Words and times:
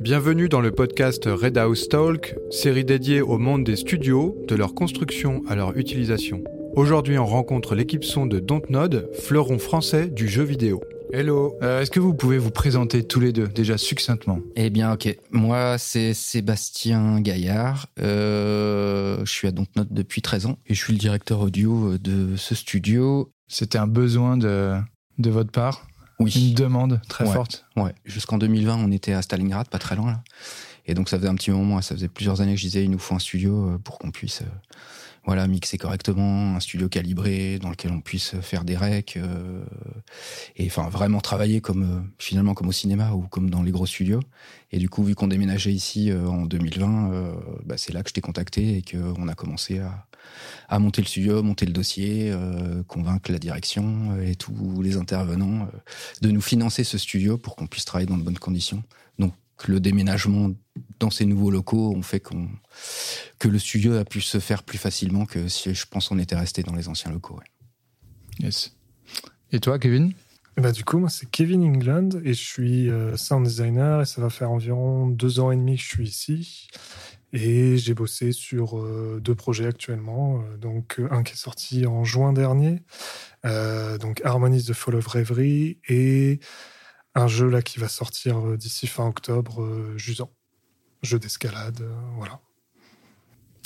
Bienvenue 0.00 0.48
dans 0.48 0.62
le 0.62 0.70
podcast 0.70 1.26
Red 1.26 1.58
House 1.58 1.86
Talk, 1.90 2.34
série 2.50 2.86
dédiée 2.86 3.20
au 3.20 3.36
monde 3.36 3.64
des 3.64 3.76
studios, 3.76 4.34
de 4.48 4.54
leur 4.54 4.74
construction 4.74 5.42
à 5.46 5.54
leur 5.54 5.76
utilisation. 5.76 6.42
Aujourd'hui, 6.74 7.18
on 7.18 7.26
rencontre 7.26 7.74
l'équipe 7.74 8.02
son 8.02 8.24
de 8.24 8.40
Dontnod, 8.40 9.10
fleuron 9.12 9.58
français 9.58 10.08
du 10.08 10.26
jeu 10.26 10.42
vidéo. 10.42 10.80
Hello, 11.12 11.54
euh, 11.62 11.82
est-ce 11.82 11.90
que 11.90 12.00
vous 12.00 12.14
pouvez 12.14 12.38
vous 12.38 12.50
présenter 12.50 13.04
tous 13.04 13.20
les 13.20 13.32
deux, 13.32 13.46
déjà 13.46 13.76
succinctement? 13.76 14.38
Eh 14.56 14.70
bien, 14.70 14.90
ok. 14.94 15.14
Moi, 15.32 15.76
c'est 15.76 16.14
Sébastien 16.14 17.20
Gaillard. 17.20 17.88
Euh, 18.00 19.18
je 19.26 19.30
suis 19.30 19.48
à 19.48 19.50
Dontnod 19.50 19.88
depuis 19.90 20.22
13 20.22 20.46
ans 20.46 20.58
et 20.66 20.72
je 20.72 20.82
suis 20.82 20.94
le 20.94 20.98
directeur 20.98 21.40
audio 21.40 21.98
de 21.98 22.36
ce 22.36 22.54
studio. 22.54 23.30
C'était 23.48 23.76
un 23.76 23.86
besoin 23.86 24.38
de, 24.38 24.76
de 25.18 25.30
votre 25.30 25.50
part? 25.50 25.86
Oui. 26.20 26.48
Une 26.50 26.54
demande 26.54 27.00
très 27.08 27.26
Ouais. 27.26 27.32
forte 27.32 27.64
Ouais. 27.76 27.94
Jusqu'en 28.04 28.38
2020, 28.38 28.76
on 28.76 28.92
était 28.92 29.12
à 29.14 29.22
Stalingrad, 29.22 29.68
pas 29.68 29.78
très 29.78 29.96
loin 29.96 30.12
là. 30.12 30.22
Et 30.86 30.94
donc 30.94 31.08
ça 31.08 31.16
faisait 31.18 31.28
un 31.28 31.34
petit 31.34 31.50
moment, 31.50 31.80
ça 31.82 31.94
faisait 31.94 32.08
plusieurs 32.08 32.40
années 32.40 32.52
que 32.54 32.60
je 32.60 32.66
disais 32.66 32.84
il 32.84 32.90
nous 32.90 32.98
faut 32.98 33.14
un 33.14 33.18
studio 33.18 33.70
euh, 33.70 33.78
pour 33.78 33.98
qu'on 33.98 34.10
puisse 34.10 34.42
euh, 34.42 34.46
voilà 35.24 35.46
mixer 35.46 35.76
correctement, 35.78 36.56
un 36.56 36.60
studio 36.60 36.88
calibré 36.88 37.58
dans 37.58 37.68
lequel 37.70 37.92
on 37.92 38.00
puisse 38.00 38.34
faire 38.40 38.64
des 38.64 38.76
recs 38.76 39.16
euh, 39.18 39.62
et 40.56 40.66
enfin 40.66 40.88
vraiment 40.88 41.20
travailler 41.20 41.60
comme 41.60 41.82
euh, 41.82 42.00
finalement 42.18 42.54
comme 42.54 42.68
au 42.68 42.72
cinéma 42.72 43.12
ou 43.12 43.22
comme 43.28 43.50
dans 43.50 43.62
les 43.62 43.70
gros 43.70 43.86
studios. 43.86 44.20
Et 44.72 44.78
du 44.78 44.88
coup 44.88 45.04
vu 45.04 45.14
qu'on 45.14 45.28
déménageait 45.28 45.72
ici 45.72 46.10
en 46.12 46.46
2020, 46.46 47.12
euh, 47.12 47.32
bah, 47.66 47.76
c'est 47.76 47.92
là 47.92 48.02
que 48.02 48.08
je 48.08 48.14
t'ai 48.14 48.20
contacté 48.22 48.78
et 48.78 48.82
qu'on 48.82 49.28
a 49.28 49.34
commencé 49.34 49.78
à 49.78 50.06
à 50.68 50.78
monter 50.78 51.02
le 51.02 51.06
studio, 51.06 51.42
monter 51.42 51.66
le 51.66 51.72
dossier, 51.72 52.30
euh, 52.30 52.82
convaincre 52.84 53.30
la 53.32 53.38
direction 53.38 54.12
euh, 54.12 54.30
et 54.30 54.34
tous 54.34 54.82
les 54.82 54.96
intervenants 54.96 55.62
euh, 55.62 55.78
de 56.22 56.30
nous 56.30 56.40
financer 56.40 56.84
ce 56.84 56.98
studio 56.98 57.38
pour 57.38 57.56
qu'on 57.56 57.66
puisse 57.66 57.84
travailler 57.84 58.08
dans 58.08 58.18
de 58.18 58.22
bonnes 58.22 58.38
conditions. 58.38 58.82
Donc 59.18 59.34
le 59.66 59.80
déménagement 59.80 60.50
dans 60.98 61.10
ces 61.10 61.26
nouveaux 61.26 61.50
locaux 61.50 61.94
ont 61.94 62.02
fait 62.02 62.20
qu'on 62.20 62.48
que 63.38 63.48
le 63.48 63.58
studio 63.58 63.94
a 63.94 64.04
pu 64.04 64.20
se 64.20 64.38
faire 64.38 64.62
plus 64.62 64.78
facilement 64.78 65.26
que 65.26 65.48
si 65.48 65.74
je 65.74 65.86
pense 65.86 66.10
on 66.10 66.18
était 66.18 66.36
resté 66.36 66.62
dans 66.62 66.74
les 66.74 66.88
anciens 66.88 67.10
locaux. 67.10 67.34
ouais. 67.34 68.44
Yes. 68.46 68.74
Et 69.52 69.60
toi, 69.60 69.78
Kevin? 69.78 70.12
Ben, 70.56 70.72
du 70.72 70.84
coup, 70.84 70.98
moi, 70.98 71.08
c'est 71.08 71.30
Kevin 71.30 71.62
England 71.62 72.10
et 72.24 72.34
je 72.34 72.44
suis 72.44 72.90
euh, 72.90 73.16
sound 73.16 73.46
designer 73.46 74.02
et 74.02 74.04
ça 74.04 74.20
va 74.20 74.30
faire 74.30 74.50
environ 74.50 75.06
deux 75.06 75.40
ans 75.40 75.50
et 75.50 75.56
demi 75.56 75.76
que 75.76 75.82
je 75.82 75.88
suis 75.88 76.08
ici. 76.08 76.68
Et 77.32 77.76
j'ai 77.76 77.94
bossé 77.94 78.32
sur 78.32 78.78
euh, 78.78 79.20
deux 79.22 79.36
projets 79.36 79.66
actuellement. 79.66 80.42
Euh, 80.42 80.56
donc, 80.56 80.98
euh, 80.98 81.06
un 81.12 81.22
qui 81.22 81.34
est 81.34 81.36
sorti 81.36 81.86
en 81.86 82.02
juin 82.02 82.32
dernier, 82.32 82.82
euh, 83.44 83.98
donc 83.98 84.20
Harmonies 84.24 84.64
the 84.64 84.72
Fall 84.72 84.96
of 84.96 85.06
Reverie, 85.06 85.78
et 85.88 86.40
un 87.14 87.28
jeu 87.28 87.48
là 87.48 87.62
qui 87.62 87.78
va 87.78 87.88
sortir 87.88 88.56
d'ici 88.56 88.88
fin 88.88 89.06
octobre, 89.06 89.62
euh, 89.62 89.96
Jusant. 89.96 90.30
Jeu 91.02 91.18
d'escalade, 91.18 91.80
euh, 91.82 91.94
voilà. 92.16 92.40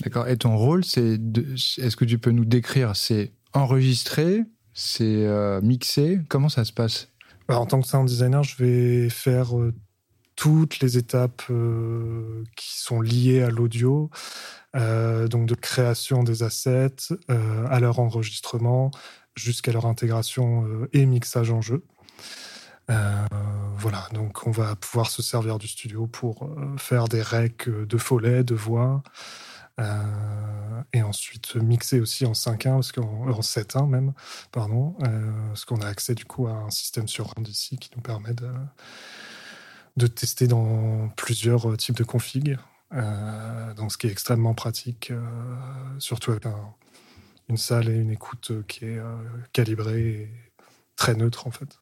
D'accord. 0.02 0.28
Et 0.28 0.36
ton 0.36 0.56
rôle, 0.56 0.84
c'est 0.84 1.16
de... 1.16 1.54
est-ce 1.54 1.96
que 1.96 2.04
tu 2.04 2.18
peux 2.18 2.32
nous 2.32 2.44
décrire? 2.44 2.94
C'est 2.96 3.32
enregistrer, 3.54 4.42
c'est 4.72 5.26
mixer. 5.62 6.20
Comment 6.28 6.48
ça 6.48 6.64
se 6.64 6.72
passe? 6.72 7.08
Alors, 7.48 7.62
en 7.62 7.66
tant 7.66 7.80
que 7.80 7.86
sound 7.86 8.08
designer, 8.08 8.42
je 8.42 8.56
vais 8.56 9.08
faire 9.08 9.52
toutes 10.36 10.80
les 10.80 10.98
étapes 10.98 11.42
euh, 11.50 12.44
qui 12.56 12.78
sont 12.78 13.00
liées 13.00 13.42
à 13.42 13.50
l'audio, 13.50 14.10
euh, 14.74 15.28
donc 15.28 15.46
de 15.46 15.54
création 15.54 16.24
des 16.24 16.42
assets 16.42 17.14
euh, 17.30 17.66
à 17.68 17.80
leur 17.80 17.98
enregistrement 17.98 18.90
jusqu'à 19.36 19.72
leur 19.72 19.86
intégration 19.86 20.86
et 20.92 21.06
mixage 21.06 21.50
en 21.50 21.60
jeu. 21.60 21.84
Voilà, 23.76 24.08
donc 24.12 24.46
on 24.46 24.50
va 24.50 24.76
pouvoir 24.76 25.10
se 25.10 25.22
servir 25.22 25.58
du 25.58 25.68
studio 25.68 26.06
pour 26.06 26.48
faire 26.78 27.08
des 27.08 27.20
recs 27.20 27.68
de 27.68 27.98
follet, 27.98 28.44
de 28.44 28.54
voix, 28.54 29.02
et 30.92 31.02
ensuite 31.02 31.56
mixer 31.56 31.98
aussi 31.98 32.24
en 32.26 32.32
5.1, 32.32 32.74
parce 32.74 32.92
qu'en 32.92 33.28
en 33.28 33.40
7.1 33.40 33.88
même, 33.88 34.12
pardon, 34.52 34.94
parce 35.48 35.64
qu'on 35.64 35.80
a 35.80 35.88
accès 35.88 36.14
du 36.14 36.24
coup 36.24 36.46
à 36.46 36.52
un 36.52 36.70
système 36.70 37.08
sur 37.08 37.26
round 37.26 37.48
ici 37.48 37.76
qui 37.76 37.90
nous 37.96 38.02
permet 38.02 38.34
de, 38.34 38.48
de 39.96 40.06
tester 40.06 40.46
dans 40.46 41.08
plusieurs 41.16 41.70
euh, 41.70 41.76
types 41.76 41.96
de 41.96 42.04
configs. 42.04 42.58
Euh, 42.92 43.74
donc 43.74 43.92
ce 43.92 43.98
qui 43.98 44.06
est 44.06 44.10
extrêmement 44.10 44.54
pratique, 44.54 45.10
euh, 45.10 45.20
surtout 45.98 46.30
avec 46.32 46.46
un- 46.46 46.74
une 47.48 47.56
salle 47.56 47.88
et 47.88 47.96
une 47.96 48.10
écoute 48.10 48.52
qui 48.68 48.84
est 48.86 48.98
calibrée 49.52 50.06
et 50.08 50.28
très 50.96 51.14
neutre 51.14 51.46
en 51.46 51.50
fait. 51.50 51.78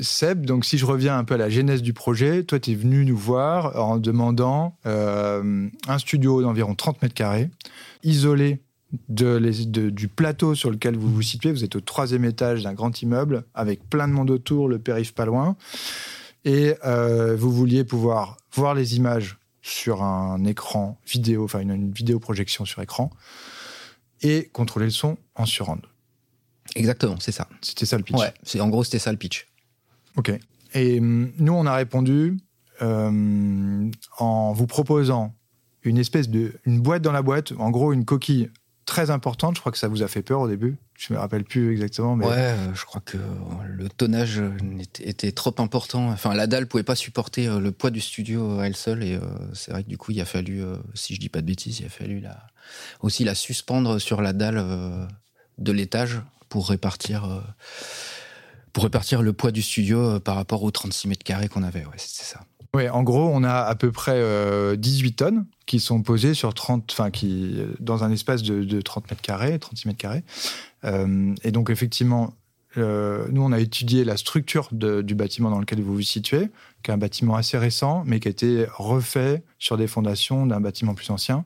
Seb, 0.00 0.46
donc 0.46 0.64
si 0.64 0.78
je 0.78 0.86
reviens 0.86 1.18
un 1.18 1.24
peu 1.24 1.34
à 1.34 1.36
la 1.36 1.50
genèse 1.50 1.82
du 1.82 1.92
projet, 1.92 2.44
toi 2.44 2.60
tu 2.60 2.70
es 2.70 2.74
venu 2.76 3.04
nous 3.04 3.16
voir 3.16 3.74
en 3.82 3.96
demandant 3.98 4.76
un 4.84 5.98
studio 5.98 6.42
d'environ 6.42 6.76
30 6.76 7.02
mètres 7.02 7.14
carrés, 7.14 7.50
isolé 8.04 8.60
du 9.08 10.08
plateau 10.08 10.54
sur 10.54 10.70
lequel 10.70 10.96
vous 10.96 11.12
vous 11.12 11.22
situez. 11.22 11.50
Vous 11.50 11.64
êtes 11.64 11.74
au 11.76 11.80
troisième 11.80 12.24
étage 12.24 12.62
d'un 12.62 12.74
grand 12.74 13.02
immeuble 13.02 13.44
avec 13.54 13.88
plein 13.90 14.06
de 14.06 14.12
monde 14.12 14.30
autour, 14.30 14.68
le 14.68 14.78
périph' 14.78 15.12
pas 15.12 15.26
loin. 15.26 15.56
Et 16.44 16.74
euh, 16.84 17.36
vous 17.36 17.52
vouliez 17.52 17.84
pouvoir 17.84 18.36
voir 18.52 18.74
les 18.74 18.96
images 18.96 19.38
sur 19.62 20.02
un 20.02 20.44
écran 20.44 20.98
vidéo, 21.06 21.44
enfin 21.44 21.60
une, 21.60 21.70
une 21.70 21.92
vidéoprojection 21.92 22.64
sur 22.64 22.80
écran, 22.80 23.10
et 24.22 24.48
contrôler 24.52 24.86
le 24.86 24.92
son 24.92 25.18
en 25.34 25.46
surround. 25.46 25.82
Exactement, 26.74 27.16
c'est 27.20 27.32
ça. 27.32 27.48
C'était 27.60 27.86
ça 27.86 27.96
le 27.96 28.02
pitch. 28.04 28.18
Ouais, 28.18 28.32
c'est 28.42 28.60
en 28.60 28.68
gros 28.68 28.84
c'était 28.84 28.98
ça 28.98 29.12
le 29.12 29.18
pitch. 29.18 29.46
Ok. 30.16 30.32
Et 30.74 30.98
hum, 30.98 31.32
nous, 31.38 31.52
on 31.52 31.66
a 31.66 31.74
répondu 31.74 32.36
euh, 32.82 33.90
en 34.18 34.52
vous 34.52 34.66
proposant 34.66 35.34
une 35.82 35.98
espèce 35.98 36.28
de 36.28 36.54
une 36.64 36.80
boîte 36.80 37.02
dans 37.02 37.12
la 37.12 37.22
boîte, 37.22 37.52
en 37.58 37.70
gros 37.70 37.92
une 37.92 38.04
coquille 38.04 38.50
très 38.88 39.10
importante. 39.10 39.54
Je 39.56 39.60
crois 39.60 39.70
que 39.70 39.78
ça 39.78 39.86
vous 39.86 40.02
a 40.02 40.08
fait 40.08 40.22
peur 40.22 40.40
au 40.40 40.48
début. 40.48 40.78
Je 40.96 41.12
me 41.12 41.18
rappelle 41.18 41.44
plus 41.44 41.72
exactement, 41.72 42.16
mais 42.16 42.26
Ouais, 42.26 42.32
euh, 42.36 42.74
je 42.74 42.84
crois 42.86 43.02
que 43.04 43.18
euh, 43.18 43.20
le 43.66 43.88
tonnage 43.90 44.42
était, 45.00 45.30
trop 45.30 45.54
important. 45.58 46.08
Enfin, 46.08 46.34
la 46.34 46.46
dalle 46.46 46.66
pouvait 46.66 46.82
pas 46.82 46.96
supporter 46.96 47.46
euh, 47.46 47.60
le 47.60 47.70
poids 47.70 47.90
du 47.90 48.00
studio 48.00 48.58
à 48.58 48.66
elle 48.66 48.74
seule. 48.74 49.04
Et 49.04 49.20
c'est 49.52 49.70
vrai 49.72 49.84
que 49.84 49.88
du 49.88 49.98
coup, 49.98 50.12
il 50.12 50.20
a 50.20 50.24
fallu, 50.24 50.62
si 50.94 51.14
je 51.14 51.20
dis 51.20 51.28
pas 51.28 51.42
de 51.42 51.46
bêtises, 51.46 51.80
il 51.80 51.86
a 51.86 51.90
fallu 51.90 52.20
la, 52.20 52.46
aussi 53.00 53.24
la 53.24 53.34
suspendre 53.34 54.00
sur 54.00 54.22
la 54.22 54.32
dalle 54.32 54.64
de 55.58 55.72
l'étage 55.72 56.22
pour 56.48 56.70
répartir, 56.70 57.44
pour 58.72 58.84
répartir 58.84 59.20
le 59.20 59.34
poids 59.34 59.52
du 59.52 59.62
studio 59.62 60.18
par 60.18 60.34
rapport 60.34 60.62
aux 60.62 60.70
36 60.70 61.08
mètres 61.08 61.24
carrés 61.24 61.48
qu'on 61.48 61.62
avait. 61.62 61.84
Ouais, 61.84 61.98
c'est 61.98 62.24
ça. 62.24 62.40
Ouais, 62.74 62.88
en 62.88 63.02
gros, 63.02 63.30
on 63.32 63.44
a 63.44 63.54
à 63.54 63.74
peu 63.74 63.92
près 63.92 64.16
euh, 64.16 64.76
18 64.76 65.12
tonnes 65.12 65.46
qui 65.68 65.80
sont 65.80 66.02
posées 66.02 66.32
sur 66.32 66.54
30, 66.54 66.90
enfin, 66.90 67.10
qui, 67.10 67.54
euh, 67.58 67.66
dans 67.78 68.02
un 68.02 68.10
espace 68.10 68.42
de, 68.42 68.64
de 68.64 68.80
30 68.80 69.10
mètres 69.10 69.22
carrés, 69.22 69.58
36 69.58 69.86
mètres 69.86 69.98
carrés. 69.98 70.24
Euh, 70.84 71.34
et 71.44 71.52
donc, 71.52 71.68
effectivement, 71.68 72.34
euh, 72.78 73.26
nous, 73.30 73.42
on 73.42 73.52
a 73.52 73.60
étudié 73.60 74.02
la 74.02 74.16
structure 74.16 74.70
du 74.72 75.14
bâtiment 75.14 75.50
dans 75.50 75.60
lequel 75.60 75.82
vous 75.82 75.94
vous 75.94 76.02
situez, 76.02 76.48
qui 76.82 76.90
est 76.90 76.94
un 76.94 76.98
bâtiment 76.98 77.36
assez 77.36 77.58
récent, 77.58 78.02
mais 78.06 78.18
qui 78.18 78.28
a 78.28 78.30
été 78.30 78.66
refait 78.76 79.42
sur 79.58 79.76
des 79.76 79.86
fondations 79.86 80.46
d'un 80.46 80.60
bâtiment 80.60 80.94
plus 80.94 81.10
ancien. 81.10 81.44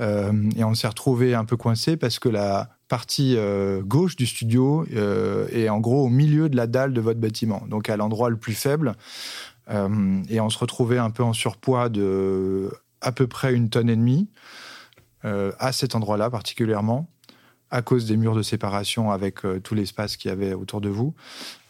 Et 0.00 0.64
on 0.64 0.74
s'est 0.74 0.88
retrouvé 0.88 1.34
un 1.34 1.44
peu 1.44 1.56
coincé 1.56 1.96
parce 1.96 2.18
que 2.18 2.28
la 2.28 2.70
partie 2.88 3.36
gauche 3.82 4.16
du 4.16 4.26
studio 4.26 4.84
est 5.52 5.68
en 5.68 5.78
gros 5.78 6.06
au 6.06 6.08
milieu 6.08 6.48
de 6.48 6.56
la 6.56 6.66
dalle 6.66 6.92
de 6.92 7.00
votre 7.00 7.20
bâtiment, 7.20 7.62
donc 7.68 7.88
à 7.88 7.96
l'endroit 7.96 8.28
le 8.28 8.36
plus 8.36 8.54
faible. 8.54 8.94
Et 9.70 10.40
on 10.40 10.50
se 10.50 10.58
retrouvait 10.58 10.98
un 10.98 11.10
peu 11.10 11.22
en 11.22 11.32
surpoids 11.32 11.88
de 11.88 12.72
à 13.02 13.12
peu 13.12 13.26
près 13.26 13.52
une 13.52 13.68
tonne 13.68 13.90
et 13.90 13.96
demie 13.96 14.28
euh, 15.24 15.52
à 15.58 15.72
cet 15.72 15.94
endroit-là 15.94 16.30
particulièrement 16.30 17.08
à 17.70 17.80
cause 17.80 18.06
des 18.06 18.16
murs 18.16 18.34
de 18.34 18.42
séparation 18.42 19.10
avec 19.10 19.44
euh, 19.44 19.58
tout 19.58 19.74
l'espace 19.74 20.16
qu'il 20.16 20.28
y 20.28 20.32
avait 20.32 20.52
autour 20.52 20.80
de 20.80 20.90
vous. 20.90 21.14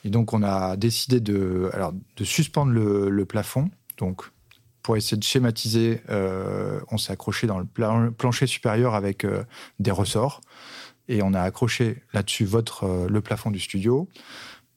Et 0.04 0.10
donc 0.10 0.32
on 0.32 0.42
a 0.42 0.76
décidé 0.76 1.20
de, 1.20 1.70
alors, 1.72 1.92
de 2.16 2.24
suspendre 2.24 2.72
le, 2.72 3.24
plafond. 3.24 3.70
Donc 3.98 4.22
pour 4.82 4.96
essayer 4.96 5.16
de 5.16 5.22
schématiser, 5.22 6.02
euh, 6.10 6.80
on 6.90 6.98
s'est 6.98 7.12
accroché 7.12 7.46
dans 7.46 7.58
le 7.58 7.66
plan- 7.66 8.10
plancher 8.10 8.46
supérieur 8.46 8.94
avec 8.94 9.26
des 9.78 9.90
ressorts 9.90 10.40
et 11.08 11.22
on 11.22 11.34
a 11.34 11.40
accroché 11.40 12.02
là-dessus 12.14 12.44
votre 12.44 13.06
le 13.08 13.20
plafond 13.20 13.50
du 13.50 13.60
studio. 13.60 14.08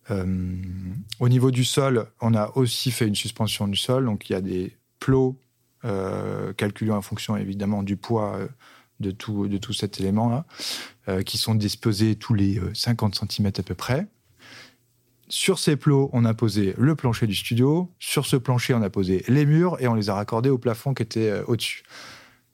Au 0.10 1.30
niveau 1.30 1.50
du 1.50 1.66
sol, 1.66 2.08
on 2.22 2.36
a 2.36 2.52
aussi 2.56 2.92
fait 2.92 3.08
une 3.08 3.16
suspension 3.16 3.68
du 3.68 3.78
sol. 3.78 4.06
Donc, 4.06 4.30
il 4.30 4.34
y 4.34 4.36
a 4.36 4.42
des 4.42 4.78
plots 5.00 5.40
euh, 5.86 6.54
calculés 6.54 6.92
en 6.92 7.02
fonction, 7.02 7.38
évidemment, 7.38 7.84
du 7.84 7.96
poids 7.96 8.36
euh, 8.36 8.48
de 9.00 9.12
tout, 9.12 9.48
de 9.48 9.58
tout 9.58 9.74
cet 9.74 10.00
élément-là, 10.00 10.46
euh, 11.10 11.22
qui 11.22 11.38
sont 11.38 11.56
disposés 11.56 12.16
tous 12.16 12.34
les 12.34 12.60
euh, 12.60 12.74
50 12.74 13.16
cm 13.16 13.48
à 13.58 13.64
peu 13.64 13.76
près. 13.76 14.08
Sur 15.28 15.58
ces 15.58 15.76
plots, 15.76 16.10
on 16.14 16.24
a 16.24 16.34
posé 16.34 16.76
le 16.78 16.96
plancher 16.96 17.26
du 17.26 17.36
studio. 17.36 17.92
Sur 18.00 18.26
ce 18.26 18.36
plancher, 18.36 18.74
on 18.74 18.82
a 18.84 18.90
posé 18.90 19.24
les 19.28 19.46
murs 19.46 19.78
et 19.80 19.88
on 19.88 19.96
les 19.96 20.10
a 20.10 20.14
raccordés 20.14 20.50
au 20.50 20.58
plafond 20.58 20.94
qui 20.94 21.04
était 21.04 21.30
euh, 21.30 21.44
au-dessus. 21.48 21.84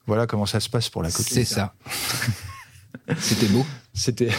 Voilà 0.06 0.26
comment 0.26 0.46
ça 0.46 0.58
se 0.58 0.68
passe 0.68 0.88
pour 0.88 1.02
la 1.02 1.10
coquille. 1.10 1.44
C'est 1.44 1.44
ça. 1.44 1.74
C'était 3.18 3.48
beau. 3.48 3.64
C'était, 3.94 4.30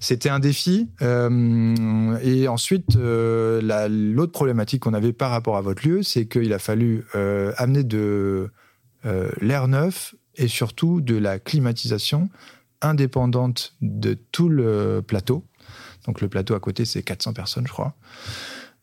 c'était 0.00 0.28
un 0.28 0.38
défi. 0.38 0.88
Euh, 1.02 2.18
et 2.22 2.48
ensuite, 2.48 2.96
euh, 2.96 3.60
la, 3.62 3.88
l'autre 3.88 4.32
problématique 4.32 4.82
qu'on 4.82 4.94
avait 4.94 5.12
par 5.12 5.30
rapport 5.30 5.56
à 5.56 5.60
votre 5.60 5.86
lieu, 5.86 6.02
c'est 6.02 6.26
qu'il 6.26 6.52
a 6.52 6.58
fallu 6.58 7.04
euh, 7.14 7.52
amener 7.56 7.84
de 7.84 8.50
euh, 9.06 9.30
l'air 9.40 9.68
neuf 9.68 10.14
et 10.36 10.48
surtout 10.48 11.00
de 11.00 11.16
la 11.16 11.38
climatisation 11.38 12.28
indépendante 12.80 13.74
de 13.80 14.14
tout 14.14 14.48
le 14.48 15.02
plateau. 15.04 15.44
Donc 16.06 16.20
le 16.20 16.28
plateau 16.28 16.54
à 16.54 16.60
côté, 16.60 16.84
c'est 16.84 17.02
400 17.02 17.32
personnes, 17.32 17.66
je 17.66 17.72
crois. 17.72 17.94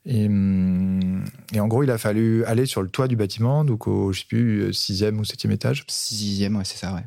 Et, 0.05 0.27
hum, 0.27 1.23
et 1.53 1.59
en 1.59 1.67
gros, 1.67 1.83
il 1.83 1.89
a 1.89 1.97
fallu 1.97 2.43
aller 2.45 2.65
sur 2.65 2.81
le 2.81 2.89
toit 2.89 3.07
du 3.07 3.15
bâtiment, 3.15 3.63
donc 3.63 3.87
au, 3.87 4.11
je 4.11 4.19
sais 4.19 4.25
plus, 4.27 4.73
sixième 4.73 5.19
ou 5.19 5.25
septième 5.25 5.51
étage, 5.51 5.83
Sixième, 5.87 6.55
ouais, 6.57 6.65
c'est 6.65 6.77
ça, 6.77 6.93
ouais. 6.93 7.05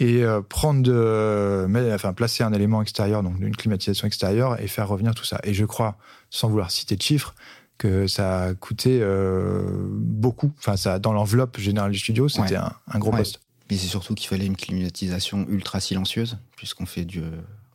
Et 0.00 0.24
euh, 0.24 0.40
prendre 0.40 0.82
de, 0.82 1.66
mais, 1.68 1.92
enfin, 1.92 2.12
placer 2.12 2.42
un 2.42 2.52
élément 2.52 2.82
extérieur, 2.82 3.22
donc 3.22 3.34
une 3.38 3.54
climatisation 3.54 4.06
extérieure, 4.08 4.60
et 4.60 4.66
faire 4.66 4.88
revenir 4.88 5.14
tout 5.14 5.24
ça. 5.24 5.38
Et 5.44 5.54
je 5.54 5.64
crois, 5.64 5.96
sans 6.30 6.48
vouloir 6.48 6.70
citer 6.72 6.96
de 6.96 7.02
chiffres, 7.02 7.34
que 7.78 8.06
ça 8.06 8.42
a 8.42 8.54
coûté 8.54 8.98
euh, 9.00 9.62
beaucoup. 9.92 10.52
Enfin, 10.58 10.76
ça, 10.76 10.98
dans 10.98 11.12
l'enveloppe 11.12 11.58
générale 11.58 11.92
du 11.92 11.98
studio, 11.98 12.28
c'était 12.28 12.52
Ouais. 12.52 12.56
un, 12.56 12.72
un 12.92 12.98
gros 12.98 13.12
Ouais. 13.12 13.18
poste. 13.18 13.40
Mais 13.70 13.76
c'est 13.76 13.86
surtout 13.86 14.14
qu'il 14.14 14.28
fallait 14.28 14.46
une 14.46 14.56
climatisation 14.56 15.46
ultra 15.48 15.78
silencieuse, 15.80 16.38
puisqu'on 16.56 16.86
fait 16.86 17.04
du, 17.04 17.22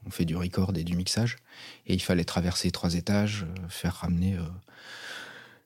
on 0.06 0.10
fait 0.10 0.26
du 0.26 0.36
record 0.36 0.74
et 0.76 0.84
du 0.84 0.96
mixage. 0.96 1.38
Et 1.88 1.94
il 1.94 2.02
fallait 2.02 2.26
traverser 2.26 2.70
trois 2.72 2.96
étages, 2.96 3.46
euh, 3.50 3.62
faire 3.70 3.94
ramener 3.96 4.34
euh, 4.36 4.42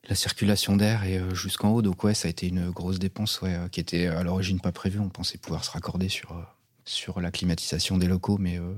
la 0.08 0.14
circulation 0.14 0.76
d'air 0.76 1.04
et 1.04 1.18
euh, 1.18 1.34
jusqu'en 1.34 1.70
haut. 1.70 1.82
Donc 1.82 2.04
ouais, 2.04 2.14
ça 2.14 2.26
a 2.28 2.30
été 2.30 2.48
une 2.48 2.70
grosse 2.70 2.98
dépense 2.98 3.40
ouais, 3.42 3.54
euh, 3.54 3.68
qui 3.68 3.80
était 3.80 4.06
à 4.06 4.22
l'origine 4.22 4.60
pas 4.60 4.72
prévue. 4.72 4.98
On 4.98 5.08
pensait 5.08 5.38
pouvoir 5.38 5.64
se 5.64 5.70
raccorder 5.70 6.08
sur, 6.08 6.32
euh, 6.32 6.42
sur 6.84 7.20
la 7.20 7.30
climatisation 7.30 7.98
des 7.98 8.06
locaux, 8.06 8.38
mais, 8.38 8.58
euh, 8.58 8.72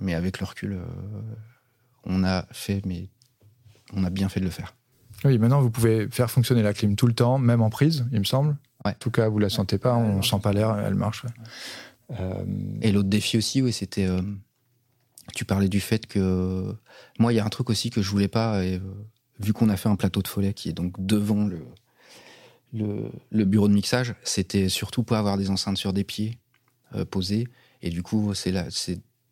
mais 0.00 0.14
avec 0.14 0.40
le 0.40 0.46
recul, 0.46 0.72
euh, 0.74 0.84
on 2.04 2.22
a 2.24 2.46
fait, 2.52 2.84
mais 2.86 3.08
on 3.94 4.04
a 4.04 4.10
bien 4.10 4.28
fait 4.28 4.40
de 4.40 4.44
le 4.44 4.50
faire. 4.50 4.74
Oui, 5.24 5.36
maintenant, 5.38 5.60
vous 5.60 5.70
pouvez 5.70 6.08
faire 6.10 6.30
fonctionner 6.30 6.62
la 6.62 6.72
clim 6.72 6.94
tout 6.94 7.06
le 7.08 7.14
temps, 7.14 7.38
même 7.38 7.60
en 7.60 7.70
prise, 7.70 8.06
il 8.12 8.20
me 8.20 8.24
semble. 8.24 8.56
Ouais. 8.84 8.92
En 8.92 8.98
tout 9.00 9.10
cas, 9.10 9.28
vous 9.28 9.40
la 9.40 9.48
sentez 9.48 9.78
pas, 9.78 9.96
on 9.96 10.22
sent 10.22 10.38
pas 10.40 10.52
l'air, 10.52 10.78
elle 10.78 10.94
marche. 10.94 11.24
ouais. 11.24 11.30
Euh, 12.20 12.44
Et 12.82 12.92
l'autre 12.92 13.08
défi 13.08 13.36
aussi, 13.36 13.60
oui, 13.60 13.72
c'était. 13.72 14.06
euh, 14.06 14.22
tu 15.34 15.44
parlais 15.44 15.68
du 15.68 15.80
fait 15.80 16.06
que. 16.06 16.72
Moi, 17.18 17.32
il 17.32 17.36
y 17.36 17.40
a 17.40 17.44
un 17.44 17.48
truc 17.48 17.68
aussi 17.68 17.90
que 17.90 18.00
je 18.00 18.10
voulais 18.10 18.28
pas, 18.28 18.64
et, 18.64 18.76
euh, 18.76 18.80
vu 19.40 19.52
qu'on 19.52 19.68
a 19.68 19.76
fait 19.76 19.88
un 19.88 19.96
plateau 19.96 20.22
de 20.22 20.28
follet 20.28 20.52
qui 20.52 20.68
est 20.68 20.72
donc 20.72 20.94
devant 20.98 21.44
le, 21.46 21.60
le, 22.72 23.44
bureau 23.44 23.68
de 23.68 23.72
mixage, 23.72 24.14
c'était 24.24 24.68
surtout 24.68 25.02
pas 25.02 25.18
avoir 25.18 25.38
des 25.38 25.50
enceintes 25.50 25.76
sur 25.76 25.92
des 25.92 26.04
pieds 26.04 26.38
euh, 26.94 27.04
posées. 27.04 27.48
Et 27.82 27.90
du 27.90 28.02
coup, 28.02 28.34
c'est 28.34 28.52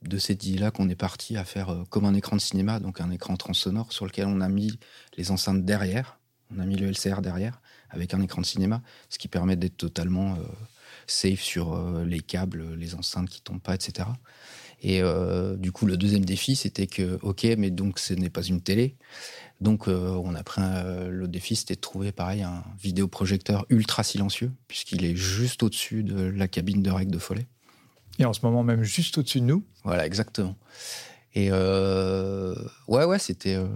de 0.02 0.18
cette 0.18 0.46
idée-là 0.46 0.70
qu'on 0.70 0.88
est 0.88 0.96
parti 0.96 1.36
à 1.36 1.44
faire 1.44 1.70
euh, 1.70 1.84
comme 1.90 2.04
un 2.04 2.14
écran 2.14 2.36
de 2.36 2.40
cinéma, 2.40 2.80
donc 2.80 3.00
un 3.00 3.10
écran 3.10 3.36
transsonore 3.36 3.92
sur 3.92 4.06
lequel 4.06 4.26
on 4.26 4.40
a 4.40 4.48
mis 4.48 4.78
les 5.16 5.30
enceintes 5.30 5.64
derrière. 5.64 6.18
On 6.54 6.60
a 6.60 6.64
mis 6.64 6.76
le 6.76 6.88
LCR 6.88 7.22
derrière 7.22 7.60
avec 7.90 8.14
un 8.14 8.20
écran 8.20 8.40
de 8.40 8.46
cinéma, 8.46 8.82
ce 9.08 9.18
qui 9.18 9.28
permet 9.28 9.56
d'être 9.56 9.76
totalement 9.76 10.34
euh, 10.34 10.42
safe 11.06 11.40
sur 11.40 11.76
les 12.04 12.20
câbles, 12.20 12.74
les 12.74 12.94
enceintes 12.94 13.28
qui 13.28 13.40
tombent 13.40 13.60
pas, 13.60 13.74
etc. 13.74 14.08
Et 14.82 15.00
euh, 15.02 15.56
du 15.56 15.72
coup, 15.72 15.86
le 15.86 15.96
deuxième 15.96 16.24
défi, 16.24 16.54
c'était 16.56 16.86
que, 16.86 17.18
ok, 17.22 17.44
mais 17.58 17.70
donc 17.70 17.98
ce 17.98 18.14
n'est 18.14 18.30
pas 18.30 18.42
une 18.42 18.60
télé. 18.60 18.94
Donc, 19.60 19.88
euh, 19.88 20.10
on 20.22 20.34
a 20.34 20.42
pris 20.44 20.60
un- 20.60 21.08
le 21.08 21.28
défi, 21.28 21.56
c'était 21.56 21.76
de 21.76 21.80
trouver 21.80 22.12
pareil 22.12 22.42
un 22.42 22.62
vidéoprojecteur 22.82 23.64
ultra 23.70 24.02
silencieux, 24.02 24.52
puisqu'il 24.68 25.04
est 25.04 25.16
juste 25.16 25.62
au-dessus 25.62 26.02
de 26.02 26.22
la 26.24 26.46
cabine 26.46 26.82
de 26.82 26.90
règle 26.90 27.10
de 27.12 27.18
Follet. 27.18 27.46
et 28.18 28.24
en 28.26 28.32
ce 28.34 28.40
moment, 28.42 28.62
même 28.62 28.82
juste 28.82 29.16
au-dessus 29.18 29.40
de 29.40 29.46
nous, 29.46 29.64
Voilà, 29.84 30.06
exactement. 30.06 30.56
Et 31.34 31.48
euh, 31.50 32.54
ouais, 32.88 33.04
ouais, 33.04 33.18
c'était 33.18 33.54
euh, 33.56 33.66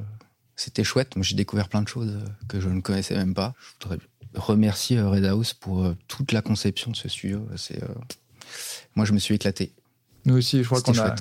c'était 0.57 0.85
chouette. 0.85 1.13
J'ai 1.21 1.35
découvert 1.35 1.69
plein 1.69 1.83
de 1.83 1.89
choses 1.89 2.11
euh, 2.15 2.29
que 2.49 2.61
je 2.61 2.69
ne 2.69 2.81
connaissais 2.81 3.15
même 3.17 3.35
pas. 3.35 3.55
Je 3.59 3.85
voudrais 3.89 3.99
remercier 4.35 4.99
euh, 4.99 5.09
Red 5.09 5.25
House 5.25 5.53
pour 5.55 5.85
euh, 5.85 5.95
toute 6.09 6.33
la 6.33 6.41
conception 6.43 6.91
de 6.91 6.97
ce 6.97 7.09
studio. 7.09 7.47
C'est 7.57 7.83
euh, 7.83 7.89
moi, 8.97 9.05
je 9.07 9.13
me 9.13 9.19
suis 9.19 9.35
éclaté. 9.35 9.73
Nous 10.25 10.37
aussi, 10.37 10.63
je 10.63 10.69
crois 10.69 10.81
qu'on 10.81 10.99
a, 10.99 11.15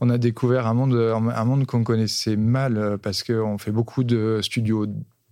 on 0.00 0.10
a 0.10 0.18
découvert 0.18 0.66
un 0.66 0.74
monde, 0.74 0.94
un 0.94 1.44
monde 1.44 1.66
qu'on 1.66 1.84
connaissait 1.84 2.36
mal 2.36 2.76
euh, 2.76 2.96
parce 2.96 3.22
qu'on 3.22 3.58
fait 3.58 3.72
beaucoup 3.72 4.04
de 4.04 4.40
studios 4.42 4.86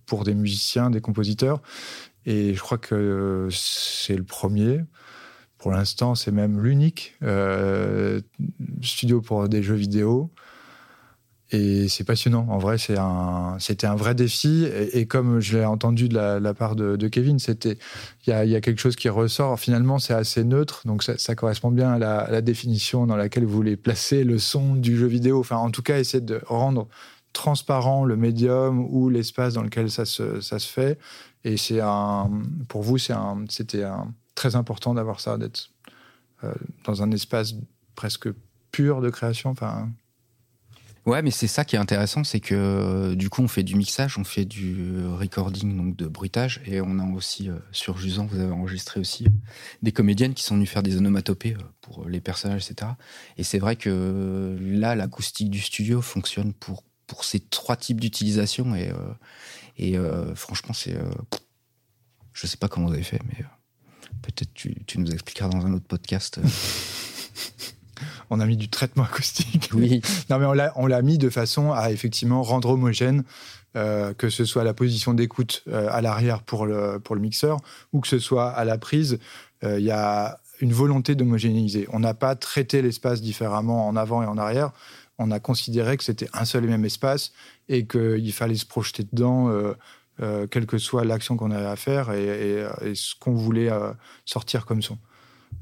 pour 0.05 0.23
des 0.23 0.35
musiciens, 0.35 0.89
des 0.89 1.01
compositeurs. 1.01 1.61
Et 2.25 2.53
je 2.53 2.59
crois 2.59 2.77
que 2.77 3.47
c'est 3.51 4.15
le 4.15 4.23
premier. 4.23 4.81
Pour 5.57 5.71
l'instant, 5.71 6.15
c'est 6.15 6.31
même 6.31 6.61
l'unique 6.61 7.15
euh, 7.23 8.21
studio 8.81 9.21
pour 9.21 9.47
des 9.49 9.63
jeux 9.63 9.75
vidéo. 9.75 10.31
Et 11.51 11.87
c'est 11.87 12.03
passionnant. 12.03 12.45
En 12.49 12.57
vrai, 12.57 12.77
c'était 12.77 13.87
un 13.87 13.95
vrai 13.95 14.15
défi. 14.15 14.65
Et, 14.93 15.05
comme 15.05 15.39
je 15.39 15.57
l'ai 15.57 15.65
entendu 15.65 16.09
de 16.09 16.15
la, 16.15 16.53
part 16.53 16.75
de, 16.75 17.07
Kevin, 17.07 17.39
c'était, 17.39 17.77
il 18.25 18.33
y 18.33 18.55
a, 18.55 18.61
quelque 18.61 18.79
chose 18.79 18.97
qui 18.97 19.07
ressort. 19.07 19.57
Finalement, 19.59 19.97
c'est 19.97 20.13
assez 20.13 20.43
neutre. 20.43 20.81
Donc, 20.85 21.03
ça, 21.03 21.35
correspond 21.35 21.71
bien 21.71 21.93
à 21.93 21.99
la, 22.29 22.41
définition 22.41 23.05
dans 23.05 23.15
laquelle 23.15 23.45
vous 23.45 23.55
voulez 23.55 23.77
placer 23.77 24.25
le 24.25 24.39
son 24.39 24.75
du 24.75 24.97
jeu 24.97 25.07
vidéo. 25.07 25.39
Enfin, 25.39 25.57
en 25.57 25.71
tout 25.71 25.81
cas, 25.81 25.99
essayer 25.99 26.21
de 26.21 26.41
rendre 26.47 26.87
transparent 27.31 28.03
le 28.03 28.17
médium 28.17 28.85
ou 28.89 29.09
l'espace 29.09 29.53
dans 29.53 29.63
lequel 29.63 29.89
ça 29.89 30.05
se, 30.05 30.41
fait. 30.59 30.99
Et 31.45 31.55
c'est 31.55 31.79
pour 32.67 32.81
vous, 32.81 32.97
c'était 32.97 33.85
très 34.35 34.57
important 34.57 34.93
d'avoir 34.93 35.21
ça, 35.21 35.37
d'être 35.37 35.69
euh, 36.43 36.53
dans 36.83 37.01
un 37.01 37.11
espace 37.11 37.55
presque 37.95 38.27
pur 38.71 39.01
de 39.01 39.09
création. 39.09 39.55
Ouais, 41.07 41.21
mais 41.21 41.31
c'est 41.31 41.47
ça 41.47 41.63
qui 41.63 41.77
est 41.77 41.79
intéressant, 41.79 42.25
c'est 42.25 42.41
que 42.41 42.53
euh, 42.53 43.15
du 43.15 43.29
coup, 43.29 43.41
on 43.41 43.47
fait 43.47 43.63
du 43.63 43.75
mixage, 43.75 44.17
on 44.17 44.25
fait 44.25 44.43
du 44.43 44.97
recording, 45.07 45.77
donc 45.77 45.95
de 45.95 46.05
bruitage, 46.05 46.59
et 46.65 46.81
on 46.81 46.99
a 46.99 47.05
aussi, 47.05 47.49
euh, 47.49 47.57
sur 47.71 47.97
Jusant, 47.97 48.25
vous 48.25 48.37
avez 48.41 48.51
enregistré 48.51 48.99
aussi 48.99 49.25
euh, 49.25 49.29
des 49.81 49.93
comédiennes 49.93 50.33
qui 50.33 50.43
sont 50.43 50.55
venues 50.55 50.65
faire 50.65 50.83
des 50.83 50.97
onomatopées 50.97 51.53
euh, 51.53 51.63
pour 51.79 52.09
les 52.09 52.19
personnages, 52.19 52.69
etc. 52.69 52.91
Et 53.37 53.45
c'est 53.45 53.57
vrai 53.57 53.77
que 53.77 53.89
euh, 53.89 54.57
là, 54.59 54.95
l'acoustique 54.95 55.49
du 55.49 55.61
studio 55.61 56.01
fonctionne 56.01 56.51
pour, 56.51 56.83
pour 57.07 57.23
ces 57.23 57.39
trois 57.39 57.77
types 57.77 58.01
d'utilisation, 58.01 58.75
et, 58.75 58.89
euh, 58.89 58.95
et 59.77 59.97
euh, 59.97 60.35
franchement, 60.35 60.73
c'est. 60.73 60.93
euh, 60.93 61.09
je 62.33 62.47
sais 62.47 62.57
pas 62.57 62.67
comment 62.67 62.87
vous 62.87 62.93
avez 62.93 63.03
fait, 63.03 63.21
mais 63.29 63.45
euh, 63.45 64.07
peut-être 64.23 64.53
tu, 64.53 64.75
tu 64.85 64.99
nous 64.99 65.09
expliqueras 65.11 65.47
dans 65.47 65.65
un 65.65 65.73
autre 65.73 65.87
podcast. 65.87 66.41
on 68.29 68.39
a 68.39 68.45
mis 68.45 68.57
du 68.57 68.69
traitement 68.69 69.03
acoustique. 69.11 69.69
oui, 69.73 70.01
Non, 70.29 70.39
mais 70.39 70.45
on 70.45 70.53
l'a, 70.53 70.73
on 70.75 70.87
l'a 70.87 71.01
mis 71.01 71.17
de 71.17 71.29
façon 71.29 71.71
à 71.71 71.91
effectivement 71.91 72.41
rendre 72.43 72.69
homogène, 72.69 73.23
euh, 73.75 74.13
que 74.13 74.29
ce 74.29 74.45
soit 74.45 74.63
la 74.63 74.73
position 74.73 75.13
d'écoute 75.13 75.63
euh, 75.67 75.87
à 75.91 76.01
l'arrière 76.01 76.41
pour 76.43 76.65
le, 76.65 76.99
pour 76.99 77.15
le 77.15 77.21
mixeur 77.21 77.59
ou 77.93 77.99
que 78.01 78.07
ce 78.07 78.19
soit 78.19 78.49
à 78.49 78.63
la 78.65 78.77
prise. 78.77 79.19
euh, 79.63 79.79
Il 79.79 79.85
y 79.85 79.91
a 79.91 80.39
une 80.61 80.73
volonté 80.73 81.13
d'homogénéiser. 81.15 81.87
On 81.93 81.99
n'a 81.99 82.13
pas 82.15 82.35
traité 82.35 82.81
l'espace 82.81 83.21
différemment 83.21 83.87
en 83.87 83.95
avant 83.95 84.23
et 84.23 84.25
en 84.25 84.37
arrière. 84.37 84.71
On 85.19 85.29
a 85.31 85.39
considéré 85.39 85.97
que 85.97 86.03
c'était 86.03 86.29
un 86.33 86.45
seul 86.45 86.65
et 86.65 86.67
même 86.67 86.85
espace 86.85 87.31
et 87.69 87.85
qu'il 87.85 88.33
fallait 88.33 88.55
se 88.55 88.65
projeter 88.65 89.03
dedans, 89.11 89.49
euh, 89.49 90.47
quelle 90.47 90.65
que 90.65 90.79
soit 90.79 91.05
l'action 91.05 91.37
qu'on 91.37 91.51
avait 91.51 91.65
à 91.67 91.75
faire 91.75 92.11
et, 92.11 92.23
et- 92.23 92.67
et 92.89 92.95
ce 92.95 93.13
qu'on 93.19 93.33
voulait 93.33 93.71
euh, 93.71 93.91
sortir 94.25 94.65
comme 94.65 94.81
son. 94.81 94.97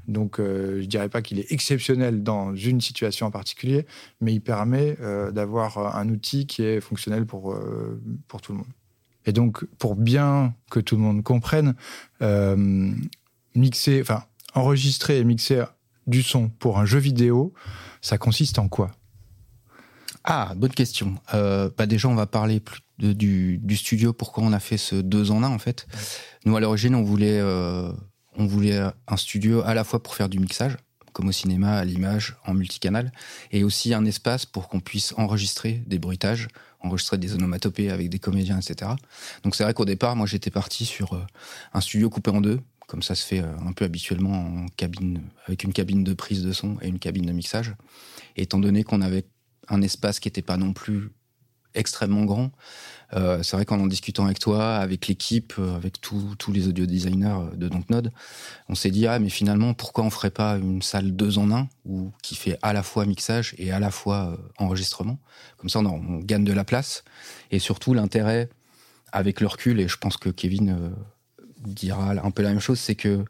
Donc, 0.07 0.39
euh, 0.39 0.81
je 0.81 0.85
dirais 0.85 1.09
pas 1.09 1.21
qu'il 1.21 1.39
est 1.39 1.51
exceptionnel 1.51 2.23
dans 2.23 2.55
une 2.55 2.81
situation 2.81 3.25
en 3.25 3.31
particulier, 3.31 3.85
mais 4.21 4.33
il 4.33 4.41
permet 4.41 4.97
euh, 5.01 5.31
d'avoir 5.31 5.95
un 5.95 6.09
outil 6.09 6.45
qui 6.45 6.63
est 6.63 6.79
fonctionnel 6.79 7.25
pour, 7.25 7.53
euh, 7.53 8.01
pour 8.27 8.41
tout 8.41 8.51
le 8.51 8.59
monde. 8.59 8.67
Et 9.25 9.31
donc, 9.31 9.65
pour 9.79 9.95
bien 9.95 10.53
que 10.69 10.79
tout 10.79 10.95
le 10.95 11.01
monde 11.01 11.23
comprenne, 11.23 11.73
mixer, 13.55 14.01
enfin, 14.01 14.23
enregistrer 14.53 15.17
et 15.17 15.23
mixer 15.23 15.65
du 16.05 16.21
son 16.21 16.49
pour 16.49 16.77
un 16.77 16.85
jeu 16.85 16.99
vidéo, 16.99 17.51
ça 18.01 18.19
consiste 18.19 18.59
en 18.59 18.67
quoi? 18.67 18.91
Ah, 20.23 20.53
bonne 20.55 20.73
question. 20.73 21.15
Bah 21.33 21.87
déjà, 21.87 22.07
on 22.07 22.13
va 22.13 22.27
parler 22.27 22.61
du, 22.99 23.57
du 23.57 23.77
studio, 23.77 24.13
pourquoi 24.13 24.43
on 24.43 24.53
a 24.53 24.59
fait 24.59 24.77
ce 24.77 24.95
deux 24.95 25.31
en 25.31 25.41
un, 25.41 25.49
en 25.49 25.57
fait. 25.57 25.87
Nous, 26.45 26.55
à 26.55 26.59
l'origine, 26.59 26.93
on 26.93 27.03
voulait, 27.03 27.41
on 28.37 28.45
voulait 28.45 28.79
un 29.07 29.17
studio 29.17 29.61
à 29.61 29.73
la 29.73 29.83
fois 29.83 30.01
pour 30.01 30.15
faire 30.15 30.29
du 30.29 30.39
mixage, 30.39 30.77
comme 31.15 31.29
au 31.29 31.31
cinéma, 31.31 31.77
à 31.77 31.85
l'image, 31.85 32.35
en 32.45 32.53
multicanal, 32.53 33.11
et 33.51 33.63
aussi 33.63 33.93
un 33.93 34.03
espace 34.05 34.45
pour 34.45 34.67
qu'on 34.67 34.81
puisse 34.81 35.13
enregistrer 35.17 35.81
des 35.87 35.97
bruitages, 35.97 36.49
enregistrer 36.81 37.17
des 37.17 37.33
onomatopées 37.33 37.89
avec 37.89 38.09
des 38.09 38.19
comédiens, 38.19 38.59
etc. 38.59 38.91
Donc 39.43 39.55
c'est 39.55 39.63
vrai 39.63 39.73
qu'au 39.73 39.85
départ, 39.85 40.17
moi, 40.17 40.27
j'étais 40.27 40.51
parti 40.51 40.85
sur 40.85 41.13
euh, 41.13 41.25
un 41.73 41.79
studio 41.79 42.09
coupé 42.09 42.31
en 42.31 42.41
deux, 42.41 42.59
comme 42.87 43.01
ça 43.01 43.15
se 43.15 43.25
fait 43.25 43.39
euh, 43.39 43.57
un 43.65 43.71
peu 43.71 43.85
habituellement 43.85 44.33
en 44.33 44.65
cabine, 44.75 45.21
avec 45.47 45.63
une 45.63 45.71
cabine 45.71 46.03
de 46.03 46.13
prise 46.13 46.43
de 46.43 46.51
son 46.51 46.77
et 46.81 46.89
une 46.89 46.99
cabine 46.99 47.25
de 47.25 47.31
mixage. 47.31 47.73
Étant 48.35 48.59
donné 48.59 48.83
qu'on 48.83 49.01
avait 49.01 49.25
un 49.69 49.81
espace 49.81 50.19
qui 50.19 50.27
n'était 50.27 50.41
pas 50.41 50.57
non 50.57 50.73
plus 50.73 51.11
extrêmement 51.75 52.25
grand. 52.25 52.51
Euh, 53.13 53.43
c'est 53.43 53.55
vrai 53.55 53.65
qu'en 53.65 53.79
en 53.79 53.87
discutant 53.87 54.25
avec 54.25 54.39
toi, 54.39 54.77
avec 54.77 55.07
l'équipe, 55.07 55.53
euh, 55.59 55.75
avec 55.75 56.01
tous 56.01 56.51
les 56.51 56.67
audio 56.67 56.85
designers 56.85 57.37
de 57.55 57.67
Dontnod, 57.67 58.11
on 58.67 58.75
s'est 58.75 58.89
dit 58.89 59.07
ah 59.07 59.19
mais 59.19 59.29
finalement 59.29 59.73
pourquoi 59.73 60.03
on 60.03 60.09
ferait 60.09 60.31
pas 60.31 60.57
une 60.57 60.81
salle 60.81 61.15
deux 61.15 61.37
en 61.37 61.51
un 61.51 61.67
ou 61.85 62.11
qui 62.23 62.35
fait 62.35 62.57
à 62.61 62.73
la 62.73 62.83
fois 62.83 63.05
mixage 63.05 63.53
et 63.57 63.71
à 63.71 63.79
la 63.79 63.91
fois 63.91 64.31
euh, 64.31 64.37
enregistrement? 64.57 65.19
Comme 65.57 65.69
ça 65.69 65.79
on, 65.79 66.19
gagne 66.19 66.43
de 66.43 66.53
la 66.53 66.63
place 66.63 67.03
et 67.51 67.59
surtout 67.59 67.93
l'intérêt 67.93 68.49
avec 69.11 69.39
le 69.39 69.47
recul 69.47 69.79
et 69.79 69.87
je 69.87 69.97
pense 69.97 70.17
que 70.17 70.29
Kevin 70.29 70.91
dira 71.59 72.11
un 72.11 72.31
peu 72.31 72.41
la 72.43 72.49
même 72.49 72.59
chose, 72.59 72.79
c'est 72.79 72.95
que 72.95 73.23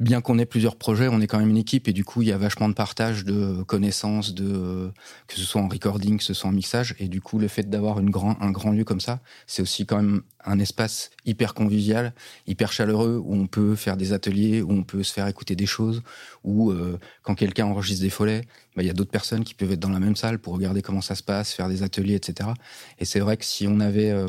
bien 0.00 0.20
qu'on 0.20 0.38
ait 0.38 0.46
plusieurs 0.46 0.76
projets, 0.76 1.08
on 1.08 1.20
est 1.20 1.26
quand 1.26 1.38
même 1.38 1.50
une 1.50 1.56
équipe 1.56 1.88
et 1.88 1.92
du 1.92 2.04
coup 2.04 2.22
il 2.22 2.28
y 2.28 2.32
a 2.32 2.38
vachement 2.38 2.68
de 2.68 2.74
partage 2.74 3.24
de 3.24 3.62
connaissances, 3.62 4.34
de 4.34 4.90
que 5.26 5.36
ce 5.36 5.42
soit 5.42 5.60
en 5.60 5.68
recording, 5.68 6.18
que 6.18 6.24
ce 6.24 6.34
soit 6.34 6.50
en 6.50 6.52
mixage 6.52 6.94
et 6.98 7.08
du 7.08 7.20
coup 7.20 7.38
le 7.38 7.48
fait 7.48 7.68
d'avoir 7.68 7.98
une 8.00 8.10
grand, 8.10 8.40
un 8.40 8.50
grand 8.50 8.70
lieu 8.70 8.84
comme 8.84 9.00
ça, 9.00 9.20
c'est 9.46 9.62
aussi 9.62 9.86
quand 9.86 9.96
même 9.96 10.22
un 10.44 10.58
espace 10.58 11.10
hyper 11.24 11.54
convivial, 11.54 12.14
hyper 12.46 12.72
chaleureux 12.72 13.20
où 13.22 13.34
on 13.34 13.46
peut 13.46 13.74
faire 13.74 13.96
des 13.96 14.12
ateliers, 14.12 14.62
où 14.62 14.70
on 14.72 14.84
peut 14.84 15.02
se 15.02 15.12
faire 15.12 15.26
écouter 15.26 15.56
des 15.56 15.66
choses, 15.66 16.02
où 16.44 16.70
euh, 16.70 16.98
quand 17.22 17.34
quelqu'un 17.34 17.66
enregistre 17.66 18.02
des 18.02 18.10
follets, 18.10 18.42
bah, 18.76 18.82
il 18.82 18.86
y 18.86 18.90
a 18.90 18.94
d'autres 18.94 19.10
personnes 19.10 19.44
qui 19.44 19.54
peuvent 19.54 19.72
être 19.72 19.80
dans 19.80 19.90
la 19.90 20.00
même 20.00 20.16
salle 20.16 20.38
pour 20.38 20.54
regarder 20.54 20.82
comment 20.82 21.00
ça 21.00 21.14
se 21.14 21.22
passe, 21.22 21.52
faire 21.52 21.68
des 21.68 21.82
ateliers, 21.82 22.14
etc. 22.14 22.50
Et 22.98 23.04
c'est 23.04 23.20
vrai 23.20 23.36
que 23.36 23.44
si 23.44 23.66
on 23.66 23.80
avait 23.80 24.10
euh, 24.10 24.28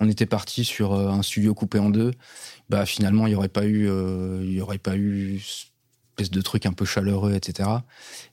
on 0.00 0.08
était 0.08 0.26
parti 0.26 0.64
sur 0.64 0.92
euh, 0.92 1.08
un 1.08 1.22
studio 1.22 1.54
coupé 1.54 1.78
en 1.78 1.90
deux, 1.90 2.12
bah 2.68 2.86
finalement 2.86 3.26
il 3.26 3.32
y 3.32 3.36
aurait 3.36 3.48
pas 3.48 3.64
eu, 3.64 3.88
euh, 3.88 4.40
il 4.42 4.52
y 4.52 4.60
aurait 4.60 4.78
pas 4.78 4.96
eu 4.96 5.40
espèce 6.18 6.30
de 6.30 6.40
truc 6.40 6.64
un 6.64 6.72
peu 6.72 6.86
chaleureux, 6.86 7.34
etc. 7.34 7.68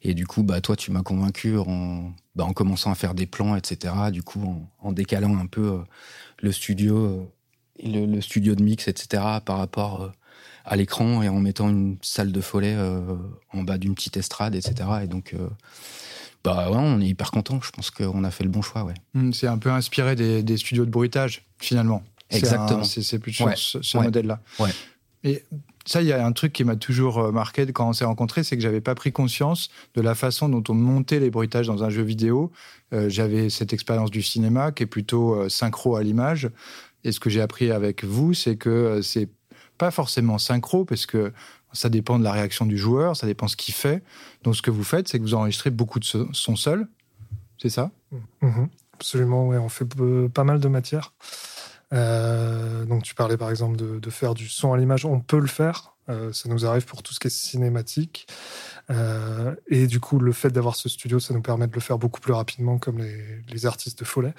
Et 0.01 0.13
du 0.13 0.25
coup, 0.25 0.43
bah 0.43 0.61
toi 0.61 0.75
tu 0.75 0.91
m'as 0.91 1.03
convaincu 1.03 1.57
en, 1.57 2.13
bah, 2.35 2.45
en 2.45 2.53
commençant 2.53 2.91
à 2.91 2.95
faire 2.95 3.13
des 3.13 3.25
plans, 3.25 3.55
etc. 3.57 3.93
Du 4.11 4.23
coup, 4.23 4.69
en, 4.79 4.91
décalant 4.93 5.37
un 5.37 5.47
peu 5.47 5.73
euh, 5.73 5.77
le 6.41 6.51
studio, 6.53 7.29
le, 7.83 8.21
studio 8.21 8.55
de 8.55 8.63
mix, 8.63 8.87
etc. 8.87 9.23
par 9.45 9.57
rapport 9.57 10.13
à 10.65 10.75
l'écran 10.77 11.21
et 11.23 11.29
en 11.29 11.39
mettant 11.39 11.69
une 11.69 11.97
salle 12.01 12.31
de 12.31 12.39
follet 12.39 12.77
en 13.51 13.63
bas 13.63 13.77
d'une 13.77 13.95
petite 13.95 14.15
estrade, 14.15 14.55
etc. 14.55 14.89
Et 15.03 15.07
donc 15.07 15.35
bah 16.43 16.69
ouais, 16.69 16.77
on 16.77 16.99
est 16.99 17.07
hyper 17.07 17.31
content. 17.31 17.59
Je 17.61 17.71
pense 17.71 17.89
qu'on 17.89 18.23
a 18.23 18.31
fait 18.31 18.43
le 18.43 18.49
bon 18.49 18.61
choix, 18.61 18.83
ouais. 18.83 18.93
Hmm, 19.13 19.31
c'est 19.31 19.47
un 19.47 19.57
peu 19.57 19.69
inspiré 19.69 20.15
des, 20.15 20.57
studios 20.57 20.85
de 20.85 20.91
bruitage, 20.91 21.45
finalement. 21.57 22.03
Exactement. 22.29 22.83
C'est 22.83 23.19
plus 23.19 23.33
ce, 23.33 23.97
modèle-là. 23.97 24.39
Ouais. 24.59 24.71
Et 25.23 25.43
ça, 25.85 26.01
il 26.01 26.07
y 26.07 26.13
a 26.13 26.25
un 26.25 26.31
truc 26.31 26.53
qui 26.53 26.63
m'a 26.63 26.75
toujours 26.75 27.19
euh, 27.19 27.31
marqué 27.31 27.65
quand 27.67 27.89
on 27.89 27.93
s'est 27.93 28.05
rencontrés, 28.05 28.43
c'est 28.43 28.55
que 28.57 28.61
j'avais 28.61 28.81
pas 28.81 28.95
pris 28.95 29.11
conscience 29.11 29.69
de 29.95 30.01
la 30.01 30.15
façon 30.15 30.49
dont 30.49 30.63
on 30.69 30.73
montait 30.73 31.19
les 31.19 31.29
bruitages 31.29 31.67
dans 31.67 31.83
un 31.83 31.89
jeu 31.89 32.03
vidéo. 32.03 32.51
Euh, 32.93 33.09
j'avais 33.09 33.49
cette 33.49 33.73
expérience 33.73 34.11
du 34.11 34.21
cinéma 34.21 34.71
qui 34.71 34.83
est 34.83 34.87
plutôt 34.87 35.35
euh, 35.35 35.49
synchro 35.49 35.95
à 35.95 36.03
l'image. 36.03 36.49
Et 37.03 37.11
ce 37.11 37.19
que 37.19 37.29
j'ai 37.29 37.41
appris 37.41 37.71
avec 37.71 38.03
vous, 38.03 38.33
c'est 38.33 38.55
que 38.55 39.01
c'est 39.01 39.29
pas 39.77 39.91
forcément 39.91 40.37
synchro 40.37 40.85
parce 40.85 41.05
que 41.05 41.33
ça 41.73 41.89
dépend 41.89 42.19
de 42.19 42.23
la 42.23 42.31
réaction 42.31 42.65
du 42.65 42.77
joueur, 42.77 43.17
ça 43.17 43.27
dépend 43.27 43.47
ce 43.47 43.55
qu'il 43.55 43.73
fait. 43.73 44.03
Donc, 44.43 44.55
ce 44.55 44.61
que 44.61 44.71
vous 44.71 44.83
faites, 44.83 45.07
c'est 45.07 45.17
que 45.17 45.23
vous 45.23 45.33
enregistrez 45.33 45.69
beaucoup 45.69 45.99
de 45.99 46.05
sons 46.05 46.55
seuls. 46.55 46.87
C'est 47.61 47.69
ça? 47.69 47.91
Mhm. 48.41 48.69
Absolument, 48.93 49.47
oui. 49.47 49.57
On 49.57 49.69
fait 49.69 49.87
pas 50.33 50.43
mal 50.43 50.59
de 50.59 50.67
matière. 50.67 51.13
Euh, 51.93 52.85
donc, 52.85 53.03
tu 53.03 53.15
parlais 53.15 53.37
par 53.37 53.49
exemple 53.49 53.77
de, 53.77 54.09
faire 54.09 54.33
du 54.33 54.47
son 54.47 54.73
à 54.73 54.77
l'image. 54.77 55.05
On 55.05 55.19
peut 55.19 55.39
le 55.39 55.47
faire. 55.47 55.95
Euh, 56.09 56.33
ça 56.33 56.49
nous 56.49 56.65
arrive 56.65 56.85
pour 56.85 57.01
tout 57.01 57.13
ce 57.13 57.19
qui 57.19 57.27
est 57.27 57.29
cinématique. 57.29 58.27
Euh, 58.89 59.55
et 59.67 59.87
du 59.87 59.99
coup, 59.99 60.19
le 60.19 60.33
fait 60.33 60.49
d'avoir 60.49 60.75
ce 60.75 60.89
studio, 60.89 61.19
ça 61.19 61.33
nous 61.33 61.41
permet 61.41 61.67
de 61.67 61.73
le 61.73 61.79
faire 61.79 61.97
beaucoup 61.97 62.19
plus 62.19 62.33
rapidement, 62.33 62.77
comme 62.77 62.97
les, 62.99 63.41
les 63.47 63.65
artistes 63.65 63.99
de 63.99 64.05
Follet. 64.05 64.33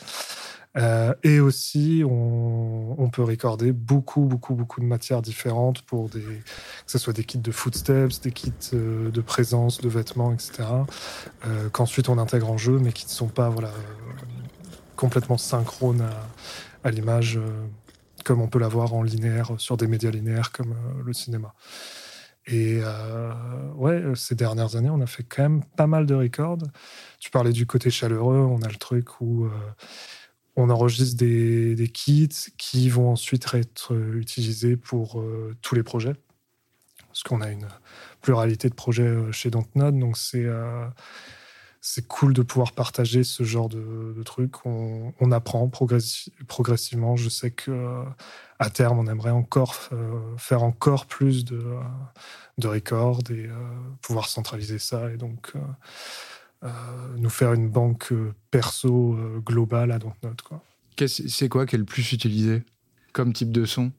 Euh, 0.77 1.15
et 1.23 1.41
aussi, 1.41 2.03
on, 2.05 3.09
peut 3.13 3.23
recorder 3.23 3.73
beaucoup, 3.73 4.23
beaucoup, 4.23 4.55
beaucoup 4.55 4.81
de 4.81 4.87
matières 4.87 5.23
différentes 5.23 5.83
pour 5.83 6.09
des, 6.09 6.21
que 6.21 6.91
ce 6.91 6.99
soit 6.99 7.13
des 7.13 7.23
kits 7.23 7.39
de 7.39 7.53
footsteps, 7.53 8.21
des 8.21 8.33
kits 8.33 8.53
euh, 8.73 9.11
de 9.11 9.21
présence, 9.21 9.81
de 9.81 9.89
vêtements, 9.89 10.33
etc. 10.33 10.65
Euh, 11.47 11.69
qu'ensuite 11.69 12.09
on 12.09 12.19
intègre 12.19 12.51
en 12.51 12.59
jeu, 12.59 12.79
mais 12.81 12.93
qui 12.93 13.05
ne 13.05 13.11
sont 13.11 13.29
pas 13.29 13.51
voilà, 13.51 13.71
complètement 14.97 15.39
synchrones 15.39 16.05
à, 16.83 16.91
l'image, 16.91 17.39
comme 18.25 18.41
on 18.41 18.49
peut 18.49 18.59
l'avoir 18.59 18.95
en 18.95 19.03
linéaire 19.03 19.53
sur 19.59 19.77
des 19.77 19.87
médias 19.87 20.11
linéaires 20.11 20.51
comme 20.51 20.75
le 21.05 21.13
cinéma. 21.13 21.55
Et 22.47 22.81
ouais, 23.77 24.03
ces 24.17 24.35
dernières 24.35 24.77
années, 24.77 24.91
on 24.91 25.01
a 25.01 25.07
fait 25.07 25.23
quand 25.23 25.43
même 25.43 25.65
pas 25.77 25.87
mal 25.87 26.05
de 26.05 26.15
records. 26.15 26.59
Tu 27.21 27.31
parlais 27.31 27.53
du 27.53 27.65
côté 27.65 27.91
chaleureux, 27.91 28.39
on 28.39 28.61
a 28.63 28.69
le 28.69 28.77
truc 28.77 29.21
où 29.21 29.49
on 30.57 30.71
enregistre 30.71 31.17
des, 31.17 31.91
kits 31.93 32.29
qui 32.57 32.89
vont 32.89 33.11
ensuite 33.11 33.47
être 33.55 33.95
utilisés 34.15 34.77
pour 34.77 35.21
euh, 35.21 35.55
tous 35.63 35.75
les 35.75 35.83
projets. 35.83 36.15
Parce 37.09 37.23
qu'on 37.23 37.41
a 37.41 37.51
une 37.51 37.69
pluralité 38.21 38.69
de 38.69 38.75
projets 38.75 39.03
euh, 39.03 39.33
chez 39.33 39.51
Dontnod, 39.51 39.99
donc 39.99 40.17
c'est 40.17 40.45
euh, 40.45 40.87
cool 42.09 42.33
de 42.33 42.43
pouvoir 42.43 42.73
partager 42.73 43.25
ce 43.25 43.43
genre 43.43 43.69
de, 43.69 44.23
trucs. 44.25 44.65
On, 44.65 45.33
apprend 45.33 45.69
progressivement. 45.69 47.17
Je 47.17 47.29
sais 47.29 47.51
que 47.51 48.05
à 48.59 48.71
terme, 48.71 48.99
on 48.99 49.07
aimerait 49.07 49.31
encore 49.31 49.75
faire 50.39 50.63
encore 50.63 51.07
plus 51.07 51.45
de, 51.45 51.63
de 52.59 52.69
records 52.69 53.21
et 53.31 53.49
pouvoir 54.01 54.29
centraliser 54.29 54.79
ça. 54.79 55.13
Et 55.13 55.17
donc, 55.17 55.53
euh, 55.57 55.61
nous 57.19 57.31
faire 57.31 57.53
une 57.53 57.69
banque 57.69 58.13
euh, 58.13 58.33
perso 58.51 59.15
euh, 59.15 59.41
globale 59.41 59.93
à 59.93 59.99
Dontnod. 59.99 60.41
Quoi. 60.43 60.63
C'est 61.07 61.49
quoi 61.49 61.67
qui 61.67 61.75
est 61.75 61.79
le 61.79 61.85
plus 61.85 62.13
utilisé 62.13 62.63
comme 63.13 63.33
type 63.33 63.53
de 63.53 63.65
son? 63.65 63.93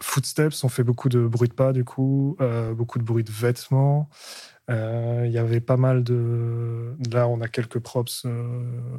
Footsteps, 0.00 0.64
on 0.64 0.68
fait 0.68 0.84
beaucoup 0.84 1.08
de 1.08 1.26
bruit 1.26 1.48
de 1.48 1.54
pas 1.54 1.72
du 1.72 1.84
coup, 1.84 2.36
beaucoup 2.74 2.98
de 2.98 3.04
bruit 3.04 3.24
de 3.24 3.30
vêtements. 3.30 4.08
Il 4.68 5.30
y 5.30 5.38
avait 5.38 5.60
pas 5.60 5.76
mal 5.76 6.02
de. 6.02 6.94
Là, 7.10 7.26
on 7.28 7.40
a 7.40 7.48
quelques 7.48 7.78
props 7.78 8.26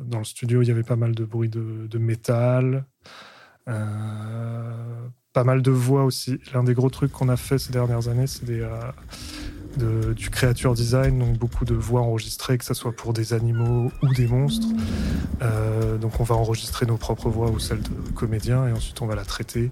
dans 0.05 0.17
le 0.19 0.23
studio. 0.23 0.61
Il 0.63 0.67
y 0.67 0.71
avait 0.71 0.83
pas 0.83 0.95
mal 0.95 1.13
de 1.13 1.25
bruit 1.25 1.49
de, 1.49 1.87
de 1.87 1.97
métal. 1.99 2.85
pas 3.65 5.43
mal 5.43 5.61
de 5.61 5.71
voix 5.71 6.05
aussi. 6.05 6.39
L'un 6.53 6.63
des 6.63 6.73
gros 6.73 6.89
trucs 6.89 7.11
qu'on 7.11 7.29
a 7.29 7.37
fait 7.37 7.59
ces 7.59 7.71
dernières 7.71 8.07
années, 8.07 8.27
c'est 8.27 8.45
des, 8.45 8.67
du 9.77 10.29
creature 10.29 10.73
design, 10.73 11.19
donc 11.19 11.37
beaucoup 11.37 11.65
de 11.65 11.73
voix 11.73 12.01
enregistrées, 12.01 12.57
que 12.57 12.65
ce 12.65 12.73
soit 12.73 12.95
pour 12.95 13.13
des 13.13 13.33
animaux 13.33 13.91
ou 14.01 14.13
des 14.13 14.27
monstres. 14.27 14.67
Euh, 15.41 15.97
donc 15.97 16.19
on 16.19 16.23
va 16.23 16.35
enregistrer 16.35 16.85
nos 16.85 16.97
propres 16.97 17.29
voix 17.29 17.49
ou 17.49 17.59
celles 17.59 17.81
de 17.81 18.11
comédiens 18.13 18.67
et 18.67 18.71
ensuite 18.71 19.01
on 19.01 19.05
va 19.05 19.15
la 19.15 19.25
traiter 19.25 19.71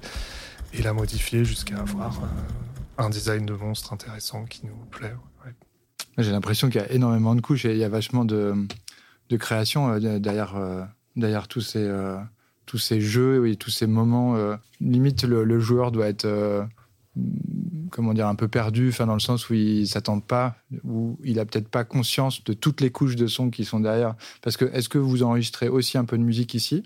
et 0.73 0.81
la 0.81 0.93
modifier 0.93 1.45
jusqu'à 1.45 1.77
avoir 1.79 2.19
euh, 2.19 3.03
un 3.03 3.09
design 3.09 3.45
de 3.45 3.53
monstre 3.53 3.93
intéressant 3.93 4.45
qui 4.45 4.65
nous 4.65 4.75
plaît. 4.91 5.13
J'ai 6.17 6.31
l'impression 6.31 6.69
qu'il 6.69 6.79
y 6.79 6.83
a 6.83 6.91
énormément 6.91 7.33
de 7.33 7.41
couches 7.41 7.65
et 7.65 7.71
il 7.71 7.77
y 7.77 7.83
a 7.83 7.89
vachement 7.89 8.23
de, 8.23 8.67
création 9.39 9.89
euh, 9.89 10.19
derrière, 10.19 11.47
tous 11.47 11.61
ces 11.61 13.01
jeux 13.01 13.47
et 13.47 13.55
tous 13.55 13.71
ces 13.71 13.87
moments. 13.87 14.35
limite, 14.79 15.23
le, 15.23 15.59
joueur 15.59 15.91
doit 15.91 16.07
être 16.07 16.67
comment 17.93 18.15
dire, 18.15 18.27
un 18.27 18.33
peu 18.33 18.47
perdu, 18.47 18.89
enfin 18.89 19.05
dans 19.05 19.13
le 19.13 19.19
sens 19.19 19.49
où 19.49 19.53
il 19.53 19.87
s'attend 19.87 20.19
pas, 20.19 20.55
où 20.83 21.19
il 21.23 21.39
a 21.39 21.45
peut-être 21.45 21.69
pas 21.69 21.83
conscience 21.83 22.43
de 22.43 22.53
toutes 22.53 22.81
les 22.81 22.89
couches 22.89 23.15
de 23.15 23.27
son 23.27 23.51
qui 23.51 23.65
sont 23.65 23.79
derrière. 23.79 24.15
Parce 24.41 24.57
que 24.57 24.65
est-ce 24.73 24.89
que 24.89 24.97
vous 24.97 25.21
enregistrez 25.21 25.69
aussi 25.69 25.99
un 25.99 26.05
peu 26.05 26.17
de 26.17 26.23
musique 26.23 26.55
ici 26.55 26.83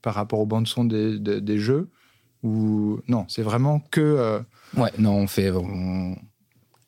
par 0.00 0.14
rapport 0.14 0.40
aux 0.40 0.46
bandes 0.46 0.66
son 0.66 0.84
des, 0.84 1.18
des, 1.18 1.58
jeux 1.58 1.90
ou 2.42 3.00
non 3.06 3.26
C'est 3.28 3.42
vraiment 3.42 3.80
que. 3.90 4.00
Euh, 4.00 4.40
ouais, 4.78 4.90
non, 4.98 5.12
on 5.12 5.26
fait 5.26 5.52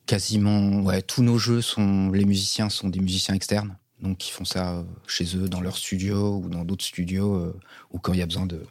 quasiment, 0.07 0.81
ouais, 0.81 1.03
tous 1.03 1.23
nos 1.23 1.37
jeux 1.37 1.61
sont, 1.61 2.11
les 2.11 2.25
musiciens 2.25 2.71
sont 2.71 2.89
des 2.89 3.01
musiciens 3.01 3.35
externes, 3.35 3.77
donc 4.01 4.27
ils 4.27 4.33
font 4.33 4.47
ça 4.47 4.77
euh, 4.77 4.83
chez 5.07 5.37
eux, 5.37 5.49
dans 5.51 5.61
leur 5.61 5.77
studio 5.77 6.37
ou 6.37 6.49
dans 6.49 6.65
d'autres 6.65 6.87
studios, 6.87 7.35
euh, 7.35 7.61
ou 7.91 7.99
quand 7.99 8.15
il 8.15 8.19
y 8.19 8.23
a 8.23 8.27
besoin 8.27 8.47
de 8.47 8.63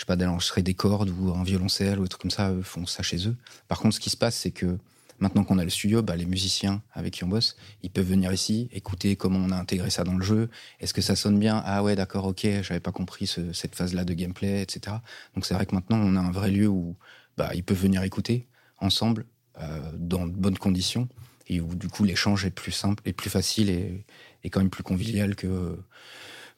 je 0.00 0.04
sais 0.04 0.06
pas, 0.06 0.16
d'aller 0.16 0.62
des 0.62 0.72
cordes 0.72 1.10
ou 1.10 1.30
un 1.34 1.44
violoncelle 1.44 1.98
ou 1.98 2.04
des 2.04 2.08
trucs 2.08 2.22
comme 2.22 2.30
ça, 2.30 2.50
eux 2.52 2.62
font 2.62 2.86
ça 2.86 3.02
chez 3.02 3.28
eux. 3.28 3.36
Par 3.68 3.78
contre, 3.78 3.96
ce 3.96 4.00
qui 4.00 4.08
se 4.08 4.16
passe, 4.16 4.34
c'est 4.34 4.50
que 4.50 4.78
maintenant 5.18 5.44
qu'on 5.44 5.58
a 5.58 5.64
le 5.64 5.68
studio, 5.68 6.00
bah, 6.00 6.16
les 6.16 6.24
musiciens 6.24 6.80
avec 6.94 7.12
qui 7.12 7.24
on 7.24 7.28
bosse, 7.28 7.54
ils 7.82 7.90
peuvent 7.90 8.06
venir 8.08 8.32
ici, 8.32 8.70
écouter 8.72 9.14
comment 9.16 9.38
on 9.38 9.50
a 9.50 9.56
intégré 9.56 9.90
ça 9.90 10.02
dans 10.02 10.14
le 10.14 10.24
jeu. 10.24 10.48
Est-ce 10.80 10.94
que 10.94 11.02
ça 11.02 11.16
sonne 11.16 11.38
bien? 11.38 11.62
Ah 11.66 11.82
ouais, 11.82 11.96
d'accord, 11.96 12.24
ok, 12.24 12.46
j'avais 12.62 12.80
pas 12.80 12.92
compris 12.92 13.26
cette 13.26 13.74
phase-là 13.74 14.06
de 14.06 14.14
gameplay, 14.14 14.62
etc. 14.62 14.96
Donc 15.34 15.44
c'est 15.44 15.52
vrai 15.52 15.66
que 15.66 15.74
maintenant, 15.74 15.98
on 15.98 16.16
a 16.16 16.20
un 16.20 16.30
vrai 16.30 16.50
lieu 16.50 16.68
où 16.68 16.96
bah, 17.36 17.50
ils 17.54 17.62
peuvent 17.62 17.82
venir 17.82 18.02
écouter 18.02 18.48
ensemble, 18.78 19.26
euh, 19.60 19.92
dans 19.98 20.26
de 20.26 20.32
bonnes 20.32 20.56
conditions, 20.56 21.10
et 21.46 21.60
où 21.60 21.74
du 21.74 21.88
coup 21.88 22.04
l'échange 22.04 22.46
est 22.46 22.50
plus 22.50 22.72
simple 22.72 23.02
et 23.04 23.12
plus 23.12 23.28
facile 23.28 23.68
et, 23.68 24.06
et 24.44 24.48
quand 24.48 24.60
même 24.60 24.70
plus 24.70 24.82
convivial 24.82 25.36
que, 25.36 25.78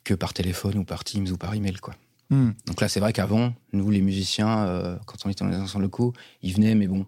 que 0.04 0.14
par 0.14 0.32
téléphone 0.32 0.78
ou 0.78 0.84
par 0.84 1.02
Teams 1.02 1.26
ou 1.28 1.36
par 1.36 1.54
email, 1.54 1.78
quoi. 1.78 1.96
Hmm. 2.32 2.52
Donc 2.66 2.80
là, 2.80 2.88
c'est 2.88 2.98
vrai 2.98 3.12
qu'avant, 3.12 3.54
nous, 3.74 3.90
les 3.90 4.00
musiciens, 4.00 4.64
euh, 4.66 4.96
quand 5.04 5.18
on 5.26 5.28
était 5.28 5.44
dans 5.44 5.50
les 5.50 5.58
anciens 5.58 5.80
locaux, 5.80 6.14
ils 6.40 6.54
venaient, 6.54 6.74
mais 6.74 6.86
bon, 6.86 7.04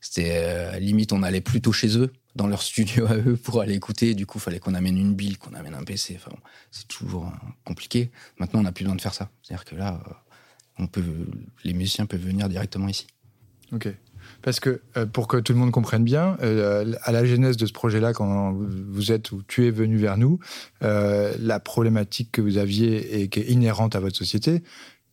c'était 0.00 0.32
euh, 0.34 0.78
limite, 0.80 1.12
on 1.12 1.22
allait 1.22 1.40
plutôt 1.40 1.72
chez 1.72 1.96
eux. 1.96 2.12
dans 2.34 2.48
leur 2.48 2.60
studio 2.70 3.06
à 3.06 3.14
eux 3.14 3.36
pour 3.36 3.60
aller 3.60 3.74
écouter. 3.74 4.14
Du 4.16 4.26
coup, 4.26 4.38
il 4.38 4.40
fallait 4.40 4.58
qu'on 4.58 4.74
amène 4.74 4.98
une 4.98 5.14
bille, 5.14 5.36
qu'on 5.36 5.54
amène 5.54 5.74
un 5.74 5.84
PC. 5.84 6.16
Enfin, 6.16 6.36
c'est 6.72 6.88
toujours 6.88 7.32
compliqué. 7.64 8.10
Maintenant, 8.38 8.60
on 8.60 8.62
n'a 8.64 8.72
plus 8.72 8.82
besoin 8.82 8.96
de 8.96 9.00
faire 9.00 9.14
ça. 9.14 9.30
C'est-à-dire 9.42 9.64
que 9.64 9.76
là, 9.76 10.00
on 10.76 10.88
peut, 10.88 11.04
les 11.62 11.72
musiciens 11.72 12.06
peuvent 12.06 12.26
venir 12.26 12.48
directement 12.48 12.88
ici. 12.88 13.06
Ok. 13.70 13.88
Parce 14.44 14.60
que 14.60 14.82
euh, 14.98 15.06
pour 15.06 15.26
que 15.26 15.38
tout 15.38 15.54
le 15.54 15.58
monde 15.58 15.70
comprenne 15.70 16.04
bien, 16.04 16.36
euh, 16.42 16.92
à 17.02 17.12
la 17.12 17.24
genèse 17.24 17.56
de 17.56 17.64
ce 17.64 17.72
projet-là, 17.72 18.12
quand 18.12 18.52
vous 18.52 19.10
êtes 19.10 19.32
ou 19.32 19.42
tu 19.48 19.66
es 19.66 19.70
venu 19.70 19.96
vers 19.96 20.18
nous, 20.18 20.38
euh, 20.82 21.34
la 21.40 21.60
problématique 21.60 22.30
que 22.30 22.42
vous 22.42 22.58
aviez 22.58 23.22
et 23.22 23.28
qui 23.30 23.40
est 23.40 23.46
inhérente 23.46 23.96
à 23.96 24.00
votre 24.00 24.16
société 24.16 24.62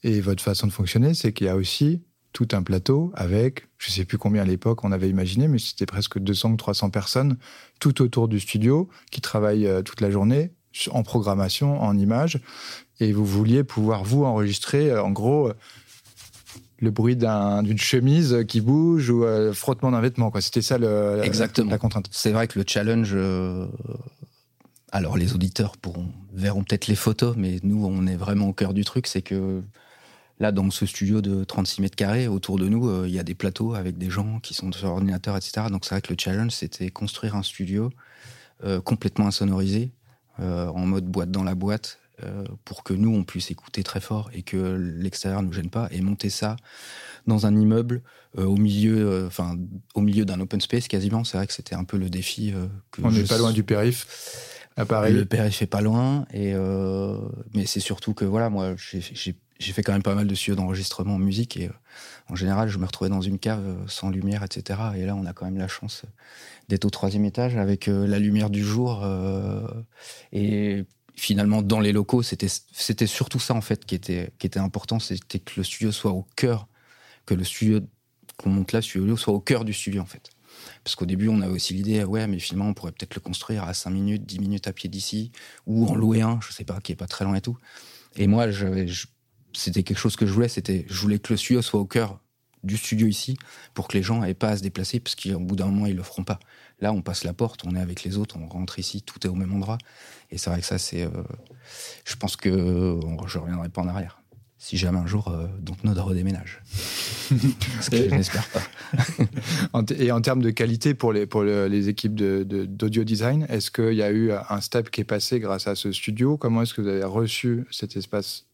et 0.04 0.20
votre 0.20 0.44
façon 0.44 0.68
de 0.68 0.74
fonctionner, 0.74 1.14
c'est 1.14 1.32
qu'il 1.32 1.48
y 1.48 1.50
a 1.50 1.56
aussi 1.56 2.02
tout 2.34 2.50
un 2.52 2.62
plateau 2.62 3.14
avec, 3.16 3.70
je 3.78 3.90
ne 3.90 3.94
sais 3.94 4.04
plus 4.04 4.18
combien 4.18 4.42
à 4.42 4.46
l'époque 4.46 4.84
on 4.84 4.92
avait 4.92 5.10
imaginé, 5.10 5.48
mais 5.48 5.60
c'était 5.60 5.86
presque 5.86 6.20
200 6.20 6.52
ou 6.52 6.58
300 6.58 6.90
personnes 6.90 7.38
tout 7.80 8.02
autour 8.02 8.28
du 8.28 8.42
studio 8.42 8.90
qui 9.12 9.22
travaillent 9.22 9.70
toute 9.86 10.02
la 10.02 10.12
journée 10.12 10.52
en 10.92 11.04
programmation, 11.04 11.82
en 11.82 11.98
images, 11.98 12.40
et 13.02 13.12
vous 13.12 13.26
vouliez 13.26 13.66
pouvoir 13.66 14.06
vous 14.06 14.24
enregistrer, 14.24 14.98
en 14.98 15.12
gros, 15.12 15.52
le 16.82 16.90
bruit 16.90 17.16
d'une 17.16 17.78
chemise 17.78 18.44
qui 18.48 18.60
bouge 18.60 19.10
ou 19.10 19.22
le 19.22 19.28
euh, 19.28 19.54
frottement 19.54 19.92
d'un 19.92 20.02
vêtement. 20.02 20.32
C'était 20.40 20.64
ça 20.64 20.78
le, 20.78 21.22
Exactement. 21.24 21.70
La, 21.70 21.78
contrainte. 21.78 22.08
C'est 22.12 22.32
vrai 22.32 22.48
que 22.48 22.58
le 22.58 22.66
challenge. 22.68 23.12
Euh, 23.14 23.68
alors 24.92 25.16
les 25.16 25.34
auditeurs 25.34 25.78
pourront 25.78 26.12
verront 26.34 26.64
peut-être 26.64 26.88
les 26.88 26.96
photos, 26.96 27.36
mais 27.38 27.60
nous 27.64 27.86
on 27.86 28.08
est 28.08 28.16
vraiment 28.16 28.48
au 28.48 28.54
cœur 28.54 28.74
du 28.74 28.84
truc, 28.84 29.08
c'est 29.08 29.22
que 29.22 29.62
là 30.40 30.52
dans 30.52 30.70
ce 30.70 30.86
studio 30.86 31.22
de 31.22 31.46
36 31.46 31.82
mètres 31.82 31.96
carrés, 31.96 32.28
autour 32.28 32.58
de 32.58 32.68
nous, 32.68 32.90
euh, 32.90 33.06
il 33.08 33.14
y 33.14 33.20
a 33.20 33.24
des 33.24 33.36
plateaux 33.36 33.74
avec 33.74 33.98
des 33.98 34.10
gens 34.10 34.40
qui 34.40 34.54
sont 34.54 34.70
sur 34.74 34.90
ordinateur, 34.90 35.38
etc. 35.38 35.68
Donc 35.70 35.86
c'est 35.86 35.96
vrai 35.96 36.02
que 36.02 36.12
le 36.12 36.18
challenge 36.20 36.52
c'était 36.52 36.90
construire 36.90 37.36
un 37.36 37.44
studio 37.44 37.92
complètement 38.84 39.26
insonorisé, 39.26 39.92
en 40.38 40.86
mode 40.86 41.06
boîte 41.06 41.32
dans 41.32 41.44
la 41.44 41.56
boîte, 41.56 41.98
pour 42.66 42.84
que 42.84 42.94
nous, 42.94 43.14
on 43.16 43.24
puisse 43.24 43.52
écouter 43.52 43.84
très 43.84 44.02
fort 44.02 44.30
et 44.34 44.44
que 44.44 44.58
l'extérieur 44.58 45.42
ne 45.42 45.48
nous 45.48 45.54
gêne 45.54 45.70
pas, 45.70 45.88
et 45.92 46.02
monter 46.02 46.30
ça 46.30 46.56
dans 47.28 47.46
un 47.46 47.56
immeuble 47.56 48.02
euh, 48.38 48.46
au 48.46 48.56
milieu, 48.56 49.12
euh, 49.12 49.28
enfin 49.28 49.58
au 49.94 50.02
milieu 50.02 50.26
d'un 50.26 50.40
open 50.40 50.62
space 50.62 50.88
quasiment. 50.88 51.24
C'est 51.24 51.38
vrai 51.38 51.48
que 51.48 51.54
c'était 51.54 51.76
un 51.76 51.84
peu 51.84 51.98
le 51.98 52.10
défi. 52.10 52.54
que 52.92 53.02
on 53.02 53.12
n'est 53.12 53.24
pas 53.24 53.38
loin 53.38 53.52
du 53.52 53.64
périph. 53.64 54.48
À 54.78 54.86
Paris. 54.86 55.12
Le 55.12 55.26
périph 55.26 55.62
est 55.62 55.68
pas 55.68 55.82
loin, 55.82 56.26
et 56.34 56.54
mais 57.54 57.66
c'est 57.66 57.82
surtout 57.82 58.14
que 58.14 58.24
voilà, 58.24 58.50
moi, 58.50 58.74
j'ai 58.78 59.74
fait 59.74 59.84
quand 59.84 59.92
même 59.92 60.02
pas 60.02 60.16
mal 60.16 60.28
de 60.28 60.34
studios 60.34 60.56
d'enregistrement 60.56 61.16
en 61.16 61.20
musique 61.20 61.58
et 61.58 61.70
en 62.30 62.36
général, 62.36 62.70
je 62.70 62.78
me 62.78 62.86
retrouvais 62.86 63.10
dans 63.10 63.22
une 63.22 63.38
cave 63.38 63.86
sans 63.88 64.10
lumière, 64.10 64.44
etc. 64.44 64.80
Et 64.96 65.06
là, 65.06 65.16
on 65.16 65.26
a 65.26 65.34
quand 65.34 65.44
même 65.44 65.58
la 65.58 65.68
chance 65.68 66.04
d'être 66.70 66.86
au 66.86 66.90
troisième 66.90 67.26
étage 67.26 67.58
avec 67.58 67.88
la 67.88 68.18
lumière 68.18 68.50
du 68.50 68.64
jour 68.64 69.06
et 70.32 70.86
finalement, 71.22 71.62
dans 71.62 71.80
les 71.80 71.92
locaux, 71.92 72.24
c'était 72.24 72.48
c'était 72.50 73.06
surtout 73.06 73.40
ça 73.40 73.54
en 73.54 73.62
fait 73.62 73.86
qui 73.86 73.94
était 73.94 74.32
qui 74.40 74.48
était 74.48 74.60
important, 74.60 74.98
c'était 74.98 75.38
que 75.38 75.52
le 75.58 75.64
studio 75.64 75.92
soit 75.92 76.12
au 76.12 76.26
cœur, 76.36 76.68
que 77.28 77.36
le 77.36 77.44
studio 77.44 77.82
qu'on 78.38 78.50
monte 78.50 78.72
là, 78.72 78.82
studio 78.82 79.16
soit 79.16 79.32
au 79.32 79.40
cœur 79.40 79.64
du 79.64 79.72
studio 79.72 80.02
en 80.02 80.08
fait. 80.08 80.32
Parce 80.84 80.96
qu'au 80.96 81.06
début, 81.06 81.28
on 81.28 81.40
avait 81.42 81.54
aussi 81.54 81.76
l'idée, 81.76 82.04
ouais, 82.04 82.26
mais 82.26 82.40
finalement, 82.40 82.70
on 82.70 82.74
pourrait 82.74 82.92
peut-être 82.92 83.14
le 83.14 83.22
construire 83.22 83.64
à 83.64 83.74
5 83.76 83.92
minutes, 83.92 84.26
10 84.26 84.40
minutes 84.40 84.68
à 84.68 84.74
pied 84.74 84.90
d'ici, 84.90 85.32
ou 85.68 85.88
en 85.88 85.94
louer 85.94 86.22
un, 86.22 86.40
je 86.42 86.52
sais 86.52 86.66
pas, 86.66 86.80
qui 86.82 86.92
est 86.92 86.96
pas 86.96 87.08
très 87.08 87.24
loin 87.24 87.36
et 87.36 87.42
tout. 87.42 87.58
Et 88.16 88.26
moi, 88.26 88.48
c'était 89.54 89.84
quelque 89.84 90.00
chose 90.00 90.16
que 90.16 90.26
je 90.26 90.34
voulais, 90.34 90.50
c'était, 90.50 90.86
je 90.90 91.00
voulais 91.02 91.20
que 91.20 91.32
le 91.34 91.38
studio 91.38 91.62
soit 91.62 91.80
au 91.80 91.86
cœur 91.86 92.20
du 92.64 92.78
studio 92.78 93.08
ici, 93.08 93.38
pour 93.74 93.88
que 93.88 93.98
les 93.98 94.04
gens 94.04 94.20
n'aient 94.20 94.34
pas 94.34 94.50
à 94.50 94.58
se 94.58 94.62
déplacer, 94.62 95.00
parce 95.00 95.16
qu'au 95.16 95.40
bout 95.40 95.56
d'un 95.56 95.66
moment, 95.66 95.86
ils 95.86 95.96
le 95.96 96.04
feront 96.04 96.24
pas. 96.24 96.40
Là, 96.80 96.94
on 96.94 97.02
passe 97.02 97.24
la 97.24 97.34
porte, 97.34 97.62
on 97.66 97.76
est 97.76 97.80
avec 97.80 98.04
les 98.04 98.18
autres, 98.18 98.38
on 98.40 98.48
rentre 98.48 98.80
ici, 98.80 99.02
tout 99.02 99.26
est 99.26 99.30
au 99.30 99.36
même 99.36 99.54
endroit. 99.54 99.78
Et 100.32 100.38
c'est 100.38 100.50
vrai 100.50 100.62
que 100.62 100.66
ça, 100.66 100.78
c'est. 100.78 101.04
Euh, 101.04 101.10
je 102.06 102.16
pense 102.16 102.36
que 102.36 102.50
je 102.50 103.38
ne 103.38 103.44
reviendrai 103.44 103.70
pas 103.70 103.82
en 103.82 103.88
arrière. 103.88 104.22
Si 104.58 104.78
jamais 104.78 105.00
un 105.00 105.08
jour, 105.08 105.28
euh, 105.28 105.48
donc 105.60 105.84
notre 105.84 106.04
redéménage. 106.04 106.62
Ce 106.70 107.90
que 107.90 107.98
je 107.98 108.16
n'espère 108.16 108.48
pas. 108.50 108.62
et 109.98 110.12
en 110.12 110.22
termes 110.22 110.42
de 110.42 110.52
qualité 110.52 110.94
pour 110.94 111.14
les, 111.14 111.26
pour 111.26 111.44
les 111.44 111.90
équipes 111.90 112.14
d'audio 112.14 113.04
design, 113.04 113.48
est-ce 113.50 113.72
qu'il 113.72 113.94
y 113.94 114.04
a 114.04 114.12
eu 114.12 114.32
un 114.32 114.62
step 114.62 114.92
qui 114.92 115.02
est 115.02 115.06
passé 115.06 115.40
grâce 115.40 115.66
à 115.66 115.74
ce 115.74 115.92
studio? 115.92 116.38
Comment 116.38 116.62
est-ce 116.62 116.76
que 116.76 116.82
vous 116.82 116.90
avez 116.90 117.04
reçu 117.04 117.66
cet 117.72 117.98
espace 117.98 118.46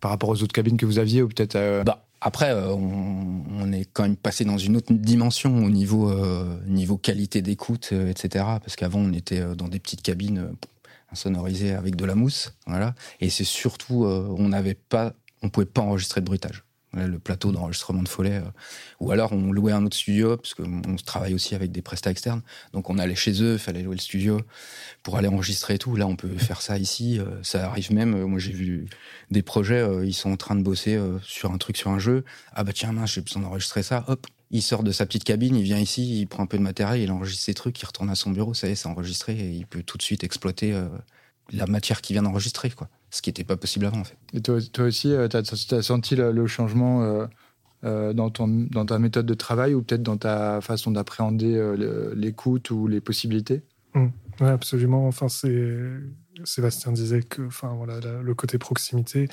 par 0.00 0.10
rapport 0.10 0.28
aux 0.28 0.42
autres 0.42 0.52
cabines 0.52 0.76
que 0.76 0.86
vous 0.86 0.98
aviez 0.98 1.22
ou 1.22 1.28
peut-être 1.28 1.56
euh, 1.56 1.82
bah, 1.82 2.07
après, 2.20 2.50
euh, 2.50 2.74
on, 2.74 3.72
est 3.72 3.84
quand 3.84 4.02
même 4.02 4.16
passé 4.16 4.44
dans 4.44 4.58
une 4.58 4.76
autre 4.76 4.92
dimension 4.92 5.64
au 5.64 5.70
niveau, 5.70 6.10
euh, 6.10 6.58
niveau 6.66 6.96
qualité 6.96 7.42
d'écoute, 7.42 7.90
euh, 7.92 8.08
etc. 8.08 8.44
Parce 8.60 8.76
qu'avant, 8.76 9.00
on 9.00 9.12
était 9.12 9.54
dans 9.54 9.68
des 9.68 9.78
petites 9.78 10.02
cabines 10.02 10.52
insonorisées 11.12 11.72
avec 11.72 11.96
de 11.96 12.04
la 12.04 12.14
mousse, 12.14 12.54
voilà. 12.66 12.94
Et 13.20 13.30
c'est 13.30 13.44
surtout, 13.44 14.04
on 14.04 14.48
n'avait 14.48 14.76
pouvait 15.52 15.66
pas 15.66 15.82
enregistrer 15.82 16.20
de 16.20 16.26
bruitage 16.26 16.64
le 16.94 17.18
plateau 17.18 17.52
d'enregistrement 17.52 18.02
de 18.02 18.08
Follet. 18.08 18.38
Euh, 18.38 18.50
ou 19.00 19.10
alors 19.10 19.32
on 19.32 19.52
louait 19.52 19.72
un 19.72 19.84
autre 19.84 19.96
studio, 19.96 20.36
parce 20.36 20.54
qu'on 20.54 20.96
travaille 21.04 21.34
aussi 21.34 21.54
avec 21.54 21.72
des 21.72 21.82
prestats 21.82 22.10
externes. 22.10 22.42
Donc 22.72 22.90
on 22.90 22.98
allait 22.98 23.14
chez 23.14 23.42
eux, 23.42 23.54
il 23.54 23.58
fallait 23.58 23.82
louer 23.82 23.96
le 23.96 24.00
studio 24.00 24.40
pour 25.02 25.16
aller 25.16 25.28
enregistrer 25.28 25.74
et 25.74 25.78
tout. 25.78 25.96
Là, 25.96 26.06
on 26.06 26.16
peut 26.16 26.28
faire 26.38 26.62
ça 26.62 26.78
ici. 26.78 27.18
Euh, 27.18 27.42
ça 27.42 27.66
arrive 27.66 27.92
même, 27.92 28.14
euh, 28.14 28.26
moi 28.26 28.38
j'ai 28.38 28.52
vu 28.52 28.88
des 29.30 29.42
projets, 29.42 29.86
ils 30.04 30.14
sont 30.14 30.32
en 30.32 30.36
train 30.36 30.54
de 30.54 30.62
bosser 30.62 30.98
sur 31.22 31.52
un 31.52 31.58
truc, 31.58 31.76
sur 31.76 31.90
un 31.90 31.98
jeu. 31.98 32.24
Ah 32.52 32.64
bah 32.64 32.72
tiens, 32.72 32.92
mince, 32.92 33.12
j'ai 33.12 33.20
besoin 33.20 33.42
d'enregistrer 33.42 33.82
ça. 33.82 34.04
Hop, 34.08 34.26
il 34.50 34.62
sort 34.62 34.82
de 34.82 34.92
sa 34.92 35.04
petite 35.04 35.24
cabine, 35.24 35.54
il 35.54 35.62
vient 35.62 35.78
ici, 35.78 36.20
il 36.20 36.26
prend 36.26 36.42
un 36.42 36.46
peu 36.46 36.56
de 36.56 36.62
matériel, 36.62 37.00
il 37.00 37.10
enregistre 37.10 37.44
ses 37.44 37.54
trucs, 37.54 37.80
il 37.80 37.84
retourne 37.84 38.08
à 38.08 38.14
son 38.14 38.30
bureau, 38.30 38.54
ça 38.54 38.68
y 38.68 38.72
est, 38.72 38.74
c'est 38.74 38.88
enregistré 38.88 39.38
et 39.38 39.50
il 39.50 39.66
peut 39.66 39.82
tout 39.82 39.98
de 39.98 40.02
suite 40.02 40.24
exploiter 40.24 40.74
la 41.52 41.66
matière 41.66 42.00
qu'il 42.00 42.14
vient 42.14 42.22
d'enregistrer, 42.22 42.70
quoi. 42.70 42.88
Ce 43.10 43.22
qui 43.22 43.30
n'était 43.30 43.44
pas 43.44 43.56
possible 43.56 43.86
avant, 43.86 44.00
en 44.00 44.04
fait. 44.04 44.18
Et 44.34 44.40
toi, 44.40 44.58
aussi, 44.84 45.12
euh, 45.12 45.28
tu 45.28 45.36
as, 45.36 45.82
senti 45.82 46.16
le, 46.16 46.46
changement 46.46 47.02
euh, 47.02 47.26
euh, 47.84 48.12
dans, 48.12 48.30
ton, 48.30 48.48
dans 48.48 48.84
ta 48.84 48.98
méthode 48.98 49.26
de 49.26 49.34
travail 49.34 49.74
ou 49.74 49.82
peut-être 49.82 50.02
dans 50.02 50.16
ta 50.16 50.60
façon 50.60 50.90
d'appréhender 50.90 51.74
l'écoute 52.14 52.70
ou 52.70 52.86
les 52.86 53.00
possibilités? 53.00 53.62
Mmh. 53.94 54.06
Oui, 54.40 54.48
absolument. 54.48 55.06
Enfin, 55.08 55.28
c'est 55.28 55.74
Sébastien 56.44 56.92
disait 56.92 57.22
que, 57.22 57.42
enfin, 57.42 57.74
voilà, 57.76 58.00
le 58.22 58.34
côté 58.34 58.58
proximité. 58.58 59.28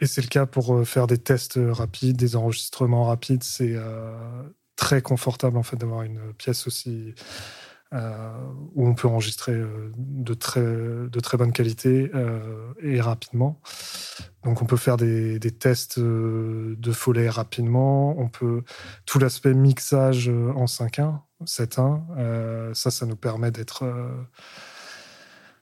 Et 0.00 0.06
c'est 0.06 0.20
le 0.20 0.28
cas 0.28 0.46
pour 0.46 0.86
faire 0.86 1.06
des 1.06 1.18
tests 1.18 1.58
rapides, 1.70 2.16
des 2.16 2.36
enregistrements 2.36 3.04
rapides. 3.04 3.42
C'est 3.42 3.76
très 4.76 5.02
confortable 5.02 5.56
en 5.56 5.62
fait 5.62 5.76
d'avoir 5.76 6.02
une 6.02 6.32
pièce 6.34 6.66
aussi 6.66 7.08
euh, 7.08 7.12
où 7.92 8.86
on 8.86 8.94
peut 8.94 9.08
enregistrer 9.08 9.52
euh, 9.52 9.92
de 9.96 10.34
très, 10.34 10.60
de 10.62 11.20
très 11.20 11.36
bonne 11.36 11.52
qualité 11.52 12.10
euh, 12.14 12.72
et 12.82 13.00
rapidement. 13.00 13.60
Donc 14.44 14.62
on 14.62 14.66
peut 14.66 14.76
faire 14.76 14.96
des, 14.96 15.38
des 15.38 15.50
tests 15.50 15.98
de 15.98 16.92
follet 16.92 17.28
rapidement. 17.28 18.18
On 18.18 18.28
peut 18.28 18.62
tout 19.04 19.18
l'aspect 19.18 19.54
mixage 19.54 20.28
en 20.28 20.66
5.1, 20.66 21.20
7.1. 21.44 22.74
ça, 22.74 22.90
ça 22.90 23.06
nous 23.06 23.16
permet 23.16 23.50
d'être 23.50 23.84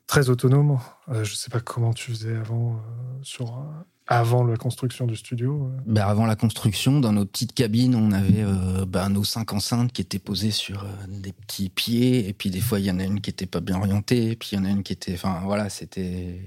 très 0.06 0.28
autonome. 0.28 0.78
je 1.10 1.20
ne 1.20 1.24
sais 1.24 1.48
pas 1.48 1.60
comment 1.60 1.94
tu 1.94 2.10
faisais 2.10 2.36
avant 2.36 2.78
sur 3.22 3.64
avant 4.06 4.44
la 4.44 4.56
construction 4.56 5.06
du 5.06 5.16
studio 5.16 5.70
bah 5.86 6.06
Avant 6.06 6.26
la 6.26 6.36
construction, 6.36 7.00
dans 7.00 7.12
nos 7.12 7.24
petites 7.24 7.54
cabines, 7.54 7.94
on 7.94 8.12
avait 8.12 8.42
euh, 8.42 8.84
bah, 8.86 9.08
nos 9.08 9.24
cinq 9.24 9.54
enceintes 9.54 9.92
qui 9.92 10.02
étaient 10.02 10.18
posées 10.18 10.50
sur 10.50 10.84
euh, 10.84 10.88
des 11.08 11.32
petits 11.32 11.70
pieds. 11.70 12.28
Et 12.28 12.34
puis 12.34 12.50
des 12.50 12.60
fois, 12.60 12.80
il 12.80 12.84
y 12.84 12.90
en 12.90 12.98
a 12.98 13.04
une 13.04 13.22
qui 13.22 13.30
était 13.30 13.46
pas 13.46 13.60
bien 13.60 13.78
orientée. 13.78 14.36
puis 14.36 14.50
il 14.52 14.58
y 14.58 14.60
en 14.60 14.66
a 14.66 14.70
une 14.70 14.82
qui 14.82 14.92
était. 14.92 15.14
Enfin, 15.14 15.40
voilà, 15.44 15.70
c'était. 15.70 16.42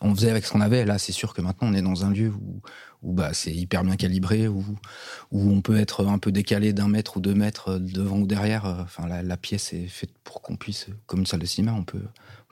On 0.00 0.14
faisait 0.14 0.30
avec 0.30 0.46
ce 0.46 0.52
qu'on 0.52 0.62
avait. 0.62 0.86
Là, 0.86 0.98
c'est 0.98 1.12
sûr 1.12 1.34
que 1.34 1.42
maintenant, 1.42 1.68
on 1.70 1.74
est 1.74 1.82
dans 1.82 2.04
un 2.06 2.10
lieu 2.10 2.30
où, 2.30 2.62
où 3.02 3.12
bah, 3.12 3.34
c'est 3.34 3.52
hyper 3.52 3.84
bien 3.84 3.96
calibré, 3.96 4.48
où, 4.48 4.64
où 5.32 5.50
on 5.50 5.60
peut 5.60 5.76
être 5.76 6.06
un 6.06 6.18
peu 6.18 6.32
décalé 6.32 6.72
d'un 6.72 6.88
mètre 6.88 7.18
ou 7.18 7.20
deux 7.20 7.34
mètres 7.34 7.78
devant 7.78 8.18
ou 8.18 8.26
derrière. 8.26 8.64
Enfin, 8.64 9.06
la 9.06 9.36
pièce 9.36 9.74
est 9.74 9.86
faite 9.86 10.12
pour 10.22 10.40
qu'on 10.40 10.56
puisse, 10.56 10.86
comme 11.06 11.20
une 11.20 11.26
salle 11.26 11.40
de 11.40 11.46
cinéma, 11.46 11.74
on 11.74 11.84
peut, 11.84 12.04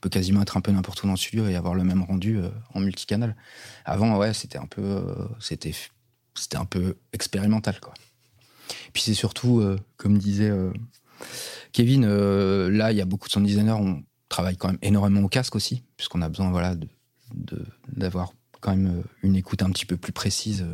peut 0.03 0.11
quasiment 0.11 0.43
être 0.43 0.57
un 0.57 0.61
peu 0.61 0.73
n'importe 0.73 1.03
où 1.03 1.07
dans 1.07 1.13
le 1.13 1.19
studio 1.19 1.47
et 1.47 1.55
avoir 1.55 1.75
le 1.75 1.85
même 1.85 2.03
rendu 2.03 2.37
euh, 2.37 2.51
en 2.75 2.81
multicanal. 2.81 3.37
Avant, 3.87 4.19
ouais, 4.19 4.35
c'était 4.35 4.59
un 4.59 4.67
peu, 4.67 4.83
euh, 4.83 5.15
c'était, 5.39 5.73
c'était 6.35 6.57
un 6.59 6.67
peu 6.67 6.97
expérimental, 7.15 7.81
quoi. 7.81 7.95
Puis 8.93 9.03
c'est 9.03 9.15
surtout, 9.15 9.61
euh, 9.61 9.79
comme 9.97 10.19
disait 10.19 10.53
Kevin, 11.73 12.05
là, 12.05 12.91
il 12.91 12.99
y 12.99 13.01
a 13.01 13.05
beaucoup 13.05 13.29
de 13.29 13.33
sound 13.33 13.47
designers, 13.47 13.73
on 13.73 14.03
travaille 14.29 14.57
quand 14.57 14.69
même 14.69 14.79
énormément 14.83 15.21
au 15.21 15.29
casque 15.29 15.55
aussi, 15.55 15.85
puisqu'on 15.97 16.21
a 16.21 16.29
besoin, 16.29 16.51
voilà, 16.51 16.75
de, 16.75 17.65
d'avoir 17.89 18.33
quand 18.61 18.73
même 18.73 19.05
une 19.23 19.37
écoute 19.37 19.63
un 19.63 19.71
petit 19.71 19.87
peu 19.87 19.97
plus 19.97 20.13
précise 20.13 20.67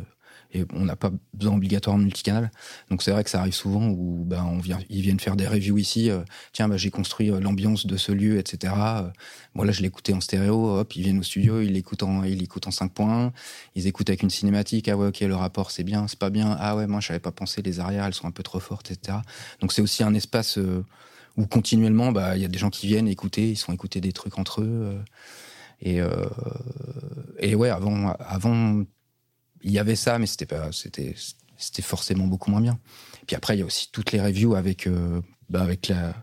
et 0.51 0.65
on 0.73 0.85
n'a 0.85 0.95
pas 0.95 1.11
besoin 1.33 1.55
obligatoirement 1.55 1.99
de 1.99 2.05
multicanal. 2.05 2.51
Donc 2.89 3.03
c'est 3.03 3.11
vrai 3.11 3.23
que 3.23 3.29
ça 3.29 3.39
arrive 3.39 3.53
souvent 3.53 3.87
où 3.87 4.23
ben, 4.25 4.43
on 4.43 4.57
vient, 4.57 4.79
ils 4.89 5.01
viennent 5.01 5.19
faire 5.19 5.35
des 5.35 5.47
reviews 5.47 5.77
ici. 5.77 6.09
Euh, 6.09 6.21
tiens, 6.53 6.67
ben, 6.67 6.77
j'ai 6.77 6.89
construit 6.89 7.29
euh, 7.29 7.39
l'ambiance 7.39 7.85
de 7.85 7.97
ce 7.97 8.11
lieu, 8.11 8.39
etc. 8.39 8.73
moi 9.53 9.65
là, 9.65 9.71
je 9.71 9.81
l'écoutais 9.81 10.13
en 10.13 10.21
stéréo. 10.21 10.79
Hop, 10.79 10.95
ils 10.95 11.03
viennent 11.03 11.19
au 11.19 11.23
studio, 11.23 11.61
ils 11.61 11.73
l'écoutent 11.73 12.03
en, 12.03 12.23
ils 12.23 12.39
l'écoutent 12.39 12.67
en 12.67 12.71
5 12.71 12.91
points. 12.91 13.31
Ils 13.75 13.85
écoutent 13.85 14.09
avec 14.09 14.23
une 14.23 14.31
cinématique. 14.31 14.87
Ah 14.87 14.97
ouais, 14.97 15.07
ok, 15.07 15.19
le 15.19 15.35
rapport 15.35 15.69
c'est 15.71 15.83
bien, 15.83 16.07
c'est 16.07 16.19
pas 16.19 16.31
bien. 16.31 16.55
Ah 16.59 16.75
ouais, 16.75 16.87
moi 16.87 16.99
je 16.99 17.09
n'avais 17.09 17.19
pas 17.19 17.31
pensé, 17.31 17.61
les 17.61 17.79
arrières 17.79 18.05
elles 18.05 18.13
sont 18.15 18.27
un 18.27 18.31
peu 18.31 18.43
trop 18.43 18.59
fortes, 18.59 18.91
etc. 18.91 19.19
Donc 19.61 19.71
c'est 19.71 19.81
aussi 19.81 20.03
un 20.03 20.13
espace 20.15 20.57
où 21.37 21.45
continuellement, 21.45 22.11
bah, 22.11 22.35
il 22.35 22.41
y 22.41 22.45
a 22.45 22.49
des 22.49 22.57
gens 22.57 22.69
qui 22.71 22.87
viennent 22.87 23.07
écouter, 23.07 23.51
ils 23.51 23.55
sont 23.55 23.71
écouter 23.71 24.01
des 24.01 24.13
trucs 24.13 24.39
entre 24.39 24.61
eux. 24.61 24.99
et, 25.81 25.99
et 27.39 27.55
ouais, 27.55 27.69
avant, 27.69 28.15
avant 28.19 28.83
il 29.63 29.71
y 29.71 29.79
avait 29.79 29.95
ça, 29.95 30.19
mais 30.19 30.27
c'était 30.27 30.45
pas, 30.45 30.71
c'était, 30.71 31.15
c'était 31.57 31.81
forcément 31.81 32.27
beaucoup 32.27 32.51
moins 32.51 32.61
bien. 32.61 32.79
Puis 33.27 33.35
après, 33.35 33.55
il 33.55 33.59
y 33.59 33.63
a 33.63 33.65
aussi 33.65 33.89
toutes 33.91 34.11
les 34.11 34.21
reviews 34.21 34.55
avec, 34.55 34.87
euh, 34.87 35.21
bah 35.49 35.61
avec 35.61 35.87
la, 35.87 36.13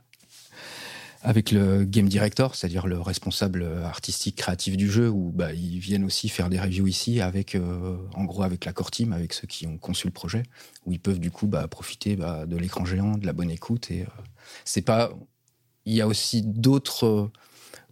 avec 1.22 1.51
le 1.51 1.85
game 1.85 2.09
director, 2.09 2.55
c'est-à-dire 2.55 2.87
le 2.87 3.01
responsable 3.01 3.66
artistique 3.85 4.37
créatif 4.37 4.77
du 4.77 4.88
jeu, 4.88 5.09
où 5.09 5.33
bah, 5.33 5.53
ils 5.53 5.79
viennent 5.79 6.05
aussi 6.05 6.29
faire 6.29 6.49
des 6.49 6.61
reviews 6.61 6.87
ici 6.87 7.20
avec, 7.20 7.57
euh, 7.57 7.96
en 8.14 8.25
gros, 8.25 8.44
avec 8.44 8.64
la 8.64 8.72
core 8.72 8.92
team, 8.92 9.12
avec 9.12 9.33
ceux 9.33 9.46
qui 9.49 9.66
ont 9.66 9.77
conçu 9.77 10.07
le 10.07 10.12
projet, 10.12 10.44
où 10.85 10.92
ils 10.92 11.01
peuvent 11.01 11.18
du 11.18 11.33
coup 11.33 11.49
bah, 11.49 11.66
profiter 11.66 12.14
bah, 12.14 12.46
de 12.46 12.57
l'écran 12.57 12.85
géant, 12.85 13.18
de 13.18 13.27
la 13.27 13.33
bonne 13.33 13.51
écoute. 13.51 13.90
Et 13.90 14.03
euh, 14.03 14.07
c'est 14.64 14.83
pas, 14.83 15.11
il 15.85 15.94
y 15.94 16.01
a 16.01 16.07
aussi 16.07 16.42
d'autres 16.42 17.31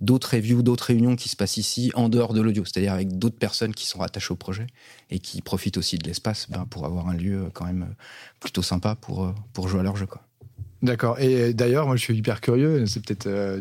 d'autres 0.00 0.36
reviews, 0.36 0.62
d'autres 0.62 0.84
réunions 0.84 1.16
qui 1.16 1.28
se 1.28 1.36
passent 1.36 1.56
ici 1.56 1.90
en 1.94 2.08
dehors 2.08 2.34
de 2.34 2.40
l'audio, 2.40 2.64
c'est-à-dire 2.64 2.92
avec 2.92 3.18
d'autres 3.18 3.38
personnes 3.38 3.74
qui 3.74 3.86
sont 3.86 3.98
rattachées 3.98 4.32
au 4.32 4.36
projet 4.36 4.66
et 5.10 5.18
qui 5.18 5.40
profitent 5.42 5.78
aussi 5.78 5.98
de 5.98 6.06
l'espace 6.06 6.48
ben, 6.50 6.66
pour 6.68 6.84
avoir 6.84 7.08
un 7.08 7.14
lieu 7.14 7.48
quand 7.52 7.64
même 7.64 7.94
plutôt 8.40 8.62
sympa 8.62 8.94
pour, 8.94 9.34
pour 9.52 9.68
jouer 9.68 9.80
à 9.80 9.82
leur 9.82 9.96
jeu. 9.96 10.06
Quoi. 10.06 10.22
D'accord. 10.84 11.18
Et 11.18 11.54
d'ailleurs, 11.54 11.86
moi, 11.86 11.96
je 11.96 12.02
suis 12.02 12.14
hyper 12.14 12.42
curieux. 12.42 12.84
C'est 12.84 13.02
peut-être, 13.02 13.26
euh, 13.26 13.58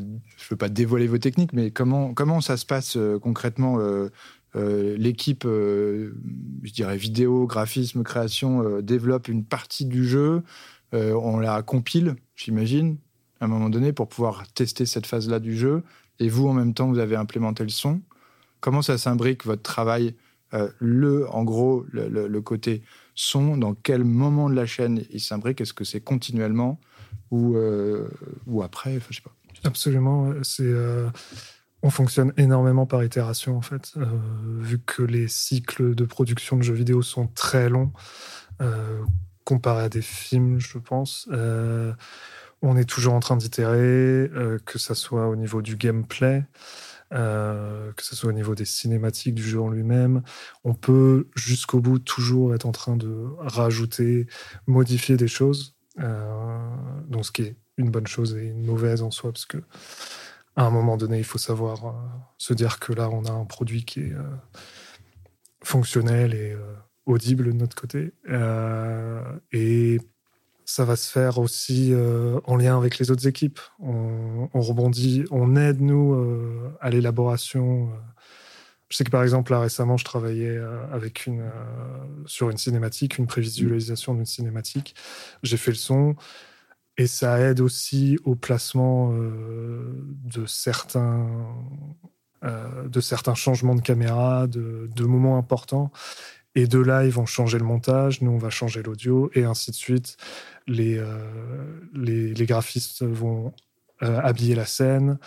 veux 0.50 0.58
pas 0.58 0.68
dévoiler 0.68 1.08
vos 1.08 1.18
techniques, 1.20 1.54
mais 1.54 1.72
comment 1.72 2.14
comment 2.14 2.42
ça 2.42 2.58
se 2.58 2.66
passe 2.66 2.98
euh, 2.98 3.18
concrètement 3.18 3.80
euh, 3.80 4.10
L'équipe, 4.98 5.46
je 5.46 6.72
dirais 6.74 6.96
vidéo, 6.96 7.48
graphisme, 7.48 8.04
création, 8.04 8.82
développe 8.82 9.28
une 9.28 9.44
partie 9.44 9.86
du 9.86 10.08
jeu. 10.08 10.44
on 10.92 11.40
la 11.40 11.64
compile, 11.64 12.18
j'imagine, 12.36 12.98
à 13.40 13.46
un 13.46 13.48
moment 13.48 13.72
donné, 13.72 13.94
pour 13.94 14.08
pouvoir 14.08 14.46
tester 14.54 14.86
cette 14.86 15.08
phase-là 15.08 15.40
du 15.40 15.58
jeu 15.58 15.82
et 16.20 16.30
vous, 16.30 16.48
en 16.48 16.54
même 16.54 16.74
temps, 16.74 16.88
vous 16.88 17.00
avez 17.00 17.16
implémenté 17.16 17.64
le 17.64 17.70
son. 17.70 18.02
Comment 18.60 18.82
ça 18.82 18.98
s'imbrique 18.98 19.46
votre 19.46 19.62
travail 19.62 20.16
euh, 20.54 20.70
Le, 20.80 21.30
en 21.30 21.44
gros, 21.44 21.86
le, 21.92 22.40
côté 22.42 22.84
son, 23.16 23.58
dans 23.58 23.74
quel 23.74 24.04
moment 24.04 24.50
de 24.50 24.56
la 24.56 24.66
chaîne 24.66 25.04
il 25.12 25.20
s'imbrique? 25.20 25.62
Est-ce 25.62 25.74
que 25.74 25.84
c'est 25.84 26.02
continuellement 26.02 26.80
ou, 27.32 27.56
euh, 27.56 28.08
ou 28.48 28.62
après? 28.64 29.00
Je 29.10 29.18
sais 29.18 29.22
pas. 29.22 29.36
Absolument. 29.64 30.34
C'est. 30.44 30.64
Euh, 30.64 31.10
on 31.86 31.90
fonctionne 31.90 32.32
énormément 32.38 32.86
par 32.86 33.04
itération 33.04 33.58
en 33.58 33.62
fait, 33.62 33.94
vu 34.62 34.80
que 34.80 35.04
les 35.04 35.28
cycles 35.28 35.96
de 35.96 36.06
production 36.06 36.56
de 36.56 36.62
jeux 36.62 36.74
vidéo 36.74 37.02
sont 37.02 37.28
très 37.28 37.68
longs 37.68 37.92
comparé 39.44 39.84
à 39.84 39.90
des 39.90 40.02
films, 40.02 40.62
je 40.62 40.78
pense 40.78 41.28
on 42.64 42.78
est 42.78 42.86
toujours 42.86 43.14
en 43.14 43.20
train 43.20 43.36
d'itérer, 43.36 43.78
euh, 43.78 44.58
que 44.66 44.80
ce 44.80 44.94
soit 44.94 45.28
au 45.28 45.36
niveau 45.36 45.62
du 45.62 45.76
gameplay, 45.76 46.46
euh, 47.12 47.92
que 47.92 48.04
ce 48.04 48.16
soit 48.16 48.30
au 48.30 48.34
niveau 48.34 48.56
des 48.56 48.66
cinématiques 48.66 49.36
du 49.36 49.44
jeu 49.44 49.62
en 49.62 49.70
lui-même. 49.70 50.24
On 50.64 50.74
peut 50.74 51.28
jusqu'au 51.36 51.82
bout 51.82 52.00
toujours 52.00 52.56
être 52.56 52.66
en 52.66 52.72
train 52.72 52.96
de 52.96 53.28
rajouter, 53.40 54.28
modifier 54.66 55.18
des 55.18 55.28
choses. 55.28 55.76
Euh, 56.00 56.58
donc 57.10 57.26
ce 57.26 57.32
qui 57.32 57.44
est 57.44 57.58
une 57.78 57.92
bonne 57.92 58.08
chose 58.08 58.36
et 58.36 58.48
une 58.48 58.66
mauvaise 58.66 59.02
en 59.02 59.12
soi, 59.12 59.34
parce 59.34 59.46
que 59.46 59.58
à 60.56 60.66
un 60.66 60.70
moment 60.70 60.98
donné, 60.98 61.18
il 61.18 61.24
faut 61.26 61.40
savoir 61.40 61.96
se 62.38 62.54
dire 62.54 62.80
que 62.80 62.94
là, 62.94 63.10
on 63.10 63.26
a 63.26 63.32
un 63.32 63.46
produit 63.46 63.84
qui 63.86 64.02
est 64.02 64.14
fonctionnel 65.64 66.36
et 66.36 66.56
audible 67.08 67.46
de 67.46 67.52
notre 67.54 67.76
côté. 67.76 68.14
et 69.52 70.00
ça 70.74 70.86
va 70.86 70.96
se 70.96 71.08
faire 71.12 71.38
aussi 71.38 71.94
euh, 71.94 72.40
en 72.46 72.56
lien 72.56 72.76
avec 72.76 72.98
les 72.98 73.12
autres 73.12 73.28
équipes. 73.28 73.60
On, 73.80 74.50
rebondit, 74.56 75.24
on 75.30 75.56
aide 75.56 75.82
nous 75.82 76.16
euh, 76.16 76.76
à 76.82 76.90
l'élaboration. 76.90 77.92
Euh. 77.92 77.96
Je 78.90 78.98
sais 78.98 79.04
que 79.04 79.12
par 79.12 79.22
exemple 79.22 79.54
récemment, 79.54 79.98
je 79.98 80.04
travaillais 80.04 80.60
avec 80.92 81.28
une 81.28 81.44
sur 82.26 82.50
une 82.50 82.58
cinématique, 82.58 83.20
une 83.20 83.28
prévisualisation 83.28 84.16
d'une 84.16 84.26
cinématique. 84.26 84.96
J'ai 85.44 85.58
fait 85.58 85.72
le 85.72 85.78
son 85.78 86.16
et 86.98 87.06
ça 87.06 87.40
aide 87.40 87.60
aussi 87.60 88.18
au 88.24 88.36
placement 88.36 89.12
de 89.14 90.46
certains 90.46 91.28
de 92.44 93.00
certains 93.00 93.34
changements 93.34 93.74
de 93.74 93.82
caméra, 93.82 94.46
de 94.46 95.04
moments 95.04 95.40
importants. 95.40 95.92
Et 96.56 96.68
de 96.68 96.80
là, 96.80 97.06
ils 97.06 97.12
vont 97.12 97.26
changer 97.26 97.58
le 97.58 97.64
montage, 97.64 98.22
nous, 98.22 98.32
on 98.32 98.38
va 98.38 98.50
changer 98.50 98.84
l'audio, 98.84 99.32
et 99.34 99.44
ainsi 99.44 99.72
de 99.72 99.76
suite. 99.76 100.18
Les, 100.68 100.98
euh, 100.98 101.18
les, 101.94 102.46
graphistes 102.46 103.04
vont 103.04 103.54
euh, 104.04 104.20
habiller 104.22 104.56
la 104.56 104.66
scène, 104.66 105.18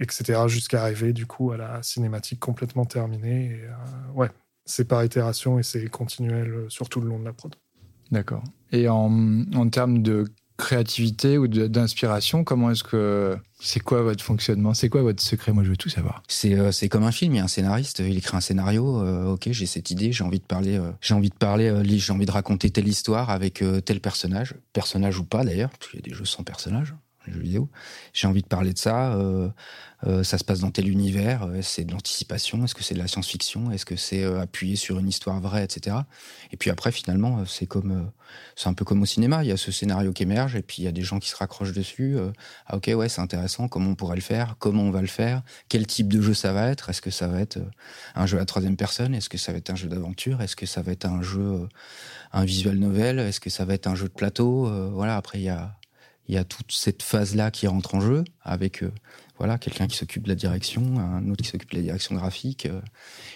etc., 0.00 0.42
jusqu'à 0.48 0.82
arriver, 0.82 1.12
du 1.12 1.26
coup, 1.26 1.52
à 1.52 1.56
la 1.56 1.82
cinématique 1.82 2.40
complètement 2.40 2.86
terminée. 2.86 3.46
Et, 3.46 3.64
euh, 3.64 4.12
ouais, 4.14 4.30
c'est 4.64 4.88
par 4.88 5.04
itération 5.04 5.58
et 5.58 5.62
c'est 5.62 5.86
continuel 5.88 6.64
sur 6.68 6.88
tout 6.88 7.00
le 7.00 7.08
long 7.08 7.18
de 7.18 7.24
la 7.24 7.34
prod. 7.34 7.54
D'accord. 8.10 8.42
Et 8.72 8.88
en, 8.88 9.44
en 9.54 9.68
termes 9.68 10.02
de 10.02 10.24
créativité 10.56 11.38
ou 11.38 11.48
d'inspiration 11.48 12.44
Comment 12.44 12.70
est-ce 12.70 12.84
que 12.84 13.36
c'est 13.60 13.80
quoi 13.80 14.02
votre 14.02 14.22
fonctionnement? 14.22 14.74
C'est 14.74 14.88
quoi 14.88 15.02
votre 15.02 15.22
secret? 15.22 15.52
Moi, 15.52 15.64
je 15.64 15.70
veux 15.70 15.76
tout 15.76 15.88
savoir. 15.88 16.22
C'est 16.28 16.54
euh, 16.54 16.70
comme 16.90 17.04
un 17.04 17.12
film. 17.12 17.34
Il 17.34 17.38
y 17.38 17.40
a 17.40 17.44
un 17.44 17.48
scénariste, 17.48 18.00
il 18.00 18.16
écrit 18.16 18.36
un 18.36 18.40
scénario. 18.40 19.02
Euh, 19.02 19.32
ok, 19.32 19.48
j'ai 19.50 19.66
cette 19.66 19.90
idée, 19.90 20.12
j'ai 20.12 20.24
envie 20.24 20.38
de 20.38 20.44
parler, 20.44 20.76
euh, 20.76 20.90
j'ai 21.00 21.14
envie 21.14 21.30
de 21.30 21.34
parler, 21.34 21.72
j'ai 21.84 22.12
envie 22.12 22.26
de 22.26 22.30
raconter 22.30 22.70
telle 22.70 22.88
histoire 22.88 23.30
avec 23.30 23.64
tel 23.84 24.00
personnage, 24.00 24.54
personnage 24.72 25.18
ou 25.18 25.24
pas 25.24 25.44
d'ailleurs, 25.44 25.70
parce 25.70 25.92
y 25.94 25.98
a 25.98 26.02
des 26.02 26.14
jeux 26.14 26.24
sans 26.24 26.42
personnage 26.42 26.94
jeux 27.32 27.40
vidéo. 27.40 27.68
J'ai 28.12 28.26
envie 28.26 28.42
de 28.42 28.46
parler 28.46 28.72
de 28.72 28.78
ça. 28.78 29.14
Euh, 29.14 29.48
euh, 30.06 30.22
ça 30.22 30.36
se 30.36 30.44
passe 30.44 30.60
dans 30.60 30.70
tel 30.70 30.88
univers. 30.88 31.44
Euh, 31.44 31.62
c'est 31.62 31.84
de 31.84 31.92
l'anticipation. 31.92 32.62
Est-ce 32.64 32.74
que 32.74 32.82
c'est 32.82 32.94
de 32.94 32.98
la 32.98 33.08
science-fiction 33.08 33.70
Est-ce 33.70 33.86
que 33.86 33.96
c'est 33.96 34.24
appuyé 34.24 34.76
sur 34.76 34.98
une 34.98 35.08
histoire 35.08 35.40
vraie, 35.40 35.64
etc. 35.64 35.96
Et 36.52 36.56
puis 36.56 36.70
après, 36.70 36.92
finalement, 36.92 37.44
c'est 37.46 37.66
comme, 37.66 38.10
c'est 38.56 38.68
un 38.68 38.74
peu 38.74 38.84
comme 38.84 39.02
au 39.02 39.06
cinéma. 39.06 39.42
Il 39.44 39.48
y 39.48 39.52
a 39.52 39.56
ce 39.56 39.72
scénario 39.72 40.12
qui 40.12 40.24
émerge 40.24 40.56
et 40.56 40.62
puis 40.62 40.82
il 40.82 40.84
y 40.84 40.88
a 40.88 40.92
des 40.92 41.02
gens 41.02 41.18
qui 41.18 41.28
se 41.28 41.36
raccrochent 41.36 41.72
dessus. 41.72 42.16
ah 42.66 42.76
ok, 42.76 42.90
ouais, 42.94 43.08
c'est 43.08 43.20
intéressant. 43.20 43.68
Comment 43.68 43.90
on 43.90 43.94
pourrait 43.94 44.16
le 44.16 44.22
faire 44.22 44.56
Comment 44.58 44.82
on 44.82 44.90
va 44.90 45.00
le 45.00 45.06
faire 45.06 45.42
Quel 45.68 45.86
type 45.86 46.12
de 46.12 46.20
jeu 46.20 46.34
ça 46.34 46.52
va 46.52 46.68
être 46.68 46.90
Est-ce 46.90 47.00
que 47.00 47.10
ça 47.10 47.28
va 47.28 47.40
être 47.40 47.58
un 48.14 48.26
jeu 48.26 48.38
à 48.38 48.44
troisième 48.44 48.76
personne 48.76 49.14
Est-ce 49.14 49.28
que 49.28 49.38
ça 49.38 49.52
va 49.52 49.58
être 49.58 49.70
un 49.70 49.76
jeu 49.76 49.88
d'aventure 49.88 50.42
Est-ce 50.42 50.56
que 50.56 50.66
ça 50.66 50.82
va 50.82 50.92
être 50.92 51.06
un 51.06 51.22
jeu, 51.22 51.68
un 52.32 52.44
visual 52.44 52.76
novel 52.76 53.18
Est-ce 53.18 53.40
que 53.40 53.50
ça 53.50 53.64
va 53.64 53.74
être 53.74 53.86
un 53.86 53.94
jeu 53.94 54.08
de 54.08 54.14
plateau 54.14 54.70
Voilà. 54.92 55.16
Après, 55.16 55.38
il 55.38 55.44
y 55.44 55.48
a 55.48 55.76
il 56.28 56.34
y 56.34 56.38
a 56.38 56.44
toute 56.44 56.72
cette 56.72 57.02
phase-là 57.02 57.50
qui 57.50 57.66
rentre 57.66 57.94
en 57.94 58.00
jeu 58.00 58.24
avec 58.42 58.82
euh, 58.82 58.92
voilà 59.38 59.58
quelqu'un 59.58 59.86
qui 59.86 59.96
s'occupe 59.96 60.22
de 60.22 60.28
la 60.28 60.34
direction, 60.34 60.98
un 60.98 61.28
autre 61.28 61.42
qui 61.42 61.50
s'occupe 61.50 61.70
de 61.72 61.76
la 61.76 61.82
direction 61.82 62.14
graphique, 62.14 62.66
euh, 62.66 62.80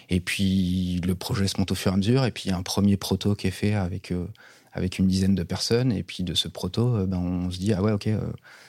et 0.09 0.21
puis 0.21 1.01
le 1.05 1.15
projet 1.15 1.49
se 1.49 1.59
monte 1.59 1.73
au 1.73 1.75
fur 1.75 1.91
et 1.91 1.95
à 1.95 1.97
mesure, 1.97 2.25
et 2.25 2.31
puis 2.31 2.45
il 2.47 2.51
y 2.51 2.55
a 2.55 2.57
un 2.57 2.63
premier 2.63 2.97
proto 2.97 3.35
qui 3.35 3.47
est 3.47 3.53
fait 3.53 3.75
avec 3.75 4.13
euh, 4.13 4.27
avec 4.73 4.99
une 4.99 5.09
dizaine 5.09 5.35
de 5.35 5.43
personnes, 5.43 5.93
et 5.93 6.03
puis 6.03 6.23
de 6.23 6.35
ce 6.35 6.47
proto, 6.47 7.05
ben, 7.07 7.17
on 7.17 7.51
se 7.51 7.59
dit 7.59 7.73
ah 7.73 7.83
ouais 7.83 7.93
ok 7.93 8.09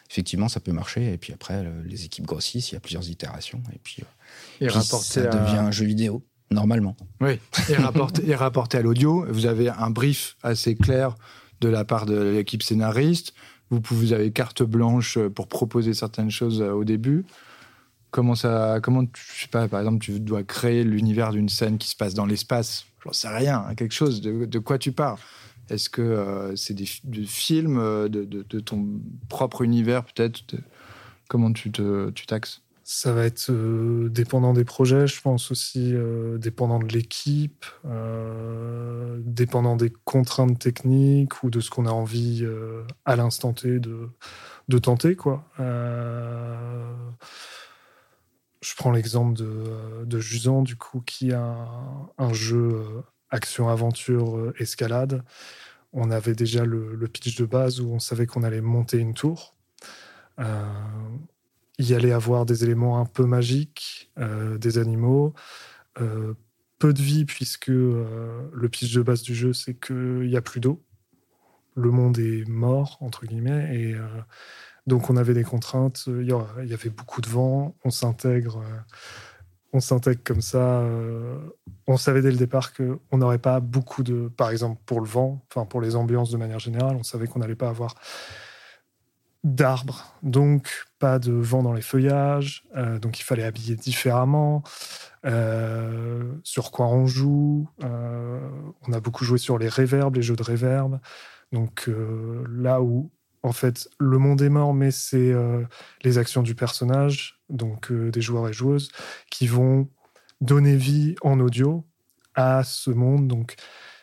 effectivement 0.09 0.49
ça 0.49 0.59
peut 0.59 0.71
marcher, 0.71 1.13
et 1.13 1.17
puis 1.17 1.33
après 1.33 1.65
les 1.85 2.05
équipes 2.05 2.25
grossissent, 2.25 2.71
il 2.71 2.75
y 2.75 2.77
a 2.77 2.79
plusieurs 2.79 3.09
itérations, 3.09 3.61
et 3.73 3.79
puis, 3.83 4.03
et 4.59 4.69
ça 4.69 5.21
devient 5.27 5.57
un 5.57 5.71
jeu 5.71 5.85
vidéo 5.85 6.23
normalement. 6.49 6.97
Oui, 7.21 7.39
et 7.69 7.75
rapporté, 7.75 8.27
et 8.27 8.33
rapporté 8.33 8.79
à 8.79 8.81
l'audio, 8.81 9.25
vous 9.29 9.45
avez 9.45 9.69
un 9.69 9.91
brief 9.91 10.35
assez 10.41 10.75
clair 10.75 11.15
de 11.61 11.67
la 11.69 11.85
part 11.85 12.07
de 12.07 12.17
l'équipe 12.17 12.63
scénariste 12.63 13.33
vous, 13.69 14.13
avez 14.13 14.31
carte 14.31 14.63
blanche 14.63 15.19
pour 15.35 15.47
proposer 15.47 15.93
certaines 15.93 16.31
choses 16.31 16.61
euh, 16.61 16.71
au 16.71 16.83
début. 16.83 17.25
Comment 18.11 18.35
ça, 18.35 18.79
comment, 18.81 19.03
je 19.13 19.41
sais 19.41 19.47
pas, 19.47 19.67
par 19.67 19.79
exemple, 19.79 19.99
tu 19.99 20.19
dois 20.19 20.43
créer 20.43 20.83
l'univers 20.83 21.31
d'une 21.31 21.49
scène 21.49 21.77
qui 21.77 21.87
se 21.87 21.95
passe 21.95 22.15
dans 22.15 22.25
l'espace? 22.25 22.85
J'en 23.03 23.13
sais 23.13 23.27
rien, 23.29 23.63
hein, 23.67 23.75
quelque 23.75 23.93
chose. 23.93 24.21
De, 24.21 24.59
quoi 24.59 24.79
tu 24.79 24.91
parles? 24.91 25.19
Est-ce 25.69 25.89
que 25.89 26.01
euh, 26.01 26.55
c'est 26.55 26.73
des, 26.73 26.85
films 27.25 27.77
euh, 27.77 28.09
de, 28.09 28.59
ton 28.59 28.87
propre 29.29 29.61
univers 29.61 30.03
peut-être? 30.03 30.41
Comment 31.27 31.53
tu 31.53 31.71
taxes? 31.71 32.61
Ça 32.91 33.13
va 33.13 33.25
être 33.25 33.51
euh, 33.51 34.09
dépendant 34.09 34.51
des 34.51 34.65
projets, 34.65 35.05
je 35.05 35.21
pense 35.21 35.51
aussi, 35.51 35.93
euh, 35.93 36.39
dépendant 36.39 36.79
de 36.79 36.87
l'équipe, 36.87 37.63
euh, 37.85 39.21
dépendant 39.23 39.75
des 39.75 39.91
contraintes 40.05 40.57
techniques 40.57 41.43
ou 41.43 41.51
de 41.51 41.59
ce 41.59 41.69
qu'on 41.69 41.85
a 41.85 41.91
envie 41.91 42.43
à 43.05 43.15
l'instant 43.15 43.53
T 43.53 43.79
de, 43.79 44.09
de 44.69 44.77
tenter. 44.79 45.15
Quoi. 45.15 45.45
je 48.61 48.75
prends 48.75 48.91
l'exemple 48.91 49.37
de, 49.37 50.03
de 50.05 50.19
Jusan, 50.19 50.63
du 50.63 50.75
coup, 50.75 51.01
qui 51.01 51.31
a 51.31 51.67
un, 52.17 52.33
jeu 52.33 53.03
action, 53.29 53.69
aventure, 53.69 54.51
escalade. 54.57 55.23
On 55.93 56.09
avait 56.09 56.33
déjà 56.33 56.65
le, 56.65 56.97
pitch 57.07 57.35
de 57.35 57.45
base 57.45 57.81
où 57.81 57.91
on 57.91 57.99
savait 57.99 58.25
qu'on 58.25 58.41
allait 58.41 58.61
monter 58.61 58.97
une 58.97 59.13
tour. 59.13 59.53
Y 61.79 61.93
allait 61.93 62.11
avoir 62.11 62.45
des 62.45 62.63
éléments 62.63 62.99
un 62.99 63.05
peu 63.05 63.25
magiques, 63.25 64.11
des 64.17 64.77
animaux, 64.77 65.33
peu 65.95 66.93
de 66.93 67.01
vie 67.01 67.25
puisque 67.25 67.67
le 67.67 68.67
pitch 68.69 68.93
de 68.93 69.01
base 69.01 69.21
du 69.21 69.33
jeu 69.33 69.53
c'est 69.53 69.73
qu'il 69.73 70.27
n'y 70.27 70.37
a 70.37 70.41
plus 70.41 70.59
d'eau. 70.59 70.83
Le 71.75 71.91
monde 71.91 72.19
est 72.19 72.47
mort 72.47 72.97
entre 73.01 73.25
guillemets 73.25 73.75
et 73.75 73.95
donc 74.89 75.11
on 75.11 75.17
avait 75.17 75.35
des 75.35 75.43
contraintes, 75.43 76.05
il 76.07 76.25
y 76.25 76.73
avait 76.73 76.89
beaucoup 76.89 77.21
de 77.21 77.29
vent, 77.29 77.75
on 77.83 77.91
s'intègre, 77.91 78.57
euh, 78.57 78.79
on 79.71 79.79
s'intègre 79.79 80.21
comme 80.23 80.41
ça. 80.41 80.79
Euh, 80.79 81.37
on 81.85 81.95
savait 81.95 82.23
dès 82.23 82.31
le 82.31 82.37
départ 82.37 82.73
qu'on 82.73 83.17
n'aurait 83.17 83.37
pas 83.37 83.59
beaucoup 83.59 84.01
de, 84.01 84.29
par 84.29 84.49
exemple 84.49 84.81
pour 84.87 84.99
le 84.99 85.07
vent, 85.07 85.45
enfin 85.47 85.65
pour 85.65 85.79
les 85.79 85.95
ambiances 85.95 86.31
de 86.31 86.37
manière 86.37 86.57
générale, 86.57 86.95
on 86.95 87.03
savait 87.03 87.27
qu'on 87.27 87.37
n'allait 87.37 87.55
pas 87.55 87.69
avoir 87.69 87.93
d'arbres, 89.43 90.13
donc 90.21 90.85
pas 90.99 91.17
de 91.17 91.31
vent 91.31 91.63
dans 91.63 91.73
les 91.73 91.81
feuillages, 91.81 92.65
euh, 92.75 92.99
donc 92.99 93.19
il 93.19 93.23
fallait 93.23 93.43
habiller 93.43 93.75
différemment. 93.75 94.63
sur 96.43 96.71
quoi 96.71 96.87
on 96.87 97.07
joue. 97.07 97.67
on 97.81 98.93
a 98.93 98.99
beaucoup 98.99 99.23
joué 99.23 99.37
sur 99.37 99.57
les 99.57 99.69
réverbes, 99.69 100.15
les 100.15 100.21
jeux 100.21 100.35
de 100.35 100.43
réverb. 100.43 100.99
Donc 101.51 101.89
là 102.47 102.81
où 102.81 103.11
en 103.43 103.51
fait, 103.51 103.89
le 103.99 104.17
monde 104.17 104.41
est 104.41 104.49
mort, 104.49 104.73
mais 104.73 104.91
c'est 104.91 105.31
euh, 105.31 105.63
les 106.03 106.17
actions 106.17 106.43
du 106.43 106.55
personnage, 106.55 107.39
donc 107.49 107.91
euh, 107.91 108.11
des 108.11 108.21
joueurs 108.21 108.47
et 108.49 108.53
joueuses, 108.53 108.91
qui 109.29 109.47
vont 109.47 109.87
donner 110.41 110.75
vie 110.75 111.15
en 111.21 111.39
audio 111.39 111.85
à 112.35 112.63
ce 112.63 112.91
monde. 112.91 113.27
Donc, 113.27 113.55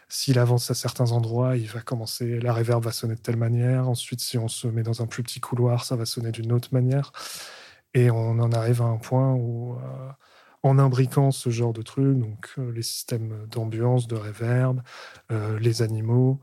s'il 0.09 0.39
avance 0.39 0.71
à 0.71 0.75
certains 0.75 1.13
endroits, 1.13 1.57
il 1.57 1.67
va 1.67 1.81
commencer, 1.81 2.39
la 2.41 2.53
réverb 2.53 2.85
va 2.85 2.93
sonner 2.93 3.15
de 3.15 3.21
telle 3.21 3.37
manière. 3.37 3.89
Ensuite, 3.89 4.21
si 4.21 4.39
on 4.39 4.49
se 4.49 4.69
met 4.69 4.83
dans 4.83 5.03
un 5.03 5.07
plus 5.07 5.23
petit 5.23 5.41
couloir, 5.41 5.85
ça 5.85 5.97
va 5.97 6.07
sonner 6.07 6.31
d'une 6.31 6.53
autre 6.53 6.69
manière. 6.73 7.13
Et 7.95 8.11
on 8.11 8.39
en 8.39 8.53
arrive 8.53 8.83
à 8.83 8.87
un 8.87 8.99
point 8.99 9.33
où, 9.35 9.75
euh, 9.75 10.11
en 10.63 10.79
imbriquant 10.79 11.31
ce 11.31 11.51
genre 11.51 11.73
de 11.73 11.83
trucs, 11.83 12.19
donc 12.19 12.55
les 12.75 12.83
systèmes 12.83 13.47
d'ambiance, 13.51 14.07
de 14.09 14.17
réverb, 14.17 14.83
les 15.31 15.83
animaux, 15.83 16.41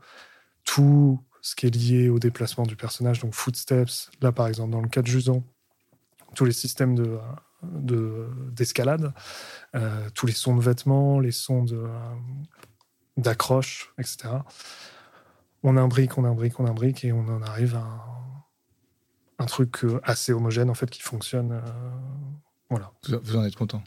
tout 0.64 1.20
ce 1.42 1.54
qui 1.54 1.66
est 1.66 1.74
lié 1.74 2.08
au 2.08 2.18
déplacement 2.18 2.64
du 2.64 2.74
personnage, 2.74 3.20
donc 3.20 3.34
footsteps, 3.34 4.10
là 4.22 4.32
par 4.32 4.46
exemple 4.48 4.70
dans 4.70 4.80
le 4.80 4.88
cas 4.88 5.02
de 5.02 5.06
Jusan, 5.06 5.44
tous 6.34 6.46
les 6.46 6.52
systèmes 6.52 6.94
de, 6.94 7.18
d'escalade, 8.50 9.12
euh, 9.74 10.08
tous 10.14 10.26
les 10.26 10.32
sons 10.32 10.56
de 10.56 10.62
vêtements, 10.62 11.20
les 11.20 11.32
sons 11.32 11.62
de, 11.62 11.86
d'accroche, 13.16 13.92
etc. 13.98 14.28
On 15.62 15.76
imbrique, 15.76 16.18
on 16.18 16.24
imbrique, 16.24 16.60
on 16.60 16.66
imbrique 16.66 17.04
et 17.04 17.12
on 17.12 17.26
en 17.28 17.42
arrive 17.42 17.76
à 17.76 17.86
un, 19.38 19.46
truc 19.46 19.84
euh, 19.84 20.00
assez 20.04 20.32
homogène 20.32 20.70
en 20.70 20.74
fait 20.74 20.90
qui 20.90 21.00
fonctionne. 21.00 21.52
Euh, 21.52 21.60
voilà. 22.68 22.92
Vous 23.22 23.36
en 23.36 23.44
êtes 23.44 23.56
content? 23.56 23.82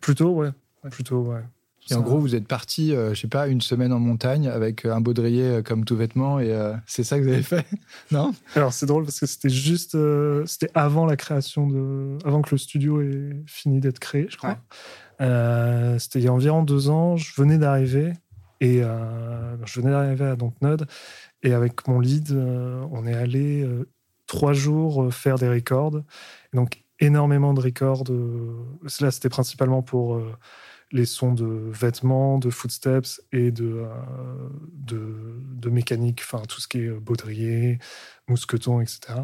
Plutôt, 0.00 0.30
ouais. 0.34 0.50
Plutôt, 0.90 1.22
ouais. 1.22 1.42
Et 1.90 1.94
en 1.94 2.00
gros, 2.00 2.18
vous 2.18 2.34
êtes 2.34 2.48
parti, 2.48 2.94
euh, 2.94 3.12
je 3.12 3.20
sais 3.20 3.28
pas, 3.28 3.46
une 3.46 3.60
semaine 3.60 3.92
en 3.92 3.98
montagne 3.98 4.48
avec 4.48 4.86
euh, 4.86 4.94
un 4.94 5.02
baudrier 5.02 5.62
comme 5.62 5.84
tout 5.84 5.96
vêtement, 5.96 6.40
et 6.40 6.54
c'est 6.86 7.04
ça 7.04 7.18
que 7.18 7.24
vous 7.24 7.28
avez 7.28 7.42
fait, 7.42 7.66
non? 8.10 8.34
Alors 8.54 8.72
c'est 8.72 8.86
drôle 8.86 9.04
parce 9.04 9.20
que 9.20 9.26
c'était 9.26 9.50
juste, 9.50 9.96
c'était 10.46 10.70
avant 10.74 11.04
la 11.04 11.16
création 11.16 11.66
de, 11.66 12.16
avant 12.24 12.40
que 12.40 12.52
le 12.52 12.58
studio 12.58 13.02
ait 13.02 13.42
fini 13.46 13.80
d'être 13.80 13.98
créé, 13.98 14.28
je 14.30 14.36
crois. 14.38 14.58
c'était 15.98 16.20
il 16.20 16.24
y 16.24 16.28
a 16.28 16.32
environ 16.32 16.62
deux 16.62 16.88
ans. 16.88 17.16
Je 17.16 17.34
venais 17.36 17.58
d'arriver 17.58 18.14
et 18.60 18.80
je 18.80 19.80
venais 19.80 19.90
d'arriver 19.90 20.26
à 20.26 20.36
Dontnod 20.36 20.86
et 21.42 21.52
avec 21.52 21.86
mon 21.88 22.00
lead, 22.00 22.32
on 22.32 23.06
est 23.06 23.14
allé 23.14 23.68
trois 24.26 24.52
jours 24.52 25.12
faire 25.12 25.38
des 25.38 25.48
records. 25.48 26.02
donc 26.52 26.82
énormément 27.00 27.52
de 27.54 27.60
records. 27.60 28.04
Là, 29.00 29.10
c'était 29.10 29.28
principalement 29.28 29.82
pour 29.82 30.22
les 30.94 31.06
sons 31.06 31.32
de 31.32 31.44
vêtements, 31.44 32.38
de 32.38 32.50
footsteps 32.50 33.20
et 33.32 33.50
de, 33.50 33.84
euh, 33.84 34.48
de, 34.72 35.68
mécanique, 35.68 36.20
enfin 36.22 36.42
tout 36.48 36.60
ce 36.60 36.68
qui 36.68 36.82
est 36.82 36.90
baudrier, 36.90 37.78
mousqueton, 38.28 38.80
etc. 38.80 39.14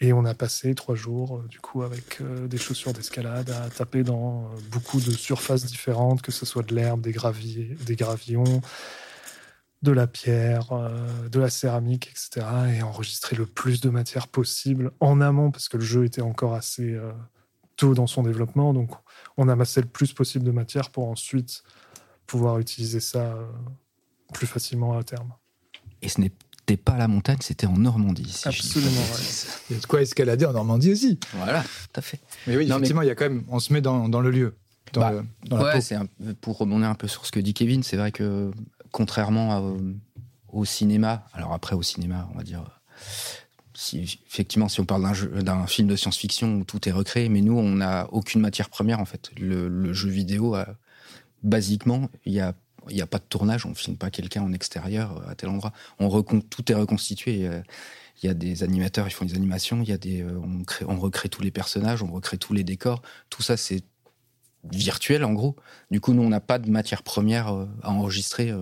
Et 0.00 0.12
on 0.12 0.24
a 0.24 0.34
passé 0.34 0.74
trois 0.74 0.94
jours, 0.94 1.38
euh, 1.38 1.46
du 1.48 1.60
coup, 1.60 1.82
avec 1.82 2.20
euh, 2.20 2.48
des 2.48 2.56
chaussures 2.56 2.92
d'escalade, 2.92 3.50
à 3.50 3.68
taper 3.68 4.02
dans 4.02 4.50
beaucoup 4.70 5.00
de 5.00 5.10
surfaces 5.10 5.66
différentes, 5.66 6.22
que 6.22 6.32
ce 6.32 6.46
soit 6.46 6.62
de 6.62 6.74
l'herbe, 6.74 7.02
des, 7.02 7.12
graviers, 7.12 7.76
des 7.84 7.96
gravillons, 7.96 8.62
de 9.82 9.92
la 9.92 10.06
pierre, 10.06 10.68
de 11.30 11.40
la 11.40 11.48
céramique, 11.48 12.10
etc. 12.10 12.46
Et 12.76 12.82
enregistrer 12.82 13.34
le 13.34 13.46
plus 13.46 13.80
de 13.80 13.88
matière 13.88 14.28
possible 14.28 14.92
en 15.00 15.22
amont, 15.22 15.50
parce 15.50 15.70
que 15.70 15.78
le 15.78 15.84
jeu 15.84 16.04
était 16.04 16.20
encore 16.20 16.54
assez 16.54 16.98
tôt 17.76 17.94
dans 17.94 18.06
son 18.06 18.22
développement. 18.22 18.74
Donc, 18.74 18.90
on 19.38 19.48
amassait 19.48 19.80
le 19.80 19.86
plus 19.86 20.12
possible 20.12 20.44
de 20.44 20.50
matière 20.50 20.90
pour 20.90 21.08
ensuite 21.08 21.62
pouvoir 22.30 22.58
utiliser 22.58 23.00
ça 23.00 23.32
euh, 23.32 23.46
plus 24.32 24.46
facilement 24.46 24.96
à 24.96 25.02
terme. 25.02 25.32
Et 26.02 26.08
ce 26.08 26.20
n'était 26.70 26.82
pas 26.82 26.96
la 26.96 27.08
montagne, 27.08 27.38
c'était 27.40 27.66
en 27.66 27.76
Normandie. 27.76 28.42
Absolument, 28.44 29.02
Il 29.68 29.76
y 29.76 29.78
a 29.78 29.82
de 29.82 29.86
quoi 29.86 30.02
escalader 30.02 30.46
en 30.46 30.52
Normandie 30.52 30.92
aussi. 30.92 31.18
Voilà, 31.34 31.62
tout 31.62 31.98
à 32.00 32.00
fait. 32.00 32.20
Mais 32.46 32.56
oui, 32.56 32.64
effectivement, 32.64 33.02
il 33.02 33.08
y 33.08 33.10
a 33.10 33.14
quand 33.14 33.28
même, 33.28 33.44
on 33.48 33.60
se 33.60 33.72
met 33.72 33.80
dans, 33.80 34.06
le 34.08 34.30
lieu. 34.30 34.56
Dans 34.92 35.00
bah, 35.48 35.74
ouais, 35.74 35.80
c'est 35.80 35.96
pour 36.40 36.58
rebondir 36.58 36.88
un 36.88 36.94
peu 36.94 37.08
sur 37.08 37.26
ce 37.26 37.32
que 37.32 37.40
dit 37.40 37.54
Kevin, 37.54 37.82
c'est 37.82 37.96
vrai 37.96 38.12
que 38.12 38.50
contrairement 38.90 39.76
au 40.48 40.64
cinéma, 40.64 41.24
alors 41.32 41.52
après 41.52 41.76
au 41.76 41.82
cinéma, 41.82 42.28
on 42.32 42.36
va 42.36 42.42
dire 42.42 42.64
si, 43.80 44.20
effectivement, 44.26 44.68
si 44.68 44.78
on 44.80 44.84
parle 44.84 45.10
d'un 45.42 45.66
film 45.66 45.88
de 45.88 45.96
science-fiction 45.96 46.56
où 46.56 46.64
tout 46.64 46.86
est 46.86 46.92
recréé, 46.92 47.30
mais 47.30 47.40
nous, 47.40 47.56
on 47.56 47.76
n'a 47.76 48.08
aucune 48.12 48.42
matière 48.42 48.68
première, 48.68 49.00
en 49.00 49.06
fait. 49.06 49.30
Le, 49.40 49.94
jeu 49.94 50.10
vidéo, 50.10 50.54
basiquement, 51.42 52.10
il 52.26 52.32
n'y 52.32 52.40
a, 52.40 52.54
y 52.88 53.02
a 53.02 53.06
pas 53.06 53.18
de 53.18 53.24
tournage, 53.28 53.66
on 53.66 53.70
ne 53.70 53.74
filme 53.74 53.96
pas 53.96 54.10
quelqu'un 54.10 54.42
en 54.42 54.52
extérieur 54.52 55.22
à 55.28 55.34
tel 55.34 55.48
endroit. 55.48 55.72
On 55.98 56.22
tout 56.22 56.72
est 56.72 56.74
reconstitué. 56.74 57.48
Il 58.22 58.26
y 58.26 58.28
a 58.28 58.34
des 58.34 58.62
animateurs, 58.62 59.06
ils 59.06 59.12
font 59.12 59.24
des 59.24 59.34
animations, 59.34 59.80
il 59.82 59.88
y 59.88 59.92
a 59.92 59.98
des, 59.98 60.22
euh, 60.22 60.38
on, 60.42 60.62
crée, 60.64 60.84
on 60.86 60.98
recrée 60.98 61.30
tous 61.30 61.42
les 61.42 61.50
personnages, 61.50 62.02
on 62.02 62.10
recrée 62.12 62.36
tous 62.36 62.52
les 62.52 62.64
décors. 62.64 63.00
Tout 63.30 63.42
ça, 63.42 63.56
c'est 63.56 63.82
virtuel, 64.64 65.24
en 65.24 65.32
gros. 65.32 65.56
Du 65.90 66.00
coup, 66.00 66.12
nous, 66.12 66.22
on 66.22 66.28
n'a 66.28 66.40
pas 66.40 66.58
de 66.58 66.68
matière 66.70 67.02
première 67.02 67.54
euh, 67.54 67.66
à 67.82 67.90
enregistrer 67.90 68.50
euh, 68.50 68.60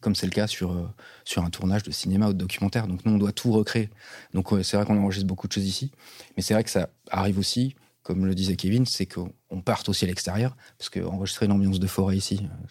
comme 0.00 0.14
c'est 0.14 0.26
le 0.26 0.32
cas 0.32 0.46
sur, 0.46 0.72
euh, 0.72 0.88
sur 1.24 1.44
un 1.44 1.50
tournage 1.50 1.82
de 1.82 1.90
cinéma 1.90 2.28
ou 2.28 2.32
de 2.32 2.38
documentaire. 2.38 2.86
Donc 2.86 3.04
nous, 3.04 3.12
on 3.12 3.18
doit 3.18 3.32
tout 3.32 3.52
recréer. 3.52 3.90
Donc 4.34 4.48
c'est 4.62 4.76
vrai 4.76 4.86
qu'on 4.86 4.98
enregistre 4.98 5.26
beaucoup 5.26 5.48
de 5.48 5.52
choses 5.52 5.66
ici, 5.66 5.90
mais 6.36 6.42
c'est 6.42 6.54
vrai 6.54 6.64
que 6.64 6.70
ça 6.70 6.88
arrive 7.10 7.38
aussi, 7.38 7.74
comme 8.02 8.26
le 8.26 8.34
disait 8.34 8.56
Kevin, 8.56 8.86
c'est 8.86 9.06
qu'on 9.06 9.60
parte 9.64 9.88
aussi 9.88 10.04
à 10.04 10.08
l'extérieur, 10.08 10.56
parce 10.78 10.90
qu'enregistrer 10.90 11.46
une 11.46 11.52
ambiance 11.52 11.80
de 11.80 11.86
forêt 11.86 12.16
ici, 12.16 12.40
euh, 12.42 12.66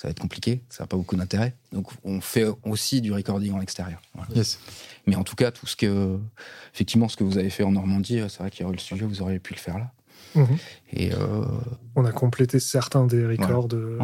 ça 0.00 0.08
va 0.08 0.12
être 0.12 0.20
compliqué, 0.20 0.62
ça 0.70 0.84
n'a 0.84 0.86
pas 0.86 0.96
beaucoup 0.96 1.14
d'intérêt. 1.14 1.54
Donc 1.72 1.90
on 2.04 2.22
fait 2.22 2.46
aussi 2.64 3.02
du 3.02 3.12
recording 3.12 3.52
en 3.52 3.60
extérieur. 3.60 4.00
Mais 5.06 5.14
en 5.14 5.24
tout 5.24 5.36
cas, 5.36 5.50
tout 5.50 5.66
ce 5.66 5.76
que, 5.76 6.18
effectivement, 6.72 7.08
ce 7.08 7.18
que 7.18 7.24
vous 7.24 7.36
avez 7.36 7.50
fait 7.50 7.64
en 7.64 7.72
Normandie, 7.72 8.20
euh, 8.20 8.28
c'est 8.30 8.38
vrai 8.38 8.50
qu'il 8.50 8.62
y 8.62 8.64
aurait 8.64 8.76
le 8.76 8.80
studio, 8.80 9.06
vous 9.06 9.20
auriez 9.20 9.38
pu 9.38 9.52
le 9.52 9.58
faire 9.58 9.78
là. 9.78 9.92
Mhm. 10.36 10.56
Et 10.92 11.10
on 11.96 12.04
a 12.06 12.12
complété 12.12 12.60
certains 12.60 13.04
des 13.04 13.26
records 13.26 13.68
de 13.68 13.98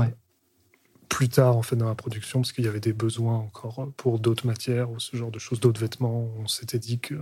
plus 1.08 1.28
tard 1.28 1.56
en 1.56 1.62
fait 1.62 1.76
dans 1.76 1.88
la 1.88 1.94
production 1.94 2.40
parce 2.40 2.52
qu'il 2.52 2.64
y 2.64 2.68
avait 2.68 2.80
des 2.80 2.92
besoins 2.92 3.36
encore 3.36 3.88
pour 3.96 4.18
d'autres 4.18 4.46
matières 4.46 4.90
ou 4.90 4.98
ce 4.98 5.16
genre 5.16 5.30
de 5.30 5.38
choses, 5.38 5.60
d'autres 5.60 5.80
vêtements. 5.80 6.28
On 6.38 6.46
s'était 6.46 6.78
dit 6.78 6.98
que 6.98 7.14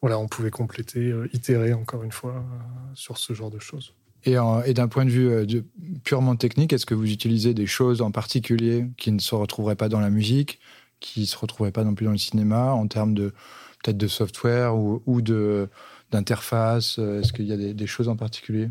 voilà, 0.00 0.18
on 0.18 0.28
pouvait 0.28 0.50
compléter, 0.50 1.10
euh, 1.10 1.28
itérer 1.32 1.72
encore 1.72 2.04
une 2.04 2.12
fois 2.12 2.36
euh, 2.36 2.94
sur 2.94 3.18
ce 3.18 3.32
genre 3.32 3.50
de 3.50 3.58
choses. 3.58 3.92
Et, 4.24 4.34
d'un 4.74 4.88
point 4.88 5.04
de 5.04 5.10
vue 5.10 5.28
euh, 5.28 5.46
purement 6.04 6.36
technique, 6.36 6.72
est-ce 6.72 6.86
que 6.86 6.94
vous 6.94 7.10
utilisez 7.10 7.54
des 7.54 7.66
choses 7.66 8.02
en 8.02 8.10
particulier 8.10 8.86
qui 8.96 9.12
ne 9.12 9.18
se 9.18 9.34
retrouveraient 9.34 9.76
pas 9.76 9.88
dans 9.88 10.00
la 10.00 10.10
musique, 10.10 10.58
qui 11.00 11.20
ne 11.20 11.26
se 11.26 11.36
retrouveraient 11.36 11.72
pas 11.72 11.84
non 11.84 11.94
plus 11.94 12.06
dans 12.06 12.12
le 12.12 12.18
cinéma, 12.18 12.72
en 12.72 12.86
termes 12.88 13.14
de 13.14 13.32
peut-être 13.82 13.96
de 13.96 14.08
software 14.08 14.76
ou, 14.76 15.22
de 15.22 15.68
d'interface 16.10 16.98
Est-ce 16.98 17.32
qu'il 17.34 17.44
y 17.44 17.52
a 17.52 17.56
des, 17.56 17.86
choses 17.86 18.08
en 18.08 18.16
particulier? 18.16 18.70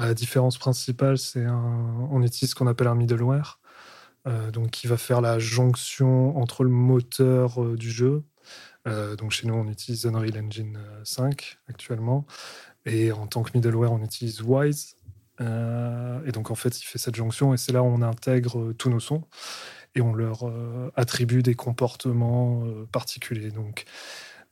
Bah, 0.00 0.06
la 0.06 0.14
différence 0.14 0.56
principale, 0.56 1.18
c'est 1.18 1.46
on 1.46 2.22
utilise 2.22 2.50
ce 2.50 2.54
qu'on 2.54 2.66
appelle 2.66 2.86
un 2.86 2.94
middleware, 2.94 3.60
euh, 4.26 4.50
donc 4.50 4.70
qui 4.70 4.86
va 4.86 4.96
faire 4.96 5.20
la 5.20 5.38
jonction 5.38 6.38
entre 6.38 6.64
le 6.64 6.70
moteur 6.70 7.62
euh, 7.62 7.76
du 7.76 7.90
jeu. 7.90 8.22
Euh, 8.88 9.14
donc 9.14 9.30
chez 9.30 9.46
nous, 9.46 9.52
on 9.52 9.66
utilise 9.68 10.06
Unreal 10.06 10.42
Engine 10.42 10.78
5 11.04 11.58
actuellement, 11.68 12.26
et 12.86 13.12
en 13.12 13.26
tant 13.26 13.42
que 13.42 13.50
middleware, 13.54 13.92
on 13.92 14.02
utilise 14.02 14.42
Wise. 14.42 14.96
et 15.40 16.32
donc 16.32 16.50
en 16.50 16.54
fait, 16.54 16.80
il 16.80 16.84
fait 16.84 16.98
cette 16.98 17.16
jonction, 17.16 17.54
et 17.54 17.56
c'est 17.56 17.72
là 17.72 17.82
où 17.82 17.86
on 17.86 18.02
intègre 18.02 18.72
tous 18.72 18.90
nos 18.90 19.00
sons 19.00 19.24
et 19.94 20.00
on 20.00 20.14
leur 20.14 20.50
attribue 20.96 21.42
des 21.42 21.54
comportements 21.54 22.64
particuliers. 22.92 23.50
Donc 23.50 23.84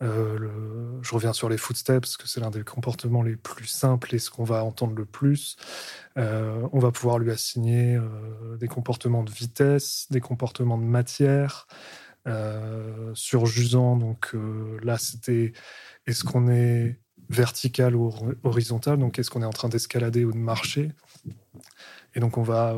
je 0.00 1.14
reviens 1.14 1.32
sur 1.32 1.48
les 1.48 1.58
footsteps, 1.58 2.00
parce 2.00 2.16
que 2.16 2.28
c'est 2.28 2.40
l'un 2.40 2.50
des 2.50 2.62
comportements 2.62 3.22
les 3.22 3.36
plus 3.36 3.66
simples 3.66 4.14
et 4.14 4.18
ce 4.18 4.30
qu'on 4.30 4.44
va 4.44 4.64
entendre 4.64 4.94
le 4.94 5.04
plus. 5.04 5.56
on 6.16 6.78
va 6.78 6.90
pouvoir 6.90 7.18
lui 7.18 7.30
assigner 7.30 7.98
des 8.58 8.68
comportements 8.68 9.22
de 9.22 9.30
vitesse, 9.30 10.06
des 10.10 10.20
comportements 10.20 10.78
de 10.78 10.84
matière, 10.84 11.66
surjusant. 13.14 13.96
Donc 13.96 14.34
là, 14.82 14.98
c'était 14.98 15.52
est-ce 16.06 16.24
qu'on 16.24 16.48
est 16.48 16.98
vertical 17.30 17.94
ou 17.94 18.12
horizontal 18.42 18.98
Donc 18.98 19.18
est-ce 19.18 19.30
qu'on 19.30 19.42
est 19.42 19.46
en 19.46 19.50
train 19.50 19.68
d'escalader 19.68 20.24
ou 20.24 20.32
de 20.32 20.38
marcher 20.38 20.92
Et 22.14 22.20
donc 22.20 22.38
on 22.38 22.42
va 22.42 22.74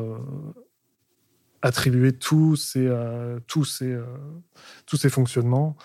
attribuer 1.61 2.13
tous 2.13 2.55
ces, 2.55 2.87
euh, 2.87 3.39
tous 3.47 3.65
ces, 3.65 3.91
euh, 3.91 4.05
tous 4.85 4.97
ces 4.97 5.09
fonctionnements 5.09 5.75